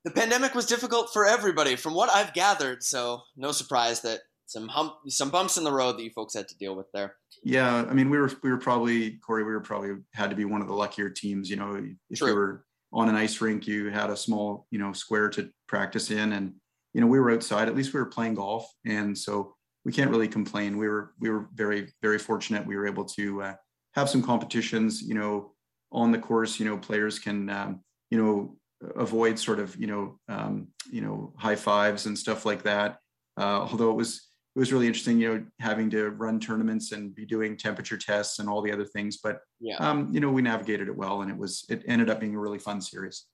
the 0.05 0.11
pandemic 0.11 0.55
was 0.55 0.67
difficult 0.67 1.11
for 1.13 1.27
everybody, 1.27 1.77
from 1.77 1.95
what 1.95 2.11
I've 2.11 2.35
gathered. 2.35 2.83
So 2.83 3.23
no 3.37 3.53
surprise 3.53 4.03
that 4.03 4.21
some 4.47 4.69
hump, 4.69 4.95
some 5.09 5.31
bumps 5.31 5.57
in 5.57 5.65
the 5.65 5.73
road 5.73 5.97
that 5.97 6.05
you 6.05 6.11
folks 6.11 6.35
had 6.35 6.49
to 6.49 6.57
deal 6.59 6.77
with 6.77 6.87
there. 6.93 7.17
Yeah, 7.43 7.85
I 7.89 7.95
mean, 7.95 8.11
we 8.11 8.19
were 8.19 8.31
we 8.43 8.51
were 8.51 8.59
probably 8.59 9.13
Corey. 9.19 9.45
We 9.45 9.53
were 9.53 9.61
probably 9.61 9.97
had 10.13 10.31
to 10.31 10.37
be 10.37 10.45
one 10.45 10.61
of 10.61 10.69
the 10.69 10.75
luckier 10.75 11.11
teams. 11.11 11.49
You 11.51 11.57
know, 11.57 11.83
if 12.11 12.19
True. 12.19 12.29
you 12.29 12.35
were 12.35 12.65
on 12.93 13.09
an 13.09 13.17
ice 13.17 13.41
rink, 13.41 13.67
you 13.67 13.91
had 13.91 14.11
a 14.11 14.17
small, 14.17 14.67
you 14.71 14.79
know, 14.79 14.93
square 14.93 15.29
to 15.31 15.51
practice 15.67 16.11
in, 16.11 16.33
and 16.33 16.55
you 16.93 17.01
know, 17.01 17.07
we 17.07 17.19
were 17.19 17.31
outside. 17.31 17.69
At 17.69 17.77
least 17.77 17.95
we 17.95 18.01
were 18.01 18.07
playing 18.07 18.35
golf, 18.35 18.71
and 18.85 19.17
so 19.17 19.57
we 19.85 19.93
can't 19.93 20.11
really 20.11 20.29
complain. 20.29 20.79
We 20.79 20.89
were 20.89 21.13
we 21.21 21.31
were 21.31 21.49
very 21.55 21.93
very 22.03 22.19
fortunate. 22.19 22.67
We 22.67 22.77
were 22.77 22.87
able 22.87 23.05
to 23.05 23.43
uh, 23.43 23.55
have 23.95 24.09
some 24.09 24.23
competitions. 24.23 25.03
You 25.03 25.15
know, 25.15 25.53
on 25.93 26.11
the 26.11 26.19
course, 26.19 26.59
you 26.59 26.67
know, 26.67 26.77
players 26.79 27.19
can 27.19 27.51
um, 27.51 27.81
you 28.11 28.19
know 28.19 28.57
avoid 28.97 29.39
sort 29.39 29.61
of 29.61 29.77
you 29.77 29.87
know 29.87 30.19
um, 30.29 30.69
you 30.91 31.01
know 31.01 31.33
high 31.37 31.57
fives 31.57 32.07
and 32.07 32.19
stuff 32.19 32.47
like 32.47 32.63
that. 32.63 32.99
Uh, 33.37 33.67
although 33.71 33.91
it 33.91 33.97
was 33.97 34.29
it 34.55 34.59
was 34.59 34.73
really 34.73 34.87
interesting, 34.87 35.19
you 35.19 35.35
know, 35.35 35.45
having 35.59 35.91
to 35.91 36.11
run 36.11 36.39
tournaments 36.39 36.93
and 36.93 37.15
be 37.15 37.27
doing 37.27 37.57
temperature 37.57 37.97
tests 37.97 38.39
and 38.39 38.49
all 38.49 38.63
the 38.63 38.71
other 38.71 38.85
things. 38.85 39.19
But 39.23 39.41
yeah, 39.61 39.77
um, 39.79 40.09
you 40.13 40.21
know, 40.21 40.31
we 40.31 40.43
navigated 40.43 40.89
it 40.89 40.97
well, 40.97 41.23
and 41.23 41.31
it 41.31 41.37
was 41.37 41.65
it 41.69 41.83
ended 41.87 42.09
up 42.09 42.21
being 42.21 42.35
a 42.35 42.41
really 42.41 42.59
fun 42.59 42.81
series. 42.81 43.25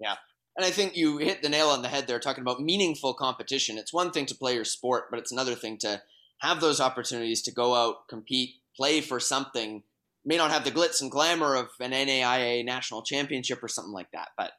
Yeah, 0.00 0.16
and 0.58 0.66
I 0.66 0.70
think 0.70 0.96
you 0.96 1.18
hit 1.18 1.40
the 1.40 1.48
nail 1.48 1.68
on 1.68 1.82
the 1.82 1.88
head 1.88 2.08
there, 2.08 2.18
talking 2.18 2.42
about 2.42 2.60
meaningful 2.60 3.14
competition. 3.14 3.78
It's 3.78 3.92
one 3.92 4.10
thing 4.10 4.26
to 4.26 4.34
play 4.34 4.54
your 4.54 4.64
sport, 4.64 5.04
but 5.08 5.20
it's 5.20 5.30
another 5.30 5.54
thing 5.54 5.78
to 5.78 6.02
have 6.40 6.60
those 6.60 6.80
opportunities 6.80 7.42
to 7.42 7.52
go 7.52 7.76
out, 7.76 8.08
compete, 8.08 8.56
play 8.76 9.00
for 9.00 9.20
something. 9.20 9.84
May 10.24 10.36
not 10.36 10.50
have 10.50 10.64
the 10.64 10.72
glitz 10.72 11.00
and 11.00 11.12
glamour 11.12 11.54
of 11.54 11.68
an 11.80 11.92
NAIA 11.92 12.64
national 12.64 13.02
championship 13.02 13.62
or 13.62 13.68
something 13.68 13.92
like 13.92 14.10
that, 14.12 14.30
but 14.36 14.50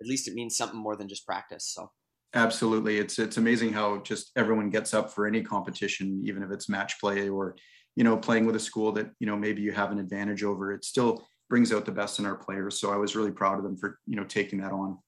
at 0.00 0.06
least 0.06 0.28
it 0.28 0.34
means 0.34 0.58
something 0.58 0.78
more 0.78 0.94
than 0.94 1.08
just 1.08 1.26
practice. 1.26 1.72
So 1.74 1.90
Absolutely. 2.34 2.98
It's 2.98 3.18
it's 3.18 3.38
amazing 3.38 3.72
how 3.72 4.02
just 4.02 4.32
everyone 4.36 4.68
gets 4.68 4.92
up 4.92 5.10
for 5.10 5.26
any 5.26 5.42
competition, 5.42 6.22
even 6.26 6.42
if 6.42 6.50
it's 6.50 6.68
match 6.68 7.00
play 7.00 7.30
or, 7.30 7.56
you 7.94 8.04
know, 8.04 8.14
playing 8.18 8.44
with 8.44 8.56
a 8.56 8.60
school 8.60 8.92
that, 8.92 9.10
you 9.20 9.26
know, 9.26 9.36
maybe 9.36 9.62
you 9.62 9.72
have 9.72 9.90
an 9.90 9.98
advantage 9.98 10.44
over. 10.44 10.70
It 10.72 10.84
still 10.84 11.26
brings 11.48 11.72
out 11.72 11.86
the 11.86 11.92
best 11.92 12.18
in 12.18 12.26
our 12.26 12.34
players. 12.34 12.78
So 12.78 12.92
I 12.92 12.96
was 12.96 13.16
really 13.16 13.30
proud 13.30 13.56
of 13.56 13.64
them 13.64 13.78
for, 13.78 13.98
you 14.06 14.16
know, 14.16 14.24
taking 14.24 14.60
that 14.60 14.72
on. 14.72 14.98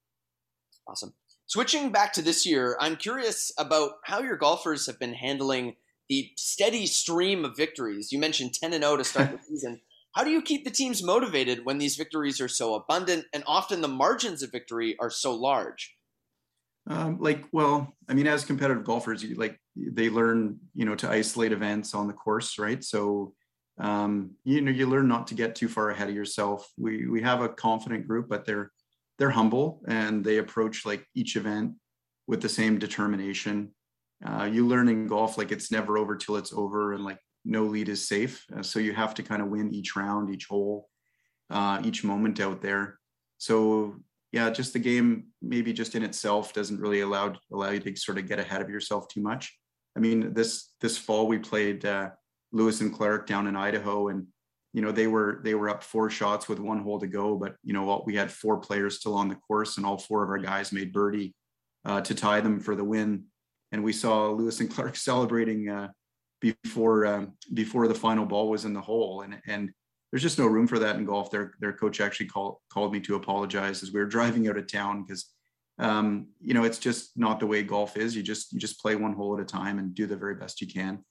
Awesome. 0.88 1.12
Switching 1.46 1.90
back 1.90 2.12
to 2.14 2.22
this 2.22 2.46
year, 2.46 2.76
I'm 2.80 2.96
curious 2.96 3.52
about 3.58 3.92
how 4.04 4.20
your 4.20 4.36
golfers 4.36 4.86
have 4.86 4.98
been 4.98 5.14
handling 5.14 5.76
the 6.08 6.30
steady 6.36 6.86
stream 6.86 7.44
of 7.44 7.56
victories. 7.56 8.10
You 8.10 8.18
mentioned 8.18 8.54
10 8.54 8.72
and 8.72 8.82
0 8.82 8.96
to 8.96 9.04
start 9.04 9.30
the 9.30 9.38
season. 9.48 9.80
How 10.14 10.24
do 10.24 10.30
you 10.30 10.42
keep 10.42 10.64
the 10.64 10.70
teams 10.70 11.02
motivated 11.02 11.64
when 11.64 11.78
these 11.78 11.96
victories 11.96 12.40
are 12.40 12.48
so 12.48 12.74
abundant 12.74 13.26
and 13.32 13.44
often 13.46 13.80
the 13.80 13.88
margins 13.88 14.42
of 14.42 14.50
victory 14.50 14.96
are 14.98 15.10
so 15.10 15.34
large? 15.34 15.94
Um, 16.88 17.18
like, 17.20 17.44
well, 17.52 17.94
I 18.08 18.14
mean, 18.14 18.26
as 18.26 18.46
competitive 18.46 18.84
golfers, 18.84 19.22
you, 19.22 19.34
like 19.34 19.58
they 19.76 20.08
learn, 20.08 20.58
you 20.74 20.86
know, 20.86 20.94
to 20.96 21.10
isolate 21.10 21.52
events 21.52 21.94
on 21.94 22.06
the 22.06 22.14
course, 22.14 22.58
right? 22.58 22.82
So, 22.82 23.34
um, 23.78 24.32
you 24.44 24.62
know, 24.62 24.70
you 24.70 24.86
learn 24.86 25.06
not 25.06 25.26
to 25.28 25.34
get 25.34 25.54
too 25.54 25.68
far 25.68 25.90
ahead 25.90 26.08
of 26.08 26.14
yourself. 26.14 26.66
We 26.78 27.06
we 27.06 27.20
have 27.22 27.42
a 27.42 27.48
confident 27.48 28.08
group, 28.08 28.28
but 28.28 28.46
they're 28.46 28.72
they're 29.18 29.30
humble 29.30 29.82
and 29.88 30.24
they 30.24 30.38
approach 30.38 30.86
like 30.86 31.04
each 31.14 31.36
event 31.36 31.74
with 32.26 32.40
the 32.40 32.48
same 32.48 32.78
determination. 32.78 33.74
Uh, 34.24 34.44
you 34.44 34.66
learn 34.66 34.88
in 34.88 35.06
golf 35.06 35.38
like 35.38 35.52
it's 35.52 35.70
never 35.70 35.98
over 35.98 36.16
till 36.16 36.36
it's 36.36 36.52
over, 36.52 36.92
and 36.92 37.04
like 37.04 37.18
no 37.44 37.64
lead 37.64 37.88
is 37.88 38.08
safe. 38.08 38.44
Uh, 38.56 38.62
so 38.62 38.78
you 38.78 38.92
have 38.92 39.14
to 39.14 39.22
kind 39.22 39.42
of 39.42 39.48
win 39.48 39.72
each 39.72 39.96
round, 39.96 40.30
each 40.30 40.46
hole, 40.46 40.88
uh, 41.50 41.80
each 41.84 42.04
moment 42.04 42.40
out 42.40 42.60
there. 42.60 42.98
So 43.38 43.96
yeah, 44.32 44.50
just 44.50 44.72
the 44.72 44.78
game 44.78 45.28
maybe 45.40 45.72
just 45.72 45.94
in 45.94 46.02
itself 46.02 46.52
doesn't 46.52 46.80
really 46.80 47.00
allow 47.00 47.34
allow 47.52 47.70
you 47.70 47.80
to 47.80 47.96
sort 47.96 48.18
of 48.18 48.28
get 48.28 48.38
ahead 48.38 48.60
of 48.60 48.68
yourself 48.68 49.08
too 49.08 49.22
much. 49.22 49.56
I 49.96 50.00
mean, 50.00 50.34
this 50.34 50.72
this 50.80 50.98
fall 50.98 51.26
we 51.26 51.38
played 51.38 51.84
uh, 51.84 52.10
Lewis 52.52 52.80
and 52.80 52.92
Clark 52.92 53.26
down 53.26 53.46
in 53.46 53.56
Idaho, 53.56 54.08
and 54.08 54.26
you 54.72 54.82
know 54.82 54.92
they 54.92 55.06
were 55.06 55.40
they 55.44 55.54
were 55.54 55.70
up 55.70 55.82
four 55.82 56.10
shots 56.10 56.48
with 56.48 56.58
one 56.58 56.80
hole 56.80 57.00
to 57.00 57.06
go, 57.06 57.36
but 57.36 57.56
you 57.62 57.72
know 57.72 58.02
we 58.06 58.14
had 58.14 58.30
four 58.30 58.58
players 58.58 58.96
still 58.96 59.14
on 59.14 59.28
the 59.28 59.34
course, 59.34 59.76
and 59.76 59.86
all 59.86 59.98
four 59.98 60.22
of 60.22 60.30
our 60.30 60.38
guys 60.38 60.72
made 60.72 60.92
birdie 60.92 61.34
uh, 61.84 62.00
to 62.02 62.14
tie 62.14 62.40
them 62.40 62.60
for 62.60 62.76
the 62.76 62.84
win. 62.84 63.24
And 63.72 63.82
we 63.82 63.92
saw 63.92 64.28
Lewis 64.30 64.60
and 64.60 64.70
Clark 64.70 64.96
celebrating 65.10 65.68
uh, 65.68 65.88
before 66.40 67.06
um, 67.06 67.32
before 67.54 67.88
the 67.88 67.94
final 67.94 68.26
ball 68.26 68.50
was 68.50 68.64
in 68.64 68.74
the 68.74 68.80
hole, 68.80 69.22
and 69.22 69.40
and 69.46 69.70
there's 70.10 70.22
just 70.22 70.38
no 70.38 70.46
room 70.46 70.66
for 70.66 70.78
that 70.78 70.96
in 70.96 71.04
golf. 71.04 71.30
Their 71.30 71.54
their 71.60 71.72
coach 71.72 72.00
actually 72.00 72.26
called 72.26 72.56
called 72.72 72.92
me 72.92 73.00
to 73.00 73.16
apologize 73.16 73.82
as 73.82 73.92
we 73.92 74.00
were 74.00 74.06
driving 74.16 74.48
out 74.48 74.58
of 74.58 74.70
town 74.70 75.04
because 75.04 75.26
um, 75.78 76.28
you 76.40 76.54
know 76.54 76.64
it's 76.64 76.78
just 76.78 77.16
not 77.16 77.40
the 77.40 77.46
way 77.46 77.62
golf 77.62 77.96
is. 77.96 78.14
You 78.14 78.22
just 78.22 78.52
you 78.52 78.58
just 78.58 78.80
play 78.80 78.96
one 78.96 79.12
hole 79.12 79.34
at 79.34 79.42
a 79.42 79.44
time 79.44 79.78
and 79.78 79.94
do 79.94 80.06
the 80.06 80.16
very 80.16 80.34
best 80.34 80.60
you 80.60 80.66
can. 80.66 81.04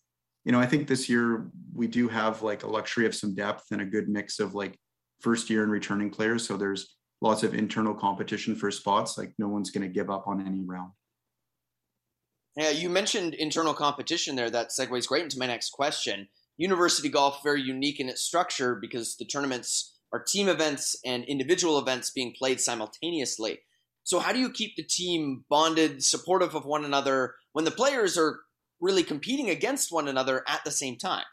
You 0.48 0.54
know, 0.54 0.62
I 0.62 0.66
think 0.66 0.88
this 0.88 1.10
year 1.10 1.52
we 1.76 1.88
do 1.88 2.08
have 2.08 2.42
like 2.42 2.64
a 2.64 2.68
luxury 2.68 3.06
of 3.06 3.14
some 3.14 3.36
depth 3.36 3.66
and 3.72 3.82
a 3.82 3.86
good 3.86 4.08
mix 4.08 4.40
of 4.40 4.56
like 4.56 4.80
first 5.20 5.50
year 5.50 5.62
and 5.62 5.70
returning 5.70 6.10
players. 6.10 6.48
So 6.48 6.56
there's 6.56 6.96
lots 7.20 7.44
of 7.44 7.54
internal 7.54 7.94
competition 7.94 8.56
for 8.56 8.72
spots. 8.72 9.18
Like 9.18 9.34
no 9.38 9.50
one's 9.50 9.72
going 9.72 9.86
to 9.86 9.94
give 9.94 10.10
up 10.10 10.26
on 10.26 10.40
any 10.48 10.64
round. 10.64 10.94
Yeah, 12.56 12.70
you 12.70 12.90
mentioned 12.90 13.34
internal 13.34 13.74
competition 13.74 14.38
there. 14.38 14.50
That 14.50 14.70
segues 14.70 15.06
great 15.06 15.24
into 15.24 15.38
my 15.38 15.48
next 15.48 15.72
question 15.72 16.30
university 16.56 17.10
golf 17.10 17.44
very 17.44 17.62
unique 17.62 18.00
in 18.00 18.08
its 18.08 18.22
structure 18.22 18.76
because 18.76 19.18
the 19.18 19.26
tournaments 19.26 20.00
are 20.14 20.24
team 20.24 20.48
events 20.48 20.96
and 21.06 21.26
individual 21.26 21.78
events 21.78 22.10
being 22.10 22.34
played 22.40 22.62
simultaneously. 22.62 23.60
So 24.06 24.20
how 24.20 24.32
do 24.32 24.40
you 24.40 24.50
keep 24.50 24.78
the 24.78 24.84
team 24.84 25.44
bonded, 25.50 26.06
supportive 26.06 26.56
of 26.56 26.66
one 26.66 26.86
another 26.86 27.36
when 27.52 27.66
the 27.66 27.72
players 27.72 28.18
are 28.18 28.40
really 28.80 29.04
competing 29.04 29.50
against 29.50 29.92
one 29.92 30.08
another 30.08 30.44
at 30.48 30.64
the 30.64 30.72
same 30.72 30.98
time? 30.98 31.26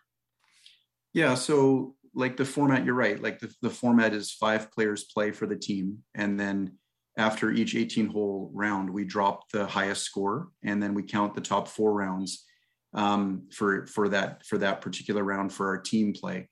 Yeah, 1.12 1.34
so 1.34 1.94
like 2.14 2.36
the 2.36 2.44
format, 2.44 2.84
you're 2.84 2.94
right. 2.94 3.20
Like 3.20 3.38
the, 3.38 3.52
the 3.62 3.70
format 3.70 4.12
is 4.14 4.32
five 4.32 4.70
players 4.72 5.04
play 5.04 5.30
for 5.30 5.46
the 5.46 5.56
team, 5.56 5.98
and 6.14 6.38
then 6.38 6.78
after 7.16 7.50
each 7.50 7.76
18 7.76 8.08
hole 8.08 8.50
round, 8.52 8.90
we 8.90 9.04
drop 9.04 9.48
the 9.50 9.66
highest 9.66 10.02
score 10.02 10.48
and 10.64 10.82
then 10.82 10.94
we 10.94 11.02
count 11.02 11.34
the 11.34 11.40
top 11.40 11.68
four 11.68 11.92
rounds 11.92 12.44
um, 12.92 13.48
for 13.52 13.86
for 13.86 14.08
that 14.08 14.44
for 14.46 14.58
that 14.58 14.80
particular 14.80 15.22
round 15.22 15.52
for 15.52 15.68
our 15.68 15.78
team 15.78 16.12
play. 16.12 16.48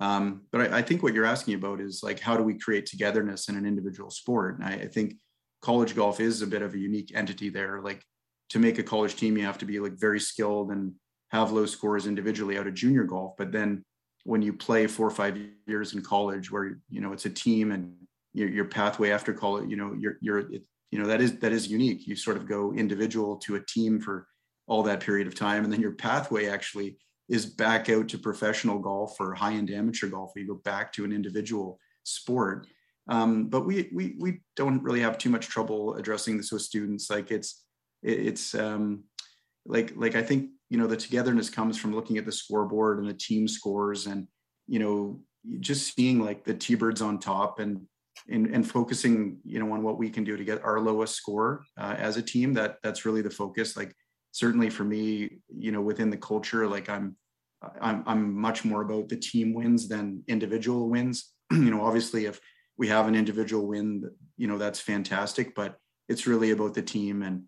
Um, 0.00 0.42
but 0.52 0.72
I, 0.72 0.78
I, 0.78 0.82
think 0.82 1.02
what 1.02 1.14
you're 1.14 1.24
asking 1.24 1.54
about 1.54 1.80
is 1.80 2.02
like 2.02 2.20
how 2.20 2.36
do 2.36 2.42
we 2.42 2.58
create 2.58 2.84
togetherness 2.84 3.48
in 3.48 3.56
an 3.56 3.64
individual 3.64 4.10
sport? 4.10 4.58
And 4.58 4.68
I, 4.68 4.72
I 4.72 4.88
think 4.88 5.14
college 5.62 5.96
golf 5.96 6.20
is 6.20 6.42
a 6.42 6.46
bit 6.46 6.60
of 6.60 6.74
a 6.74 6.78
unique 6.78 7.12
entity 7.14 7.48
there. 7.48 7.80
Like 7.80 8.02
to 8.50 8.58
make 8.58 8.78
a 8.78 8.82
college 8.82 9.16
team, 9.16 9.36
you 9.36 9.44
have 9.44 9.58
to 9.58 9.64
be 9.64 9.80
like 9.80 9.98
very 9.98 10.20
skilled 10.20 10.70
and 10.70 10.92
have 11.30 11.52
low 11.52 11.66
scores 11.66 12.06
individually 12.06 12.58
out 12.58 12.66
of 12.66 12.74
junior 12.74 13.04
golf. 13.04 13.34
But 13.36 13.52
then 13.52 13.84
when 14.24 14.42
you 14.42 14.52
play 14.52 14.86
four 14.86 15.06
or 15.06 15.10
five 15.10 15.38
years 15.66 15.94
in 15.94 16.02
college, 16.02 16.50
where 16.50 16.78
you 16.88 17.00
know 17.00 17.12
it's 17.12 17.26
a 17.26 17.30
team 17.30 17.72
and 17.72 17.94
your, 18.34 18.48
your 18.48 18.64
pathway 18.64 19.10
after 19.10 19.32
college, 19.32 19.68
you 19.68 19.76
know 19.76 19.94
you're 19.98 20.18
you're 20.20 20.38
it, 20.52 20.62
you 20.90 20.98
know 20.98 21.06
that 21.06 21.20
is 21.20 21.38
that 21.38 21.52
is 21.52 21.68
unique. 21.68 22.06
You 22.06 22.16
sort 22.16 22.36
of 22.36 22.46
go 22.46 22.72
individual 22.72 23.36
to 23.38 23.56
a 23.56 23.60
team 23.60 24.00
for 24.00 24.26
all 24.66 24.82
that 24.84 25.00
period 25.00 25.26
of 25.26 25.34
time. 25.34 25.64
And 25.64 25.72
then 25.72 25.80
your 25.80 25.92
pathway 25.92 26.46
actually 26.46 26.98
is 27.28 27.46
back 27.46 27.88
out 27.88 28.08
to 28.08 28.18
professional 28.18 28.78
golf 28.78 29.16
or 29.20 29.34
high 29.34 29.54
end 29.54 29.70
amateur 29.70 30.08
golf. 30.08 30.32
Where 30.34 30.42
you 30.42 30.48
go 30.48 30.60
back 30.64 30.92
to 30.94 31.04
an 31.04 31.12
individual 31.12 31.78
sport. 32.04 32.66
Um, 33.08 33.46
but 33.46 33.66
we, 33.66 33.88
we, 33.92 34.16
we 34.18 34.40
don't 34.56 34.82
really 34.82 35.00
have 35.00 35.16
too 35.18 35.30
much 35.30 35.46
trouble 35.46 35.94
addressing 35.94 36.36
this 36.36 36.50
with 36.50 36.62
students. 36.62 37.08
Like 37.08 37.30
it's, 37.30 37.64
it's 38.02 38.54
um, 38.54 39.04
like, 39.64 39.92
like 39.96 40.14
I 40.14 40.22
think, 40.22 40.50
you 40.70 40.78
know, 40.78 40.86
the 40.86 40.96
togetherness 40.96 41.50
comes 41.50 41.78
from 41.78 41.94
looking 41.94 42.18
at 42.18 42.26
the 42.26 42.32
scoreboard 42.32 42.98
and 42.98 43.08
the 43.08 43.14
team 43.14 43.46
scores 43.48 44.06
and, 44.06 44.26
you 44.66 44.78
know, 44.78 45.20
just 45.60 45.94
seeing 45.94 46.20
like 46.20 46.44
the 46.44 46.54
T-birds 46.54 47.02
on 47.02 47.18
top 47.18 47.60
and, 47.60 47.82
and, 48.28 48.46
and 48.46 48.68
focusing, 48.68 49.38
you 49.44 49.58
know, 49.60 49.72
on 49.72 49.82
what 49.82 49.98
we 49.98 50.10
can 50.10 50.24
do 50.24 50.36
to 50.36 50.44
get 50.44 50.64
our 50.64 50.80
lowest 50.80 51.14
score 51.14 51.64
uh, 51.78 51.94
as 51.98 52.16
a 52.16 52.22
team. 52.22 52.52
That 52.54 52.76
that's 52.82 53.04
really 53.04 53.22
the 53.22 53.30
focus. 53.30 53.76
Like 53.76 53.94
certainly 54.32 54.70
for 54.70 54.84
me, 54.84 55.38
you 55.56 55.70
know, 55.72 55.80
within 55.80 56.10
the 56.10 56.16
culture, 56.16 56.66
like 56.66 56.88
I'm, 56.88 57.16
I'm, 57.80 58.02
I'm 58.06 58.38
much 58.38 58.64
more 58.64 58.82
about 58.82 59.08
the 59.08 59.16
team 59.16 59.54
wins 59.54 59.88
than 59.88 60.22
individual 60.28 60.88
wins. 60.88 61.32
you 61.50 61.70
know, 61.70 61.84
obviously, 61.84 62.26
if 62.26 62.40
we 62.76 62.88
have 62.88 63.08
an 63.08 63.14
individual 63.14 63.66
win, 63.66 64.10
you 64.36 64.46
know, 64.46 64.58
that's 64.58 64.80
fantastic, 64.80 65.54
but 65.54 65.76
it's 66.08 66.26
really 66.26 66.50
about 66.50 66.74
the 66.74 66.82
team, 66.82 67.22
and, 67.22 67.44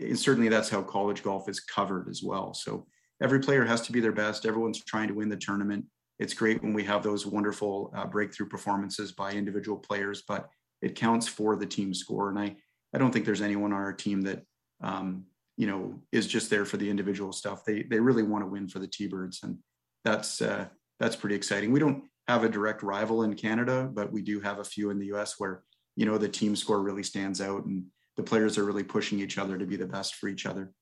and 0.00 0.18
certainly 0.18 0.48
that's 0.48 0.68
how 0.68 0.82
college 0.82 1.22
golf 1.22 1.48
is 1.48 1.60
covered 1.60 2.08
as 2.08 2.22
well. 2.22 2.54
So 2.54 2.86
every 3.22 3.40
player 3.40 3.64
has 3.64 3.80
to 3.82 3.92
be 3.92 4.00
their 4.00 4.12
best. 4.12 4.46
Everyone's 4.46 4.84
trying 4.84 5.08
to 5.08 5.14
win 5.14 5.28
the 5.28 5.36
tournament. 5.36 5.84
It's 6.18 6.34
great 6.34 6.62
when 6.62 6.74
we 6.74 6.82
have 6.84 7.02
those 7.02 7.26
wonderful 7.26 7.92
uh, 7.96 8.06
breakthrough 8.06 8.48
performances 8.48 9.12
by 9.12 9.32
individual 9.32 9.78
players, 9.78 10.22
but 10.26 10.48
it 10.82 10.96
counts 10.96 11.28
for 11.28 11.54
the 11.56 11.66
team 11.66 11.94
score. 11.94 12.28
And 12.30 12.38
I, 12.38 12.56
I 12.94 12.98
don't 12.98 13.12
think 13.12 13.24
there's 13.24 13.42
anyone 13.42 13.72
on 13.72 13.80
our 13.80 13.92
team 13.92 14.22
that 14.22 14.42
um, 14.82 15.26
you 15.58 15.66
know 15.66 16.00
is 16.12 16.26
just 16.26 16.48
there 16.48 16.64
for 16.64 16.78
the 16.78 16.88
individual 16.88 17.32
stuff 17.32 17.64
they 17.64 17.82
they 17.82 18.00
really 18.00 18.22
want 18.22 18.42
to 18.42 18.48
win 18.48 18.68
for 18.68 18.78
the 18.78 18.86
t-birds 18.86 19.40
and 19.42 19.58
that's 20.04 20.40
uh, 20.40 20.66
that's 20.98 21.16
pretty 21.16 21.34
exciting 21.34 21.72
we 21.72 21.80
don't 21.80 22.04
have 22.28 22.44
a 22.44 22.48
direct 22.48 22.82
rival 22.82 23.24
in 23.24 23.34
canada 23.34 23.90
but 23.92 24.10
we 24.10 24.22
do 24.22 24.40
have 24.40 24.60
a 24.60 24.64
few 24.64 24.90
in 24.90 24.98
the 24.98 25.06
us 25.06 25.34
where 25.38 25.62
you 25.96 26.06
know 26.06 26.16
the 26.16 26.28
team 26.28 26.56
score 26.56 26.80
really 26.80 27.02
stands 27.02 27.40
out 27.40 27.66
and 27.66 27.84
the 28.18 28.22
players 28.22 28.58
are 28.58 28.64
really 28.64 28.84
pushing 28.84 29.18
each 29.18 29.38
other 29.38 29.56
to 29.56 29.64
be 29.64 29.76
the 29.76 29.86
best 29.86 30.16
for 30.16 30.28
each 30.28 30.44
other 30.44 30.72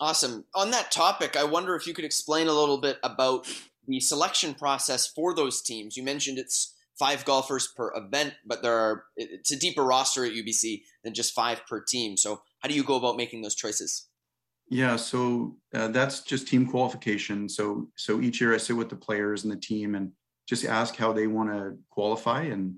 awesome 0.00 0.44
on 0.56 0.72
that 0.72 0.90
topic 0.90 1.36
i 1.36 1.44
wonder 1.44 1.76
if 1.76 1.86
you 1.86 1.94
could 1.94 2.04
explain 2.04 2.48
a 2.48 2.52
little 2.52 2.80
bit 2.80 2.98
about 3.04 3.46
the 3.86 4.00
selection 4.00 4.52
process 4.54 5.06
for 5.06 5.34
those 5.34 5.62
teams 5.62 5.96
you 5.96 6.02
mentioned 6.02 6.38
it's 6.38 6.74
five 6.98 7.24
golfers 7.24 7.68
per 7.76 7.92
event 7.94 8.34
but 8.44 8.60
there 8.60 8.76
are 8.76 9.04
it's 9.16 9.52
a 9.52 9.58
deeper 9.58 9.84
roster 9.84 10.24
at 10.24 10.32
ubc 10.32 10.82
than 11.04 11.14
just 11.14 11.32
five 11.32 11.60
per 11.66 11.80
team 11.80 12.16
so 12.16 12.40
how 12.60 12.68
do 12.68 12.74
you 12.74 12.82
go 12.82 12.96
about 12.96 13.16
making 13.16 13.42
those 13.42 13.54
choices? 13.54 14.08
Yeah, 14.70 14.96
so 14.96 15.56
uh, 15.74 15.88
that's 15.88 16.22
just 16.22 16.48
team 16.48 16.66
qualification. 16.66 17.48
So 17.48 17.88
so 17.96 18.20
each 18.20 18.40
year 18.40 18.54
I 18.54 18.58
sit 18.58 18.76
with 18.76 18.90
the 18.90 18.96
players 18.96 19.44
and 19.44 19.52
the 19.52 19.56
team 19.56 19.94
and 19.94 20.12
just 20.46 20.64
ask 20.64 20.96
how 20.96 21.12
they 21.12 21.26
want 21.26 21.50
to 21.50 21.78
qualify. 21.90 22.42
And 22.42 22.76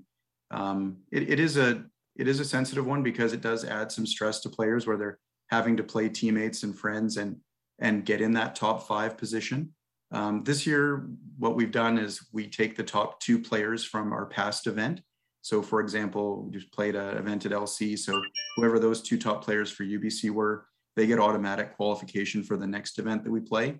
um, 0.51 0.97
it, 1.11 1.29
it 1.29 1.39
is 1.39 1.57
a 1.57 1.83
it 2.21 2.27
is 2.27 2.39
a 2.39 2.45
sensitive 2.45 2.85
one 2.85 3.03
because 3.03 3.33
it 3.33 3.41
does 3.41 3.65
add 3.65 3.91
some 3.91 4.05
stress 4.05 4.39
to 4.41 4.49
players 4.49 4.87
where 4.87 4.97
they're 4.97 5.19
having 5.49 5.75
to 5.77 5.83
play 5.83 6.07
teammates 6.07 6.63
and 6.63 6.77
friends 6.77 7.17
and 7.17 7.37
and 7.79 8.05
get 8.05 8.21
in 8.21 8.33
that 8.33 8.55
top 8.55 8.87
five 8.87 9.17
position. 9.17 9.73
Um, 10.11 10.43
this 10.43 10.67
year, 10.67 11.07
what 11.37 11.55
we've 11.55 11.71
done 11.71 11.97
is 11.97 12.27
we 12.31 12.47
take 12.47 12.75
the 12.75 12.83
top 12.83 13.19
two 13.19 13.39
players 13.39 13.83
from 13.83 14.13
our 14.13 14.25
past 14.25 14.67
event 14.67 15.01
so, 15.41 15.61
for 15.61 15.81
example, 15.81 16.43
we 16.43 16.51
just 16.51 16.71
played 16.71 16.95
an 16.95 17.17
event 17.17 17.45
at 17.45 17.51
LC. 17.51 17.97
So, 17.97 18.21
whoever 18.55 18.79
those 18.79 19.01
two 19.01 19.17
top 19.17 19.43
players 19.43 19.71
for 19.71 19.83
UBC 19.83 20.29
were, 20.29 20.65
they 20.95 21.07
get 21.07 21.19
automatic 21.19 21.75
qualification 21.75 22.43
for 22.43 22.57
the 22.57 22.67
next 22.67 22.99
event 22.99 23.23
that 23.23 23.31
we 23.31 23.39
play, 23.39 23.79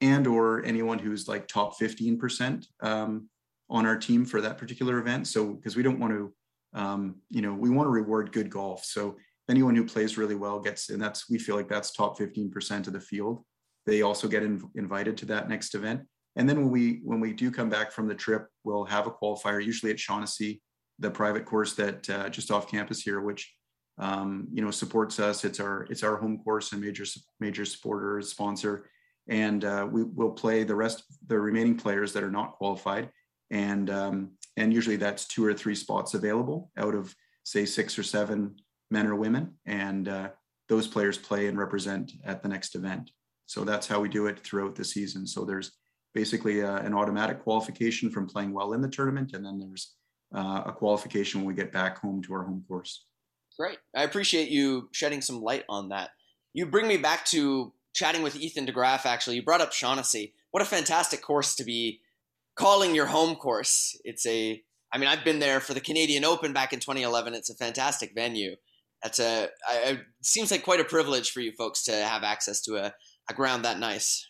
and 0.00 0.26
or 0.26 0.64
anyone 0.64 0.98
who's 0.98 1.28
like 1.28 1.46
top 1.46 1.78
15% 1.78 2.66
um, 2.82 3.28
on 3.70 3.86
our 3.86 3.96
team 3.96 4.24
for 4.24 4.40
that 4.40 4.58
particular 4.58 4.98
event. 4.98 5.28
So, 5.28 5.54
because 5.54 5.76
we 5.76 5.84
don't 5.84 6.00
want 6.00 6.12
to, 6.12 6.34
um, 6.76 7.16
you 7.30 7.42
know, 7.42 7.54
we 7.54 7.70
want 7.70 7.86
to 7.86 7.90
reward 7.90 8.32
good 8.32 8.50
golf. 8.50 8.84
So, 8.84 9.16
anyone 9.50 9.74
who 9.74 9.84
plays 9.84 10.18
really 10.18 10.34
well 10.34 10.60
gets, 10.60 10.90
and 10.90 11.02
that's 11.02 11.28
we 11.28 11.38
feel 11.38 11.56
like 11.56 11.68
that's 11.68 11.92
top 11.92 12.18
15% 12.18 12.86
of 12.86 12.92
the 12.92 13.00
field. 13.00 13.42
They 13.86 14.02
also 14.02 14.28
get 14.28 14.42
in, 14.42 14.62
invited 14.74 15.16
to 15.18 15.26
that 15.26 15.48
next 15.48 15.74
event. 15.74 16.02
And 16.36 16.48
then 16.48 16.58
when 16.58 16.70
we 16.70 17.00
when 17.02 17.18
we 17.18 17.32
do 17.32 17.50
come 17.50 17.70
back 17.70 17.90
from 17.90 18.06
the 18.06 18.14
trip, 18.14 18.46
we'll 18.62 18.84
have 18.84 19.06
a 19.06 19.10
qualifier, 19.10 19.64
usually 19.64 19.90
at 19.90 19.98
Shaughnessy 19.98 20.60
the 20.98 21.10
private 21.10 21.44
course 21.44 21.74
that 21.74 22.08
uh, 22.08 22.28
just 22.28 22.50
off 22.50 22.68
campus 22.68 23.00
here, 23.00 23.20
which 23.20 23.54
um, 23.98 24.48
you 24.52 24.62
know 24.62 24.70
supports 24.70 25.18
us. 25.18 25.44
It's 25.44 25.60
our 25.60 25.86
it's 25.90 26.02
our 26.02 26.16
home 26.16 26.38
course 26.38 26.72
and 26.72 26.80
major 26.80 27.04
major 27.40 27.64
supporter 27.64 28.20
sponsor, 28.22 28.88
and 29.28 29.64
uh, 29.64 29.88
we 29.90 30.04
will 30.04 30.32
play 30.32 30.64
the 30.64 30.74
rest 30.74 31.04
the 31.26 31.38
remaining 31.38 31.76
players 31.76 32.12
that 32.12 32.22
are 32.22 32.30
not 32.30 32.52
qualified, 32.52 33.10
and 33.50 33.90
um, 33.90 34.30
and 34.56 34.72
usually 34.72 34.96
that's 34.96 35.26
two 35.26 35.44
or 35.44 35.54
three 35.54 35.74
spots 35.74 36.14
available 36.14 36.70
out 36.76 36.94
of 36.94 37.14
say 37.44 37.64
six 37.64 37.98
or 37.98 38.02
seven 38.02 38.56
men 38.90 39.06
or 39.06 39.14
women, 39.14 39.54
and 39.66 40.08
uh, 40.08 40.28
those 40.68 40.86
players 40.86 41.18
play 41.18 41.46
and 41.46 41.58
represent 41.58 42.12
at 42.24 42.42
the 42.42 42.48
next 42.48 42.74
event. 42.74 43.10
So 43.46 43.64
that's 43.64 43.86
how 43.86 44.00
we 44.00 44.08
do 44.08 44.26
it 44.26 44.40
throughout 44.40 44.74
the 44.74 44.84
season. 44.84 45.26
So 45.26 45.44
there's 45.44 45.72
basically 46.14 46.62
uh, 46.62 46.78
an 46.78 46.94
automatic 46.94 47.42
qualification 47.42 48.10
from 48.10 48.26
playing 48.26 48.52
well 48.52 48.72
in 48.72 48.80
the 48.80 48.88
tournament, 48.88 49.32
and 49.34 49.44
then 49.44 49.58
there's 49.58 49.94
uh, 50.34 50.62
a 50.66 50.72
qualification 50.72 51.40
when 51.40 51.48
we 51.48 51.54
get 51.54 51.72
back 51.72 51.98
home 51.98 52.22
to 52.22 52.34
our 52.34 52.42
home 52.42 52.64
course. 52.66 53.04
Great. 53.58 53.78
I 53.94 54.02
appreciate 54.02 54.48
you 54.48 54.88
shedding 54.92 55.22
some 55.22 55.40
light 55.40 55.64
on 55.68 55.90
that. 55.90 56.10
You 56.52 56.66
bring 56.66 56.88
me 56.88 56.96
back 56.96 57.24
to 57.26 57.72
chatting 57.94 58.22
with 58.22 58.36
Ethan 58.36 58.66
DeGraff, 58.66 59.06
actually. 59.06 59.36
You 59.36 59.42
brought 59.42 59.60
up 59.60 59.72
Shaughnessy. 59.72 60.34
What 60.50 60.62
a 60.62 60.66
fantastic 60.66 61.22
course 61.22 61.54
to 61.56 61.64
be 61.64 62.00
calling 62.56 62.94
your 62.94 63.06
home 63.06 63.36
course. 63.36 63.98
It's 64.04 64.26
a, 64.26 64.62
I 64.92 64.98
mean, 64.98 65.08
I've 65.08 65.24
been 65.24 65.38
there 65.38 65.60
for 65.60 65.74
the 65.74 65.80
Canadian 65.80 66.24
Open 66.24 66.52
back 66.52 66.72
in 66.72 66.80
2011. 66.80 67.34
It's 67.34 67.50
a 67.50 67.54
fantastic 67.54 68.12
venue. 68.14 68.56
That's 69.02 69.18
a, 69.18 69.48
I, 69.68 69.76
it 69.90 70.00
seems 70.22 70.50
like 70.50 70.64
quite 70.64 70.80
a 70.80 70.84
privilege 70.84 71.30
for 71.30 71.40
you 71.40 71.52
folks 71.52 71.84
to 71.84 71.92
have 71.92 72.22
access 72.22 72.62
to 72.62 72.76
a, 72.76 72.92
a 73.30 73.34
ground 73.34 73.64
that 73.64 73.78
nice. 73.78 74.26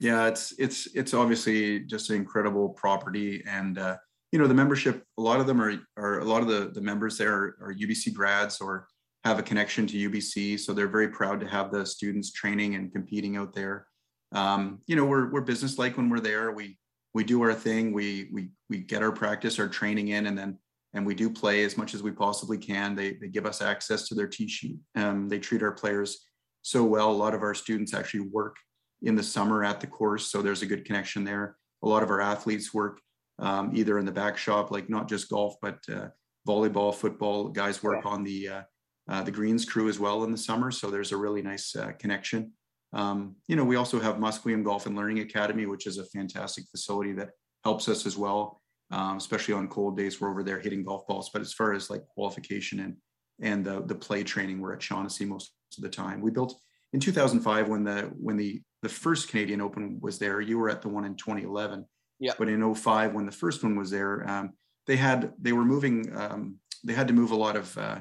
Yeah, 0.00 0.26
it's 0.26 0.52
it's 0.58 0.88
it's 0.94 1.14
obviously 1.14 1.80
just 1.80 2.10
an 2.10 2.16
incredible 2.16 2.70
property, 2.70 3.42
and 3.46 3.78
uh, 3.78 3.96
you 4.34 4.40
know 4.40 4.48
the 4.48 4.54
membership 4.54 5.04
a 5.16 5.22
lot 5.22 5.38
of 5.38 5.46
them 5.46 5.62
are 5.62 5.74
are 5.96 6.18
a 6.18 6.24
lot 6.24 6.42
of 6.42 6.48
the 6.48 6.72
the 6.74 6.80
members 6.80 7.16
there 7.16 7.32
are, 7.32 7.56
are 7.60 7.74
ubc 7.74 8.12
grads 8.12 8.60
or 8.60 8.88
have 9.22 9.38
a 9.38 9.42
connection 9.44 9.86
to 9.86 10.10
ubc 10.10 10.58
so 10.58 10.72
they're 10.72 10.88
very 10.88 11.06
proud 11.06 11.38
to 11.38 11.46
have 11.46 11.70
the 11.70 11.86
students 11.86 12.32
training 12.32 12.74
and 12.74 12.92
competing 12.92 13.36
out 13.36 13.54
there 13.54 13.86
um, 14.32 14.80
you 14.88 14.96
know 14.96 15.04
we're, 15.04 15.30
we're 15.30 15.40
business 15.40 15.78
like 15.78 15.96
when 15.96 16.10
we're 16.10 16.18
there 16.18 16.50
we 16.50 16.76
we 17.14 17.24
do 17.24 17.42
our 17.42 17.54
thing 17.54 17.92
we 17.92 18.28
we 18.32 18.50
we 18.68 18.78
get 18.78 19.02
our 19.02 19.12
practice 19.12 19.58
our 19.58 19.68
training 19.68 20.08
in 20.08 20.26
and 20.26 20.36
then 20.36 20.58
and 20.94 21.04
we 21.04 21.14
do 21.14 21.28
play 21.28 21.64
as 21.64 21.76
much 21.76 21.94
as 21.94 22.02
we 22.02 22.10
possibly 22.10 22.58
can 22.58 22.94
they, 22.94 23.14
they 23.14 23.28
give 23.28 23.46
us 23.46 23.62
access 23.62 24.08
to 24.08 24.14
their 24.14 24.28
tee 24.28 24.48
sheet 24.48 24.76
um, 24.96 25.28
they 25.28 25.38
treat 25.38 25.62
our 25.62 25.72
players 25.72 26.28
so 26.62 26.82
well 26.84 27.10
a 27.10 27.12
lot 27.12 27.34
of 27.34 27.42
our 27.42 27.54
students 27.54 27.94
actually 27.94 28.20
work 28.20 28.56
in 29.02 29.14
the 29.14 29.22
summer 29.22 29.64
at 29.64 29.80
the 29.80 29.86
course 29.86 30.30
so 30.30 30.42
there's 30.42 30.62
a 30.62 30.66
good 30.66 30.84
connection 30.84 31.24
there 31.24 31.56
a 31.82 31.88
lot 31.88 32.02
of 32.02 32.10
our 32.10 32.20
athletes 32.20 32.72
work 32.72 33.00
um, 33.38 33.70
either 33.74 33.98
in 33.98 34.04
the 34.04 34.12
back 34.12 34.36
shop, 34.36 34.70
like 34.70 34.88
not 34.88 35.08
just 35.08 35.28
golf, 35.28 35.56
but 35.60 35.78
uh, 35.92 36.08
volleyball, 36.46 36.94
football. 36.94 37.48
Guys 37.48 37.82
work 37.82 38.02
yeah. 38.04 38.10
on 38.10 38.24
the 38.24 38.48
uh, 38.48 38.62
uh, 39.08 39.22
the 39.22 39.30
greens 39.30 39.64
crew 39.64 39.88
as 39.88 39.98
well 39.98 40.24
in 40.24 40.32
the 40.32 40.38
summer, 40.38 40.70
so 40.70 40.90
there's 40.90 41.12
a 41.12 41.16
really 41.16 41.42
nice 41.42 41.76
uh, 41.76 41.92
connection. 41.98 42.52
Um, 42.94 43.36
you 43.48 43.56
know, 43.56 43.64
we 43.64 43.76
also 43.76 44.00
have 44.00 44.16
Musqueam 44.16 44.64
Golf 44.64 44.86
and 44.86 44.96
Learning 44.96 45.20
Academy, 45.20 45.66
which 45.66 45.86
is 45.86 45.98
a 45.98 46.04
fantastic 46.06 46.64
facility 46.70 47.12
that 47.14 47.30
helps 47.64 47.88
us 47.88 48.06
as 48.06 48.16
well, 48.16 48.62
um, 48.90 49.16
especially 49.16 49.54
on 49.54 49.68
cold 49.68 49.96
days. 49.96 50.20
We're 50.20 50.30
over 50.30 50.42
there 50.42 50.60
hitting 50.60 50.84
golf 50.84 51.06
balls. 51.06 51.30
But 51.32 51.42
as 51.42 51.52
far 51.52 51.72
as 51.72 51.90
like 51.90 52.06
qualification 52.06 52.80
and 52.80 52.96
and 53.40 53.64
the 53.64 53.82
the 53.82 53.94
play 53.94 54.22
training, 54.22 54.60
we're 54.60 54.74
at 54.74 54.82
Shaughnessy 54.82 55.24
most 55.24 55.52
of 55.76 55.82
the 55.82 55.90
time. 55.90 56.20
We 56.20 56.30
built 56.30 56.54
in 56.92 57.00
2005 57.00 57.68
when 57.68 57.84
the 57.84 58.02
when 58.18 58.36
the 58.36 58.62
the 58.82 58.88
first 58.88 59.28
Canadian 59.28 59.60
Open 59.60 59.98
was 60.00 60.18
there. 60.18 60.40
You 60.40 60.58
were 60.58 60.70
at 60.70 60.82
the 60.82 60.88
one 60.88 61.04
in 61.04 61.16
2011 61.16 61.84
yeah. 62.20 62.32
But 62.38 62.48
in 62.48 62.74
05, 62.74 63.12
when 63.12 63.26
the 63.26 63.32
first 63.32 63.62
one 63.62 63.76
was 63.76 63.90
there, 63.90 64.28
um, 64.28 64.52
they 64.86 64.96
had 64.96 65.32
they 65.40 65.52
were 65.52 65.64
moving 65.64 66.14
um, 66.16 66.56
they 66.84 66.92
had 66.92 67.08
to 67.08 67.14
move 67.14 67.30
a 67.30 67.36
lot 67.36 67.56
of 67.56 67.76
uh, 67.78 68.00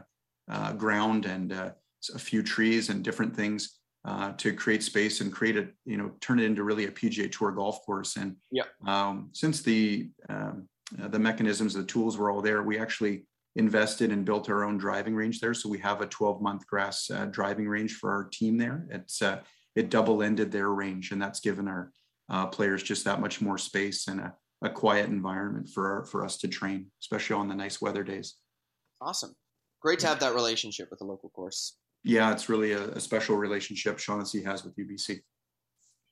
uh, 0.50 0.74
ground 0.74 1.26
and 1.26 1.54
uh, 1.54 1.72
a 2.14 2.20
few 2.20 2.44
trees 2.44 2.90
and 2.90 3.04
different 3.04 3.36
things 3.36 3.80
uh, 4.06 4.34
to 4.34 4.54
create 4.54 4.84
space 4.84 5.22
and 5.22 5.32
create 5.32 5.56
it, 5.56 5.74
you 5.86 5.98
know, 5.98 6.12
turn 6.20 6.40
it 6.40 6.44
into 6.44 6.64
really 6.64 6.86
a 6.86 6.92
PGA 6.92 7.32
Tour 7.32 7.52
golf 7.52 7.86
course. 7.86 8.18
And 8.18 8.36
yeah. 8.52 8.64
um, 8.86 9.30
since 9.32 9.62
the 9.62 10.10
um, 10.30 10.68
uh, 11.02 11.08
the 11.08 11.20
mechanisms, 11.20 11.74
the 11.74 11.84
tools 11.84 12.18
were 12.18 12.30
all 12.30 12.42
there, 12.42 12.64
we 12.64 12.78
actually 12.78 13.26
invested 13.56 14.12
and 14.12 14.26
built 14.26 14.50
our 14.50 14.64
own 14.64 14.78
driving 14.78 15.16
range 15.16 15.40
there. 15.40 15.54
So 15.54 15.70
we 15.70 15.80
have 15.80 16.02
a 16.02 16.08
12 16.08 16.42
month 16.42 16.68
grass 16.68 17.10
uh, 17.10 17.26
driving 17.26 17.68
range 17.68 17.94
for 17.94 18.12
our 18.12 18.26
team 18.26 18.58
there. 18.58 18.86
It's 18.90 19.22
uh, 19.22 19.40
it 19.76 19.90
double 19.90 20.22
ended 20.22 20.52
their 20.52 20.70
range, 20.70 21.12
and 21.12 21.22
that's 21.22 21.40
given 21.40 21.68
our 21.68 21.92
uh, 22.30 22.48
players 22.48 22.84
just 22.84 23.06
that 23.06 23.20
much 23.20 23.42
more 23.42 23.58
space 23.58 24.08
and 24.08 24.20
a, 24.20 24.34
a 24.62 24.70
quiet 24.70 25.10
environment 25.10 25.70
for 25.70 25.92
our, 25.92 26.06
for 26.06 26.24
us 26.24 26.38
to 26.38 26.48
train, 26.48 26.88
especially 27.02 27.36
on 27.36 27.48
the 27.48 27.56
nice 27.56 27.82
weather 27.82 28.04
days. 28.04 28.36
Awesome, 29.02 29.34
great 29.82 30.00
to 30.00 30.08
have 30.08 30.20
that 30.20 30.36
relationship 30.36 30.90
with 30.90 31.00
the 31.00 31.06
local 31.06 31.30
course. 31.30 31.78
Yeah, 32.04 32.32
it's 32.32 32.50
really 32.50 32.74
a, 32.74 32.90
a 32.90 33.00
special 33.00 33.38
relationship 33.38 33.98
Shaughnessy 33.98 34.44
has 34.44 34.64
with 34.64 34.76
UBC. 34.76 35.22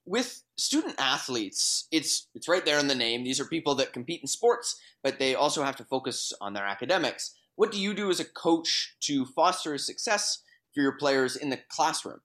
With 0.06 0.42
student 0.58 0.96
athletes, 0.98 1.88
it's 1.92 2.30
it's 2.34 2.48
right 2.48 2.66
there 2.66 2.80
in 2.80 2.88
the 2.88 2.96
name. 2.96 3.24
These 3.24 3.40
are 3.40 3.46
people 3.46 3.76
that 3.76 3.94
compete 3.94 4.22
in 4.22 4.28
sports, 4.28 4.80
but 5.04 5.20
they 5.20 5.36
also 5.36 5.64
have 5.64 5.76
to 5.78 5.84
focus 5.86 6.34
on 6.42 6.54
their 6.54 6.66
academics. 6.66 7.36
What 7.56 7.72
do 7.72 7.80
you 7.80 7.94
do 7.94 8.10
as 8.10 8.20
a 8.20 8.26
coach 8.26 8.96
to 9.02 9.26
foster 9.26 9.78
success 9.78 10.42
for 10.74 10.82
your 10.82 10.98
players 10.98 11.36
in 11.36 11.50
the 11.50 11.60
classroom? 11.70 12.20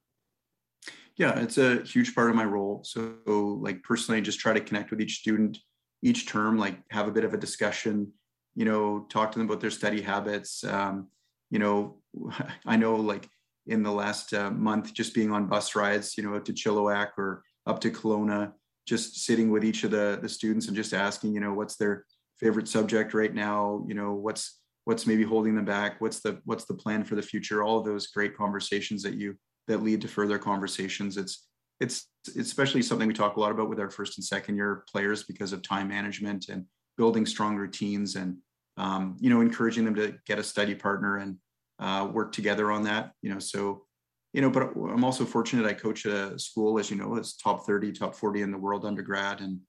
Yeah, 1.16 1.38
it's 1.38 1.58
a 1.58 1.82
huge 1.82 2.14
part 2.14 2.30
of 2.30 2.36
my 2.36 2.44
role. 2.44 2.82
So, 2.84 3.16
like 3.60 3.82
personally, 3.82 4.20
just 4.20 4.38
try 4.38 4.52
to 4.52 4.60
connect 4.60 4.90
with 4.90 5.00
each 5.00 5.18
student 5.18 5.58
each 6.02 6.26
term, 6.26 6.58
like 6.58 6.78
have 6.90 7.08
a 7.08 7.12
bit 7.12 7.24
of 7.24 7.34
a 7.34 7.38
discussion. 7.38 8.12
You 8.54 8.64
know, 8.64 9.06
talk 9.10 9.32
to 9.32 9.38
them 9.38 9.48
about 9.48 9.60
their 9.60 9.70
study 9.70 10.00
habits. 10.00 10.64
Um, 10.64 11.08
you 11.50 11.58
know, 11.58 11.98
I 12.66 12.76
know 12.76 12.96
like 12.96 13.28
in 13.66 13.82
the 13.82 13.92
last 13.92 14.32
uh, 14.32 14.50
month, 14.50 14.92
just 14.94 15.14
being 15.14 15.32
on 15.32 15.46
bus 15.46 15.74
rides, 15.74 16.16
you 16.16 16.24
know, 16.24 16.38
to 16.38 16.52
Chilliwack 16.52 17.10
or 17.18 17.42
up 17.66 17.80
to 17.80 17.90
Kelowna, 17.90 18.52
just 18.86 19.24
sitting 19.24 19.50
with 19.50 19.64
each 19.64 19.84
of 19.84 19.90
the 19.90 20.18
the 20.20 20.28
students 20.28 20.68
and 20.68 20.76
just 20.76 20.94
asking, 20.94 21.34
you 21.34 21.40
know, 21.40 21.52
what's 21.52 21.76
their 21.76 22.04
favorite 22.38 22.68
subject 22.68 23.14
right 23.14 23.34
now? 23.34 23.84
You 23.88 23.94
know, 23.94 24.12
what's 24.12 24.60
what's 24.84 25.06
maybe 25.06 25.24
holding 25.24 25.54
them 25.54 25.64
back? 25.64 26.00
What's 26.00 26.20
the 26.20 26.40
what's 26.44 26.64
the 26.64 26.74
plan 26.74 27.04
for 27.04 27.16
the 27.16 27.22
future? 27.22 27.62
All 27.62 27.78
of 27.78 27.84
those 27.84 28.06
great 28.08 28.36
conversations 28.36 29.02
that 29.02 29.14
you 29.14 29.36
that 29.66 29.82
lead 29.82 30.00
to 30.02 30.08
further 30.08 30.38
conversations. 30.38 31.16
It's 31.16 31.46
it's 31.80 32.06
especially 32.38 32.82
something 32.82 33.08
we 33.08 33.14
talk 33.14 33.36
a 33.36 33.40
lot 33.40 33.50
about 33.50 33.68
with 33.68 33.80
our 33.80 33.90
first 33.90 34.16
and 34.16 34.24
second 34.24 34.56
year 34.56 34.84
players 34.90 35.24
because 35.24 35.52
of 35.52 35.62
time 35.62 35.88
management 35.88 36.48
and 36.48 36.64
building 36.96 37.26
strong 37.26 37.56
routines 37.56 38.16
and 38.16 38.36
um, 38.78 39.16
you 39.20 39.28
know 39.28 39.40
encouraging 39.40 39.84
them 39.84 39.94
to 39.94 40.14
get 40.26 40.38
a 40.38 40.42
study 40.42 40.74
partner 40.74 41.18
and 41.18 41.36
uh, 41.78 42.08
work 42.12 42.32
together 42.32 42.70
on 42.70 42.84
that. 42.84 43.12
You 43.22 43.32
know, 43.32 43.38
so 43.38 43.84
you 44.32 44.42
know, 44.42 44.50
but 44.50 44.72
I'm 44.74 45.04
also 45.04 45.24
fortunate. 45.24 45.66
I 45.66 45.72
coach 45.72 46.04
a 46.04 46.38
school, 46.38 46.78
as 46.78 46.90
you 46.90 46.96
know, 46.96 47.16
it's 47.16 47.36
top 47.36 47.64
30, 47.64 47.92
top 47.92 48.14
40 48.14 48.42
in 48.42 48.50
the 48.50 48.58
world 48.58 48.84
undergrad, 48.84 49.40
and 49.40 49.60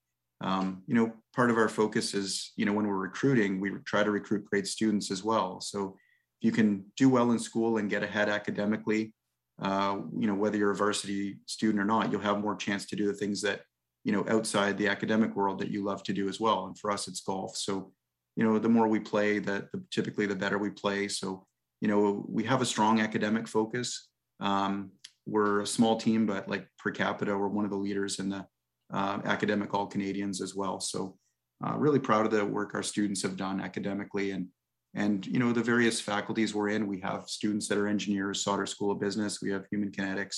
um, 0.42 0.84
you 0.88 0.96
know, 0.96 1.14
part 1.36 1.50
of 1.50 1.58
our 1.58 1.70
focus 1.70 2.14
is 2.14 2.52
you 2.56 2.66
know 2.66 2.74
when 2.74 2.88
we're 2.88 2.98
recruiting, 2.98 3.60
we 3.60 3.72
try 3.86 4.04
to 4.04 4.12
recruit 4.12 4.46
great 4.46 4.68
students 4.68 5.12
as 5.12 5.24
well. 5.24 5.62
So 5.62 5.98
if 6.42 6.46
you 6.46 6.52
can 6.52 6.86
do 6.98 7.10
well 7.10 7.32
in 7.32 7.40
school 7.40 7.78
and 7.78 7.90
get 7.90 8.04
ahead 8.04 8.30
academically 8.30 9.14
uh, 9.62 9.98
you 10.18 10.28
know, 10.28 10.36
whether 10.36 10.58
you're 10.58 10.72
a 10.72 10.76
varsity 10.76 11.38
student 11.46 11.82
or 11.82 11.86
not, 11.86 12.12
you'll 12.12 12.22
have 12.22 12.40
more 12.40 12.56
chance 12.56 12.86
to 12.86 12.96
do 12.96 13.08
the 13.08 13.14
things 13.14 13.42
that, 13.42 13.62
you 14.04 14.12
know, 14.12 14.26
outside 14.30 14.78
the 14.78 14.88
academic 14.88 15.36
world 15.36 15.60
that 15.60 15.72
you 15.72 15.84
love 15.84 16.04
to 16.04 16.14
do 16.14 16.30
as 16.30 16.40
well. 16.40 16.66
And 16.66 16.78
for 16.78 16.92
us, 16.92 17.08
it's 17.08 17.22
golf. 17.22 17.58
So, 17.58 17.92
you 18.36 18.44
know, 18.44 18.60
the 18.60 18.70
more 18.70 18.88
we 18.88 19.00
play, 19.00 19.40
the 19.40 19.68
typically 19.92 20.28
the 20.28 20.36
better 20.36 20.58
we 20.58 20.70
play. 20.70 21.08
So, 21.08 21.46
you 21.82 21.88
know, 21.88 22.26
we 22.28 22.44
have 22.46 22.62
a 22.62 22.66
strong 22.66 23.00
academic 23.00 23.48
focus. 23.48 24.10
Um, 24.40 24.92
we're 25.26 25.62
a 25.62 25.68
small 25.68 25.98
team, 25.98 26.26
but 26.26 26.48
like 26.48 26.68
per 26.80 26.92
capita, 26.92 27.38
we're 27.38 27.48
one 27.48 27.66
of 27.66 27.72
the 27.72 27.78
leaders 27.78 28.20
in 28.20 28.30
the 28.30 28.46
uh, 28.94 29.20
academic 29.26 29.74
all 29.74 29.88
Canadians 29.88 30.42
as 30.42 30.56
well. 30.56 30.80
So, 30.80 31.18
uh, 31.66 31.76
really 31.76 32.00
proud 32.00 32.26
of 32.26 32.32
the 32.32 32.46
work 32.46 32.74
our 32.76 32.84
students 32.84 33.22
have 33.24 33.36
done 33.36 33.60
academically 33.60 34.32
and 34.32 34.48
and 34.94 35.26
you 35.28 35.40
know 35.40 35.52
the 35.52 35.64
various 35.64 36.00
faculties 36.00 36.54
we're 36.54 36.70
in 36.70 36.88
we 36.88 37.00
have 37.00 37.28
students 37.28 37.68
that 37.68 37.78
are 37.78 37.88
engineers 37.88 38.44
sauder 38.44 38.66
school 38.66 38.92
of 38.92 39.00
business 39.00 39.42
we 39.42 39.52
have 39.52 39.66
human 39.72 39.92
kinetics 39.92 40.38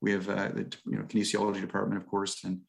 we 0.00 0.12
have 0.12 0.28
uh, 0.28 0.48
the 0.48 0.76
you 0.86 0.98
know 0.98 1.04
kinesiology 1.04 1.60
department 1.60 2.00
of 2.00 2.06
course 2.06 2.44
and 2.44 2.60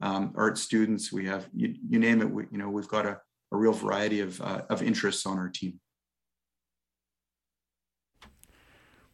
um, 0.00 0.32
art 0.36 0.58
students 0.58 1.12
we 1.12 1.26
have 1.26 1.46
you, 1.54 1.74
you 1.88 1.98
name 1.98 2.20
it 2.20 2.30
we, 2.30 2.44
you 2.50 2.58
know 2.58 2.68
we've 2.68 2.88
got 2.88 3.06
a, 3.06 3.18
a 3.52 3.56
real 3.56 3.72
variety 3.72 4.20
of, 4.20 4.40
uh, 4.40 4.62
of 4.70 4.82
interests 4.82 5.26
on 5.26 5.38
our 5.38 5.48
team 5.48 5.78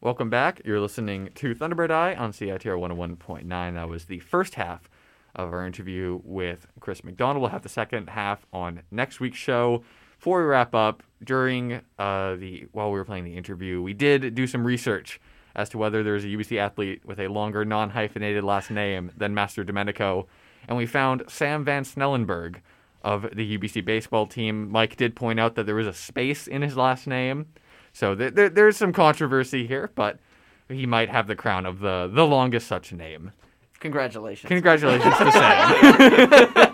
Welcome 0.01 0.29
back. 0.29 0.61
You're 0.63 0.79
listening 0.79 1.27
to 1.35 1.53
Thunderbird 1.53 1.91
Eye 1.91 2.15
on 2.15 2.31
CITR 2.31 2.79
101.9. 2.79 3.73
That 3.73 3.89
was 3.89 4.05
the 4.05 4.19
first 4.19 4.55
half 4.55 4.89
of 5.35 5.51
our 5.51 5.67
interview 5.67 6.21
with 6.23 6.67
Chris 6.79 7.03
Macdonald. 7.03 7.41
We'll 7.41 7.51
have 7.51 7.63
the 7.63 7.67
second 7.67 8.11
half 8.11 8.45
on 8.53 8.83
next 8.91 9.19
week's 9.19 9.39
show. 9.39 9.83
Before 10.17 10.39
we 10.39 10.45
wrap 10.45 10.73
up, 10.73 11.03
during 11.21 11.81
uh, 11.97 12.37
the 12.37 12.69
while 12.71 12.93
we 12.93 12.97
were 12.97 13.03
playing 13.03 13.25
the 13.25 13.35
interview, 13.35 13.81
we 13.81 13.93
did 13.93 14.33
do 14.35 14.47
some 14.47 14.65
research 14.65 15.19
as 15.53 15.67
to 15.67 15.77
whether 15.77 16.01
there's 16.01 16.23
a 16.23 16.27
UBC 16.27 16.57
athlete 16.57 17.01
with 17.03 17.19
a 17.19 17.27
longer 17.27 17.65
non-hyphenated 17.65 18.41
last 18.41 18.71
name 18.71 19.11
than 19.17 19.35
Mastrodomenico, 19.35 20.27
and 20.69 20.77
we 20.77 20.85
found 20.85 21.23
Sam 21.27 21.65
Van 21.65 21.83
Snellenberg 21.83 22.61
of 23.03 23.23
the 23.35 23.57
UBC 23.57 23.83
baseball 23.83 24.27
team. 24.27 24.71
Mike 24.71 24.95
did 24.95 25.13
point 25.13 25.41
out 25.41 25.55
that 25.55 25.65
there 25.65 25.75
was 25.75 25.87
a 25.87 25.93
space 25.93 26.47
in 26.47 26.61
his 26.61 26.77
last 26.77 27.05
name, 27.05 27.47
so 27.93 28.15
th- 28.15 28.35
th- 28.35 28.53
there's 28.53 28.77
some 28.77 28.93
controversy 28.93 29.67
here, 29.67 29.91
but 29.95 30.19
he 30.67 30.85
might 30.85 31.09
have 31.09 31.27
the 31.27 31.35
crown 31.35 31.65
of 31.65 31.79
the 31.79 32.09
the 32.13 32.25
longest 32.25 32.67
such 32.67 32.93
name. 32.93 33.31
Congratulations. 33.79 34.49
Congratulations 34.49 35.17
to 35.17 35.31
Sam. 35.31 36.71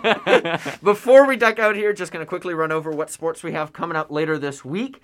Before 0.82 1.24
we 1.26 1.36
duck 1.36 1.58
out 1.60 1.76
here, 1.76 1.92
just 1.92 2.10
going 2.12 2.24
to 2.24 2.28
quickly 2.28 2.52
run 2.52 2.72
over 2.72 2.90
what 2.90 3.10
sports 3.10 3.44
we 3.44 3.52
have 3.52 3.72
coming 3.72 3.96
up 3.96 4.10
later 4.10 4.38
this 4.38 4.64
week. 4.64 5.00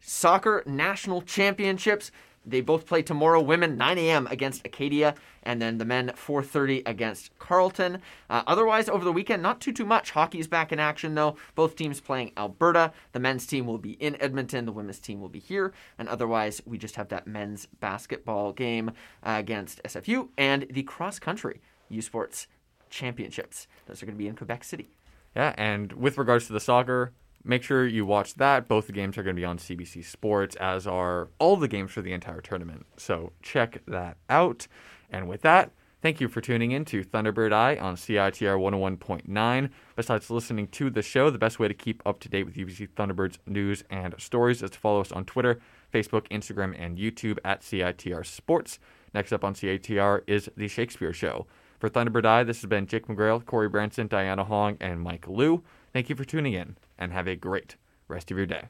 Soccer 0.00 0.62
National 0.66 1.20
Championships. 1.20 2.10
They 2.44 2.60
both 2.60 2.86
play 2.86 3.02
tomorrow. 3.02 3.40
Women 3.40 3.76
9 3.76 3.98
a.m. 3.98 4.26
against 4.30 4.66
Acadia, 4.66 5.14
and 5.42 5.62
then 5.62 5.78
the 5.78 5.84
men 5.84 6.12
4:30 6.16 6.82
against 6.86 7.36
Carleton. 7.38 8.00
Uh, 8.28 8.42
otherwise, 8.46 8.88
over 8.88 9.04
the 9.04 9.12
weekend, 9.12 9.42
not 9.42 9.60
too 9.60 9.72
too 9.72 9.84
much. 9.84 10.10
Hockey's 10.10 10.48
back 10.48 10.72
in 10.72 10.80
action 10.80 11.14
though. 11.14 11.36
Both 11.54 11.76
teams 11.76 12.00
playing 12.00 12.32
Alberta. 12.36 12.92
The 13.12 13.20
men's 13.20 13.46
team 13.46 13.66
will 13.66 13.78
be 13.78 13.92
in 13.92 14.20
Edmonton. 14.20 14.66
The 14.66 14.72
women's 14.72 14.98
team 14.98 15.20
will 15.20 15.28
be 15.28 15.38
here. 15.38 15.72
And 15.98 16.08
otherwise, 16.08 16.60
we 16.66 16.78
just 16.78 16.96
have 16.96 17.08
that 17.08 17.26
men's 17.26 17.66
basketball 17.80 18.52
game 18.52 18.90
uh, 19.22 19.36
against 19.38 19.82
SFU 19.84 20.28
and 20.36 20.66
the 20.70 20.82
cross 20.82 21.18
country 21.18 21.60
U 21.88 22.02
Sports 22.02 22.48
Championships. 22.90 23.66
Those 23.86 24.02
are 24.02 24.06
going 24.06 24.16
to 24.16 24.22
be 24.22 24.28
in 24.28 24.36
Quebec 24.36 24.64
City. 24.64 24.96
Yeah, 25.36 25.54
and 25.56 25.92
with 25.92 26.18
regards 26.18 26.46
to 26.48 26.52
the 26.52 26.60
soccer, 26.60 27.12
make 27.44 27.62
sure 27.62 27.86
you 27.86 28.06
watch 28.06 28.34
that. 28.34 28.68
Both 28.68 28.86
the 28.86 28.92
games 28.92 29.18
are 29.18 29.22
going 29.22 29.36
to 29.36 29.40
be 29.40 29.44
on 29.44 29.58
CBC 29.58 30.04
Sports, 30.04 30.56
as 30.56 30.86
are 30.86 31.28
all 31.38 31.56
the 31.56 31.68
games 31.68 31.90
for 31.90 32.02
the 32.02 32.12
entire 32.12 32.40
tournament. 32.40 32.86
So 32.96 33.32
check 33.42 33.82
that 33.86 34.16
out. 34.28 34.66
And 35.10 35.28
with 35.28 35.42
that, 35.42 35.72
thank 36.00 36.20
you 36.20 36.28
for 36.28 36.40
tuning 36.40 36.72
in 36.72 36.84
to 36.86 37.04
Thunderbird 37.04 37.52
Eye 37.52 37.76
on 37.76 37.96
CITR 37.96 38.58
101.9. 38.58 39.70
Besides 39.96 40.30
listening 40.30 40.68
to 40.68 40.90
the 40.90 41.02
show, 41.02 41.30
the 41.30 41.38
best 41.38 41.58
way 41.58 41.68
to 41.68 41.74
keep 41.74 42.02
up 42.06 42.20
to 42.20 42.28
date 42.28 42.44
with 42.44 42.56
UBC 42.56 42.88
Thunderbird's 42.90 43.38
news 43.46 43.84
and 43.90 44.14
stories 44.18 44.62
is 44.62 44.70
to 44.70 44.78
follow 44.78 45.00
us 45.00 45.12
on 45.12 45.24
Twitter, 45.24 45.60
Facebook, 45.92 46.28
Instagram, 46.28 46.74
and 46.78 46.98
YouTube 46.98 47.38
at 47.44 47.60
CITR 47.60 48.24
Sports. 48.24 48.78
Next 49.14 49.32
up 49.32 49.44
on 49.44 49.54
CITR 49.54 50.22
is 50.26 50.48
The 50.56 50.68
Shakespeare 50.68 51.12
Show. 51.12 51.46
For 51.78 51.90
Thunderbird 51.90 52.24
Eye, 52.24 52.44
this 52.44 52.62
has 52.62 52.68
been 52.68 52.86
Jake 52.86 53.08
McGrail, 53.08 53.44
Corey 53.44 53.68
Branson, 53.68 54.06
Diana 54.06 54.44
Hong, 54.44 54.76
and 54.80 55.00
Mike 55.00 55.26
Liu. 55.26 55.64
Thank 55.92 56.08
you 56.08 56.16
for 56.16 56.24
tuning 56.24 56.54
in 56.54 56.76
and 56.98 57.12
have 57.12 57.26
a 57.26 57.36
great 57.36 57.76
rest 58.08 58.30
of 58.30 58.36
your 58.36 58.46
day. 58.46 58.68